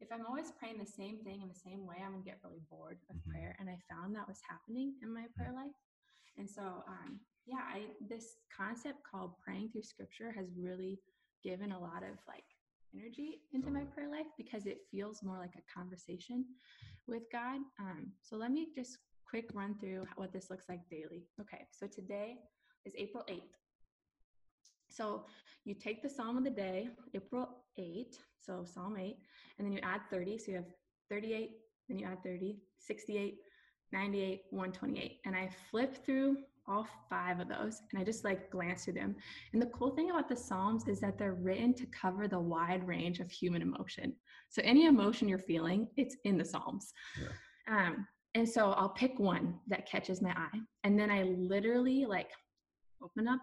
If 0.00 0.08
i'm 0.12 0.26
always 0.26 0.52
praying 0.58 0.78
the 0.78 0.86
same 0.86 1.18
thing 1.24 1.40
in 1.42 1.48
the 1.48 1.54
same 1.54 1.86
way 1.86 1.96
i'm 2.04 2.14
to 2.14 2.24
get 2.24 2.38
really 2.44 2.60
bored 2.70 2.98
of 3.10 3.16
Mhm. 3.16 3.30
prayer 3.30 3.56
and 3.58 3.68
i 3.70 3.76
found 3.90 4.14
that 4.14 4.28
was 4.28 4.40
happening 4.48 4.94
in 5.02 5.12
my 5.12 5.26
prayer 5.36 5.52
life. 5.52 5.74
And 6.38 6.48
so 6.48 6.84
um 6.86 7.20
yeah 7.46 7.62
i 7.76 7.86
this 8.00 8.36
concept 8.54 8.98
called 9.10 9.38
praying 9.44 9.70
through 9.70 9.82
scripture 9.82 10.30
has 10.32 10.48
really 10.56 11.00
given 11.42 11.72
a 11.72 11.78
lot 11.78 12.02
of 12.02 12.18
like 12.26 12.44
energy 12.94 13.42
into 13.52 13.70
my 13.70 13.84
prayer 13.84 14.08
life 14.10 14.26
because 14.36 14.66
it 14.66 14.78
feels 14.90 15.22
more 15.22 15.38
like 15.38 15.54
a 15.56 15.62
conversation 15.78 16.44
with 17.06 17.22
god. 17.32 17.60
Um 17.78 18.12
so 18.22 18.36
let 18.36 18.50
me 18.50 18.68
just 18.74 18.98
quick 19.24 19.48
run 19.54 19.78
through 19.78 20.06
what 20.16 20.32
this 20.32 20.50
looks 20.50 20.68
like 20.68 20.88
daily. 20.88 21.26
Okay 21.40 21.66
so 21.70 21.86
today 21.86 22.38
is 22.84 22.94
april 22.96 23.24
8th 23.28 23.56
so 24.96 25.24
you 25.64 25.74
take 25.74 26.02
the 26.02 26.08
psalm 26.08 26.36
of 26.36 26.44
the 26.44 26.50
day 26.50 26.88
april 27.14 27.48
8 27.78 28.18
so 28.40 28.64
psalm 28.64 28.96
8 28.98 29.16
and 29.58 29.66
then 29.66 29.72
you 29.72 29.80
add 29.82 30.00
30 30.10 30.38
so 30.38 30.50
you 30.52 30.56
have 30.56 30.66
38 31.10 31.50
then 31.88 31.98
you 31.98 32.06
add 32.06 32.22
30 32.22 32.58
68 32.78 33.36
98 33.92 34.42
128 34.50 35.18
and 35.24 35.36
i 35.36 35.48
flip 35.70 36.04
through 36.04 36.36
all 36.68 36.86
five 37.08 37.38
of 37.38 37.48
those 37.48 37.82
and 37.92 38.00
i 38.00 38.04
just 38.04 38.24
like 38.24 38.50
glance 38.50 38.84
through 38.84 38.94
them. 38.94 39.14
And 39.52 39.62
the 39.62 39.66
cool 39.66 39.90
thing 39.90 40.10
about 40.10 40.28
the 40.28 40.34
psalms 40.34 40.88
is 40.88 40.98
that 40.98 41.16
they're 41.16 41.34
written 41.34 41.72
to 41.74 41.86
cover 41.86 42.26
the 42.26 42.40
wide 42.40 42.84
range 42.84 43.20
of 43.20 43.30
human 43.30 43.62
emotion. 43.62 44.12
So 44.48 44.62
any 44.64 44.86
emotion 44.86 45.28
you're 45.28 45.38
feeling 45.38 45.86
it's 45.96 46.16
in 46.24 46.36
the 46.36 46.44
psalms. 46.44 46.92
Um, 47.68 48.08
and 48.36 48.48
so 48.48 48.72
i'll 48.72 48.90
pick 48.90 49.18
one 49.18 49.54
that 49.66 49.88
catches 49.88 50.20
my 50.20 50.30
eye 50.30 50.60
and 50.84 50.98
then 50.98 51.10
i 51.10 51.22
literally 51.22 52.04
like 52.04 52.28
open 53.02 53.26
up 53.26 53.40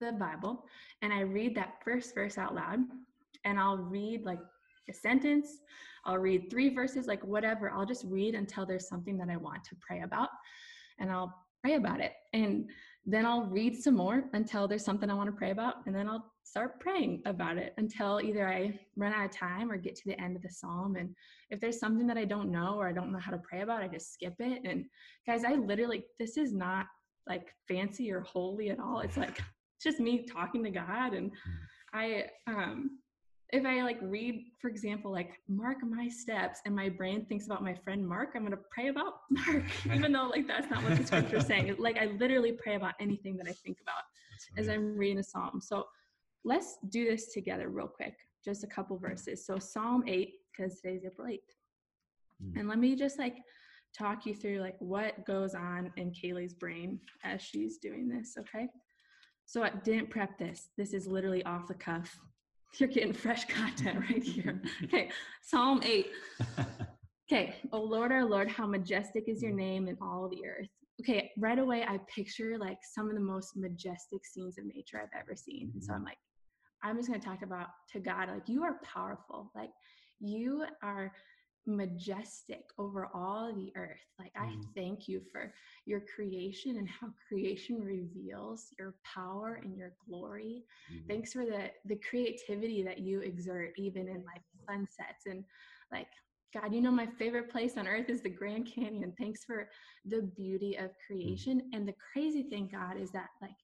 the 0.00 0.12
bible 0.12 0.64
and 1.02 1.12
i 1.12 1.20
read 1.20 1.54
that 1.54 1.74
first 1.84 2.14
verse 2.14 2.38
out 2.38 2.54
loud 2.54 2.80
and 3.44 3.58
i'll 3.58 3.78
read 3.78 4.24
like 4.24 4.40
a 4.88 4.92
sentence 4.92 5.58
I'll 6.06 6.18
read 6.18 6.50
three 6.50 6.68
verses, 6.68 7.06
like 7.06 7.24
whatever. 7.24 7.70
I'll 7.70 7.86
just 7.86 8.04
read 8.06 8.34
until 8.34 8.66
there's 8.66 8.88
something 8.88 9.16
that 9.18 9.30
I 9.30 9.36
want 9.36 9.64
to 9.64 9.76
pray 9.80 10.02
about 10.02 10.28
and 10.98 11.10
I'll 11.10 11.34
pray 11.62 11.74
about 11.74 12.00
it. 12.00 12.12
And 12.32 12.68
then 13.06 13.26
I'll 13.26 13.46
read 13.46 13.76
some 13.76 13.96
more 13.96 14.24
until 14.32 14.68
there's 14.68 14.84
something 14.84 15.10
I 15.10 15.14
want 15.14 15.28
to 15.28 15.36
pray 15.36 15.50
about. 15.50 15.86
And 15.86 15.94
then 15.94 16.08
I'll 16.08 16.32
start 16.42 16.80
praying 16.80 17.22
about 17.26 17.56
it 17.56 17.74
until 17.78 18.20
either 18.20 18.46
I 18.48 18.78
run 18.96 19.12
out 19.12 19.24
of 19.24 19.30
time 19.30 19.70
or 19.70 19.76
get 19.76 19.94
to 19.96 20.08
the 20.08 20.20
end 20.20 20.36
of 20.36 20.42
the 20.42 20.50
psalm. 20.50 20.96
And 20.96 21.14
if 21.50 21.60
there's 21.60 21.80
something 21.80 22.06
that 22.06 22.18
I 22.18 22.24
don't 22.24 22.50
know 22.50 22.74
or 22.76 22.88
I 22.88 22.92
don't 22.92 23.12
know 23.12 23.18
how 23.18 23.32
to 23.32 23.38
pray 23.38 23.62
about, 23.62 23.82
I 23.82 23.88
just 23.88 24.12
skip 24.12 24.34
it. 24.38 24.62
And 24.64 24.86
guys, 25.26 25.44
I 25.44 25.54
literally, 25.54 26.04
this 26.18 26.36
is 26.36 26.52
not 26.52 26.86
like 27.26 27.54
fancy 27.66 28.12
or 28.12 28.20
holy 28.20 28.70
at 28.70 28.78
all. 28.78 29.00
It's 29.00 29.16
like, 29.16 29.40
just 29.84 30.00
me 30.00 30.24
talking 30.24 30.64
to 30.64 30.70
God. 30.70 31.12
And 31.12 31.30
I, 31.92 32.24
um, 32.46 32.98
if 33.52 33.64
I 33.64 33.82
like 33.82 33.98
read, 34.02 34.46
for 34.60 34.68
example, 34.68 35.12
like 35.12 35.38
mark 35.48 35.76
my 35.84 36.08
steps 36.08 36.60
and 36.66 36.74
my 36.74 36.88
brain 36.88 37.24
thinks 37.26 37.46
about 37.46 37.62
my 37.62 37.74
friend 37.74 38.06
Mark, 38.06 38.30
I'm 38.34 38.42
gonna 38.42 38.56
pray 38.70 38.88
about 38.88 39.20
Mark, 39.30 39.62
even 39.92 40.10
though 40.10 40.26
like 40.26 40.48
that's 40.48 40.68
not 40.70 40.82
what 40.82 40.96
the 40.96 41.06
scripture 41.06 41.36
is 41.36 41.46
saying. 41.46 41.76
Like 41.78 41.98
I 41.98 42.06
literally 42.06 42.52
pray 42.52 42.74
about 42.74 42.94
anything 42.98 43.36
that 43.36 43.46
I 43.46 43.52
think 43.52 43.78
about 43.80 44.02
as. 44.56 44.68
I'm 44.68 44.96
reading 44.96 45.18
a 45.18 45.22
psalm. 45.22 45.60
So 45.60 45.86
let's 46.44 46.78
do 46.88 47.04
this 47.04 47.32
together 47.32 47.68
real 47.68 47.86
quick. 47.86 48.16
Just 48.44 48.64
a 48.64 48.66
couple 48.66 48.98
verses. 48.98 49.46
So 49.46 49.58
Psalm 49.58 50.04
8, 50.06 50.32
because 50.50 50.80
today's 50.80 51.04
April 51.06 51.28
8th. 51.28 51.38
Mm. 52.42 52.60
And 52.60 52.68
let 52.68 52.78
me 52.78 52.96
just 52.96 53.18
like 53.18 53.36
talk 53.96 54.26
you 54.26 54.34
through 54.34 54.60
like 54.60 54.76
what 54.80 55.24
goes 55.24 55.54
on 55.54 55.92
in 55.96 56.10
Kaylee's 56.10 56.54
brain 56.54 56.98
as 57.22 57.40
she's 57.40 57.78
doing 57.78 58.08
this, 58.08 58.36
okay? 58.38 58.68
So 59.46 59.62
I 59.62 59.70
didn't 59.70 60.10
prep 60.10 60.38
this. 60.38 60.68
This 60.76 60.94
is 60.94 61.06
literally 61.06 61.44
off 61.44 61.68
the 61.68 61.74
cuff. 61.74 62.18
You're 62.78 62.88
getting 62.88 63.12
fresh 63.12 63.44
content 63.46 64.00
right 64.10 64.22
here. 64.22 64.60
Okay, 64.84 65.10
Psalm 65.42 65.80
8. 65.84 66.10
Okay, 67.32 67.54
oh 67.72 67.80
Lord, 67.80 68.12
our 68.12 68.22
Lord, 68.22 68.50
how 68.50 68.66
majestic 68.66 69.24
is 69.28 69.42
your 69.42 69.52
mm. 69.52 69.56
name 69.56 69.88
in 69.88 69.96
all 70.02 70.28
the 70.28 70.46
earth. 70.46 70.68
Okay, 71.00 71.30
right 71.38 71.58
away 71.58 71.82
I 71.82 71.98
picture 72.14 72.58
like 72.58 72.76
some 72.94 73.08
of 73.08 73.14
the 73.14 73.20
most 73.20 73.56
majestic 73.56 74.26
scenes 74.26 74.58
of 74.58 74.66
nature 74.66 75.00
I've 75.02 75.18
ever 75.18 75.34
seen. 75.34 75.70
And 75.72 75.82
so 75.82 75.94
I'm 75.94 76.00
mm-hmm. 76.00 76.08
like, 76.08 76.18
I'm 76.82 76.96
just 76.96 77.08
gonna 77.08 77.20
talk 77.20 77.42
about 77.42 77.68
to 77.92 78.00
God, 78.00 78.28
like 78.28 78.46
you 78.46 78.62
are 78.62 78.78
powerful. 78.84 79.50
Like 79.54 79.70
you 80.20 80.66
are 80.82 81.12
majestic 81.66 82.64
over 82.78 83.08
all 83.14 83.52
the 83.54 83.72
earth. 83.76 84.04
Like 84.18 84.32
I 84.36 84.46
Mm. 84.46 84.68
thank 84.74 85.08
you 85.08 85.20
for 85.32 85.52
your 85.86 86.00
creation 86.14 86.76
and 86.76 86.88
how 86.88 87.08
creation 87.28 87.80
reveals 87.82 88.68
your 88.78 88.94
power 89.04 89.60
and 89.62 89.76
your 89.76 89.92
glory 90.08 90.64
Mhm. 90.88 91.02
thanks 91.08 91.32
for 91.32 91.44
the 91.44 91.70
the 91.86 91.98
creativity 92.08 92.82
that 92.82 92.98
you 92.98 93.20
exert 93.20 93.72
even 93.76 94.08
in 94.08 94.24
like 94.24 94.42
sunsets 94.68 95.26
and 95.26 95.44
like 95.92 96.08
god 96.52 96.72
you 96.72 96.80
know 96.80 96.90
my 96.90 97.06
favorite 97.18 97.50
place 97.50 97.76
on 97.76 97.86
earth 97.86 98.08
is 98.08 98.22
the 98.22 98.28
grand 98.28 98.66
canyon 98.66 99.12
thanks 99.18 99.44
for 99.44 99.68
the 100.06 100.22
beauty 100.36 100.76
of 100.76 100.90
creation 101.06 101.62
and 101.72 101.86
the 101.86 101.94
crazy 102.12 102.42
thing 102.42 102.68
god 102.70 102.96
is 102.98 103.10
that 103.10 103.28
like 103.42 103.56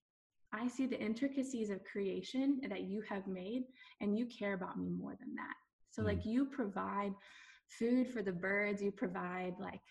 i 0.53 0.67
see 0.67 0.85
the 0.85 0.99
intricacies 1.01 1.69
of 1.69 1.83
creation 1.83 2.59
that 2.69 2.81
you 2.83 3.01
have 3.07 3.27
made 3.27 3.63
and 4.01 4.17
you 4.17 4.25
care 4.25 4.53
about 4.53 4.79
me 4.79 4.89
more 4.89 5.15
than 5.19 5.33
that 5.35 5.55
so 5.89 6.01
Mm. 6.01 6.03
like 6.03 6.25
you 6.25 6.45
provide 6.45 7.13
food 7.77 8.07
for 8.09 8.21
the 8.21 8.31
birds 8.31 8.81
you 8.81 8.91
provide 8.91 9.53
like 9.59 9.81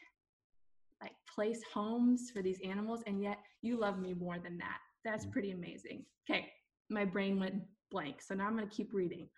like 1.02 1.12
place 1.34 1.60
homes 1.72 2.30
for 2.32 2.42
these 2.42 2.58
animals 2.64 3.02
and 3.06 3.22
yet 3.22 3.38
you 3.62 3.78
love 3.78 3.98
me 3.98 4.12
more 4.14 4.38
than 4.38 4.58
that 4.58 4.78
that's 5.04 5.24
Mm. 5.26 5.32
pretty 5.32 5.50
amazing 5.52 6.04
okay 6.28 6.52
my 6.90 7.04
brain 7.04 7.38
went 7.40 7.54
blank 7.90 8.20
so 8.20 8.34
now 8.34 8.46
i'm 8.46 8.56
going 8.56 8.68
to 8.68 8.74
keep 8.74 8.92
reading 8.92 9.28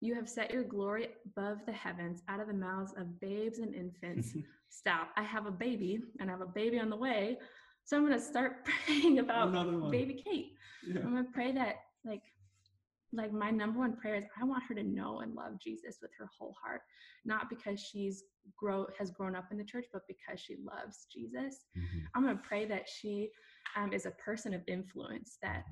You 0.00 0.14
have 0.14 0.28
set 0.28 0.52
your 0.52 0.62
glory 0.74 1.08
above 1.30 1.58
the 1.64 1.72
heavens, 1.72 2.22
out 2.28 2.40
of 2.42 2.48
the 2.48 2.58
mouths 2.68 2.92
of 3.00 3.18
babes 3.18 3.58
and 3.64 3.74
infants. 3.74 4.28
Stop. 4.80 5.08
I 5.16 5.22
have 5.34 5.46
a 5.46 5.50
baby, 5.50 5.92
and 6.20 6.28
I 6.28 6.32
have 6.36 6.42
a 6.50 6.52
baby 6.60 6.78
on 6.84 6.90
the 6.90 7.00
way. 7.08 7.38
So 7.86 7.96
I'm 7.96 8.04
going 8.06 8.18
to 8.20 8.26
start 8.34 8.52
praying 8.68 9.20
about 9.24 9.46
baby 9.90 10.14
Kate. 10.22 10.50
Yeah. 10.86 11.00
I'm 11.02 11.12
going 11.14 11.24
to 11.24 11.32
pray 11.32 11.50
that, 11.52 11.76
like, 12.04 12.24
like 13.12 13.32
my 13.32 13.50
number 13.50 13.78
one 13.78 13.96
prayer 13.96 14.16
is 14.16 14.24
I 14.40 14.44
want 14.44 14.64
her 14.68 14.74
to 14.74 14.82
know 14.82 15.20
and 15.20 15.34
love 15.34 15.60
Jesus 15.62 15.98
with 16.02 16.10
her 16.18 16.28
whole 16.38 16.54
heart, 16.62 16.82
not 17.24 17.48
because 17.48 17.80
she's 17.80 18.24
grow 18.56 18.86
has 18.98 19.10
grown 19.10 19.34
up 19.34 19.46
in 19.50 19.58
the 19.58 19.64
church, 19.64 19.86
but 19.92 20.02
because 20.06 20.40
she 20.40 20.56
loves 20.56 21.06
Jesus. 21.12 21.66
Mhm. 21.76 22.02
I'm 22.14 22.22
going 22.22 22.36
to 22.36 22.42
pray 22.42 22.64
that 22.66 22.88
she 22.88 23.30
um, 23.76 23.92
is 23.92 24.06
a 24.06 24.10
person 24.12 24.54
of 24.54 24.62
influence 24.66 25.38
that 25.42 25.64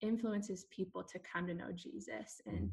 influences 0.00 0.66
people 0.70 1.02
to 1.04 1.18
come 1.20 1.46
to 1.46 1.54
know 1.54 1.72
Jesus. 1.72 2.40
And 2.46 2.70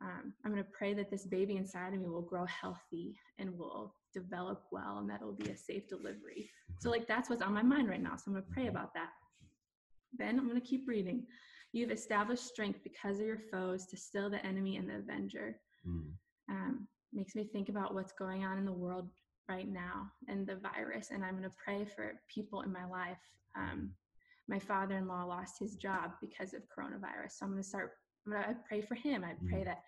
um, 0.00 0.32
I'm 0.44 0.52
going 0.52 0.64
to 0.64 0.70
pray 0.70 0.94
that 0.94 1.10
this 1.10 1.26
baby 1.26 1.56
inside 1.56 1.92
of 1.94 2.00
me 2.00 2.08
will 2.08 2.22
grow 2.22 2.46
healthy 2.46 3.18
and 3.38 3.56
will 3.58 3.94
develop 4.14 4.64
well 4.70 4.98
and 4.98 5.10
that 5.10 5.20
it'll 5.20 5.32
be 5.32 5.50
a 5.50 5.56
safe 5.56 5.88
delivery. 5.88 6.50
So, 6.78 6.90
like, 6.90 7.06
that's 7.06 7.28
what's 7.28 7.42
on 7.42 7.52
my 7.52 7.62
mind 7.62 7.88
right 7.88 8.02
now. 8.02 8.16
So, 8.16 8.24
I'm 8.28 8.32
going 8.34 8.44
to 8.44 8.52
pray 8.52 8.68
about 8.68 8.94
that. 8.94 9.10
Then 10.16 10.38
I'm 10.38 10.48
going 10.48 10.60
to 10.60 10.66
keep 10.66 10.88
reading. 10.88 11.26
You've 11.72 11.90
established 11.90 12.46
strength 12.46 12.80
because 12.82 13.20
of 13.20 13.26
your 13.26 13.38
foes 13.38 13.86
to 13.86 13.96
still 13.96 14.28
the 14.30 14.44
enemy 14.44 14.76
and 14.76 14.88
the 14.88 14.96
avenger 14.96 15.60
Mm. 15.86 16.12
um, 16.50 16.88
makes 17.12 17.34
me 17.34 17.44
think 17.44 17.68
about 17.68 17.94
what's 17.94 18.12
going 18.12 18.44
on 18.44 18.58
in 18.58 18.64
the 18.66 18.72
world 18.72 19.08
right 19.48 19.68
now 19.68 20.10
and 20.28 20.46
the 20.46 20.56
virus. 20.56 21.10
And 21.10 21.24
I'm 21.24 21.36
going 21.38 21.48
to 21.48 21.56
pray 21.64 21.84
for 21.84 22.20
people 22.28 22.62
in 22.62 22.72
my 22.72 22.84
life. 22.84 23.18
Um, 23.56 23.94
my 24.48 24.58
father 24.58 24.96
in 24.98 25.06
law 25.08 25.24
lost 25.24 25.58
his 25.58 25.76
job 25.76 26.12
because 26.20 26.52
of 26.54 26.62
coronavirus. 26.68 27.32
So 27.32 27.46
I'm 27.46 27.52
going 27.52 27.62
to 27.62 27.68
start, 27.68 27.92
I'm 28.26 28.32
going 28.32 28.44
to 28.44 28.56
pray 28.68 28.80
for 28.82 28.94
him. 28.94 29.24
I 29.24 29.34
pray 29.48 29.60
Mm. 29.62 29.64
that 29.66 29.82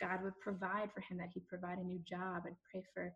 God 0.00 0.22
would 0.22 0.38
provide 0.40 0.92
for 0.92 1.00
him, 1.00 1.16
that 1.18 1.30
he'd 1.32 1.48
provide 1.48 1.78
a 1.78 1.84
new 1.84 2.00
job. 2.00 2.44
I'd 2.46 2.56
pray 2.70 2.82
for 2.92 3.14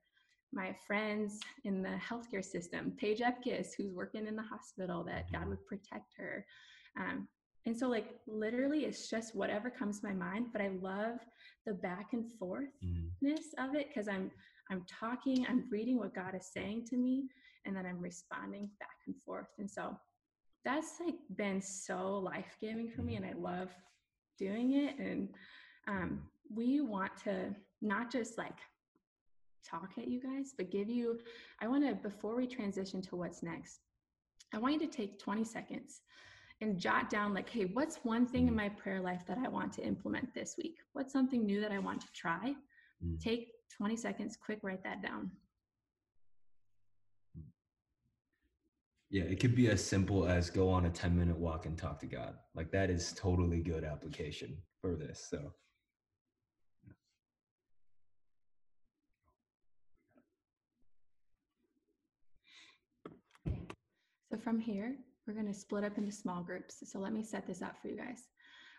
my 0.52 0.72
friends 0.86 1.40
in 1.64 1.82
the 1.82 1.98
healthcare 2.08 2.44
system, 2.44 2.92
Paige 2.96 3.20
Epkiss, 3.20 3.74
who's 3.76 3.92
working 3.92 4.26
in 4.26 4.36
the 4.36 4.42
hospital, 4.42 5.02
that 5.04 5.30
God 5.32 5.48
would 5.48 5.64
protect 5.66 6.14
her. 6.16 6.46
Um, 6.96 7.28
and 7.66 7.76
so, 7.76 7.88
like, 7.88 8.20
literally, 8.26 8.84
it's 8.84 9.08
just 9.08 9.34
whatever 9.34 9.70
comes 9.70 10.00
to 10.00 10.06
my 10.06 10.12
mind. 10.12 10.48
But 10.52 10.60
I 10.60 10.68
love 10.68 11.18
the 11.66 11.74
back 11.74 12.12
and 12.12 12.24
forthness 12.40 12.68
Mm. 13.22 13.38
of 13.58 13.74
it 13.74 13.88
because 13.88 14.08
I'm 14.08 14.30
I'm 14.70 14.84
talking, 14.86 15.46
I'm 15.46 15.68
reading 15.70 15.98
what 15.98 16.14
God 16.14 16.34
is 16.34 16.46
saying 16.46 16.86
to 16.86 16.96
me, 16.96 17.28
and 17.66 17.76
then 17.76 17.84
I'm 17.86 18.00
responding 18.00 18.70
back 18.80 18.96
and 19.06 19.14
forth. 19.24 19.48
And 19.58 19.70
so 19.70 19.98
that's 20.64 20.98
like 21.04 21.16
been 21.36 21.60
so 21.60 22.18
life 22.18 22.56
giving 22.60 22.90
for 22.90 23.02
me, 23.02 23.16
and 23.16 23.26
I 23.26 23.32
love 23.34 23.70
doing 24.38 24.72
it. 24.72 24.98
And 24.98 25.28
um, 25.86 26.22
we 26.54 26.80
want 26.80 27.12
to 27.24 27.54
not 27.82 28.10
just 28.10 28.38
like 28.38 28.58
talk 29.68 29.90
at 29.98 30.08
you 30.08 30.20
guys, 30.20 30.52
but 30.56 30.70
give 30.70 30.88
you. 30.88 31.18
I 31.60 31.68
want 31.68 31.86
to 31.86 31.94
before 31.94 32.36
we 32.36 32.46
transition 32.46 33.00
to 33.02 33.16
what's 33.16 33.42
next. 33.42 33.80
I 34.52 34.58
want 34.58 34.74
you 34.74 34.80
to 34.80 34.86
take 34.86 35.18
20 35.18 35.44
seconds 35.44 36.00
and 36.61 36.78
jot 36.78 37.11
down 37.11 37.34
like 37.34 37.48
hey 37.50 37.64
what's 37.72 37.96
one 38.05 38.26
thing 38.26 38.48
in 38.48 38.55
my 38.55 38.68
prayer 38.68 39.00
life 39.00 39.24
that 39.26 39.38
i 39.38 39.48
want 39.48 39.72
to 39.72 39.82
implement 39.84 40.32
this 40.34 40.57
week 40.57 40.76
what's 40.92 41.12
something 41.12 41.44
new 41.44 41.61
that 41.61 41.72
i 41.72 41.78
want 41.78 42.00
to 42.00 42.12
try 42.14 42.55
Mm. 43.05 43.20
take 43.20 43.48
20 43.76 43.96
seconds 43.96 44.36
quick 44.36 44.61
write 44.62 44.84
that 44.84 45.02
down 45.02 45.30
Yeah, 49.11 49.24
it 49.24 49.38
could 49.38 49.55
be 49.55 49.68
as 49.68 49.84
simple 49.84 50.26
as 50.26 50.50
go 50.50 50.68
on 50.68 50.86
a 50.86 50.90
10 50.90 51.16
minute 51.16 51.38
walk 51.38 51.66
and 51.66 51.78
talk 51.78 52.00
to 52.00 52.07
God. 52.07 52.34
Like 52.55 52.72
that 52.72 52.90
is 52.90 53.12
totally 53.12 53.61
good 53.61 53.84
application 53.84 54.57
for 54.80 54.96
this. 54.96 55.24
So 55.30 55.52
so 64.30 64.38
from 64.42 64.59
here 64.59 64.96
we're 65.27 65.35
going 65.35 65.47
to 65.47 65.55
split 65.55 65.85
up 65.85 65.99
into 65.99 66.12
small 66.12 66.43
groups 66.43 66.83
so 66.85 66.99
let 66.99 67.12
me 67.12 67.22
set 67.22 67.47
this 67.47 67.62
up 67.62 67.77
for 67.81 67.89
you 67.89 67.97
guys. 67.97 68.29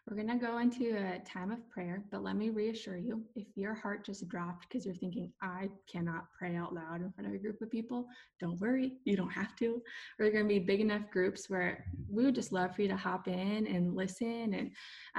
We're 0.08 0.18
going 0.18 0.40
to 0.40 0.46
go 0.46 0.60
into 0.60 0.96
a 0.96 1.20
time 1.28 1.52
of 1.52 1.68
prayer 1.70 2.04
but 2.12 2.22
let 2.24 2.36
me 2.36 2.50
reassure 2.50 2.98
you 2.98 3.24
if 3.36 3.48
your 3.56 3.74
heart 3.74 4.06
just 4.06 4.28
dropped 4.28 4.68
because 4.68 4.86
you're 4.86 4.94
thinking 4.94 5.32
i 5.42 5.68
cannot 5.92 6.26
pray 6.38 6.56
out 6.56 6.76
loud 6.76 7.02
in 7.02 7.12
front 7.12 7.28
of 7.28 7.34
a 7.34 7.40
group 7.40 7.60
of 7.60 7.72
people 7.72 8.06
don't 8.40 8.62
worry 8.62 8.94
you 9.06 9.18
don't 9.18 9.32
have 9.32 9.56
to. 9.56 9.82
We're 10.20 10.32
going 10.32 10.44
to 10.44 10.48
be 10.48 10.60
big 10.60 10.80
enough 10.80 11.10
groups 11.12 11.50
where 11.50 11.86
we 12.08 12.24
would 12.24 12.36
just 12.36 12.52
love 12.52 12.76
for 12.76 12.84
you 12.84 12.88
to 12.90 12.96
hop 12.96 13.28
in 13.28 13.66
and 13.66 13.96
listen 13.96 14.54
and 14.54 14.72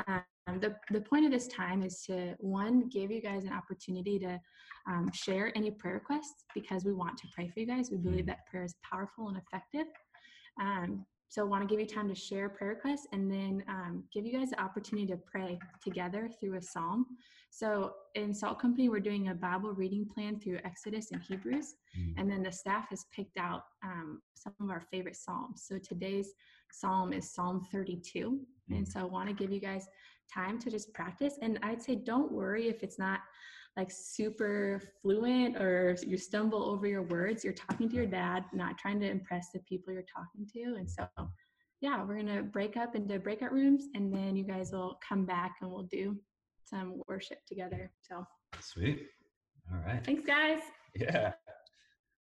um, 0.07 0.61
the, 0.61 0.77
the 0.91 1.01
point 1.01 1.25
of 1.25 1.33
this 1.33 1.49
time 1.49 1.83
is 1.83 2.03
to 2.03 2.35
one 2.39 2.89
give 2.89 3.11
you 3.11 3.21
guys 3.21 3.45
an 3.45 3.53
opportunity 3.53 4.19
to 4.21 4.41
um, 4.89 5.11
share 5.13 5.53
any 5.57 5.73
prayer 5.73 5.95
requests 5.95 6.45
because 6.55 6.85
we 6.85 6.93
want 6.93 7.19
to 7.19 7.27
pray 7.35 7.49
for 7.49 7.59
you 7.59 7.67
guys. 7.67 7.91
We 7.91 7.97
believe 7.97 8.27
that 8.27 8.47
prayer 8.47 8.63
is 8.63 8.77
powerful 8.89 9.29
and 9.29 9.37
effective. 9.37 9.87
Um, 10.61 11.05
so 11.29 11.43
I 11.43 11.45
want 11.45 11.63
to 11.63 11.67
give 11.69 11.81
you 11.81 11.87
time 11.87 12.09
to 12.09 12.15
share 12.15 12.49
prayer 12.49 12.71
requests 12.71 13.07
and 13.13 13.31
then 13.31 13.63
um, 13.69 14.05
give 14.13 14.25
you 14.25 14.33
guys 14.33 14.51
the 14.51 14.61
opportunity 14.61 15.07
to 15.09 15.17
pray 15.17 15.59
together 15.83 16.31
through 16.41 16.57
a 16.57 16.63
psalm 16.63 17.07
so 17.51 17.93
in 18.15 18.35
salt 18.35 18.59
company 18.61 18.89
we're 18.89 19.01
doing 19.01 19.29
a 19.29 19.35
bible 19.35 19.73
reading 19.73 20.05
plan 20.13 20.39
through 20.39 20.59
exodus 20.65 21.11
and 21.13 21.23
hebrews 21.23 21.75
Mm. 21.99 22.13
and 22.19 22.31
then 22.31 22.43
the 22.43 22.53
staff 22.53 22.87
has 22.91 23.07
picked 23.15 23.39
out 23.39 23.63
um, 23.83 24.21
some 24.35 24.53
of 24.61 24.69
our 24.69 24.83
favorite 24.91 25.17
psalms 25.17 25.65
so 25.67 25.79
today's 25.79 26.35
psalm 26.71 27.13
is 27.15 27.33
psalm 27.33 27.67
32 27.73 28.39
and 28.71 28.85
Mm. 28.85 28.93
so 28.93 29.01
i 29.01 29.05
want 29.05 29.29
to 29.29 29.35
give 29.35 29.51
you 29.51 29.61
guys 29.61 29.87
time 30.33 30.59
to 30.59 30.71
just 30.71 30.93
practice 30.93 31.39
and 31.41 31.59
i'd 31.63 31.81
say 31.83 31.95
don't 31.95 32.31
worry 32.33 32.69
if 32.69 32.83
it's 32.83 32.99
not 32.99 33.21
like 33.77 33.91
super 33.91 34.81
fluent 35.03 35.57
or 35.57 35.97
you 36.07 36.17
stumble 36.17 36.65
over 36.65 36.87
your 36.87 37.03
words 37.03 37.45
you're 37.45 37.53
talking 37.53 37.89
to 37.89 37.95
your 37.95 38.07
dad 38.07 38.45
not 38.53 38.79
trying 38.79 38.99
to 38.99 39.09
impress 39.09 39.49
the 39.53 39.61
people 39.61 39.93
you're 39.93 40.03
talking 40.03 40.47
to 40.51 40.77
and 40.79 40.91
so 40.91 41.07
yeah 41.81 42.03
we're 42.03 42.23
to 42.23 42.43
break 42.43 42.77
up 42.77 42.97
into 42.97 43.19
breakout 43.19 43.53
rooms 43.53 43.85
and 43.95 44.13
then 44.13 44.35
you 44.35 44.45
guys 44.45 44.73
will 44.73 44.99
come 45.07 45.27
back 45.27 45.57
and 45.61 45.71
we'll 45.71 45.89
do 45.91 46.17
some 46.65 47.01
worship 47.07 47.39
together 47.47 47.93
so 48.03 48.27
sweet. 48.61 49.07
All 49.73 49.81
right. 49.87 50.05
thanks 50.05 50.25
guys 50.25 50.61
Yeah. 50.95 51.33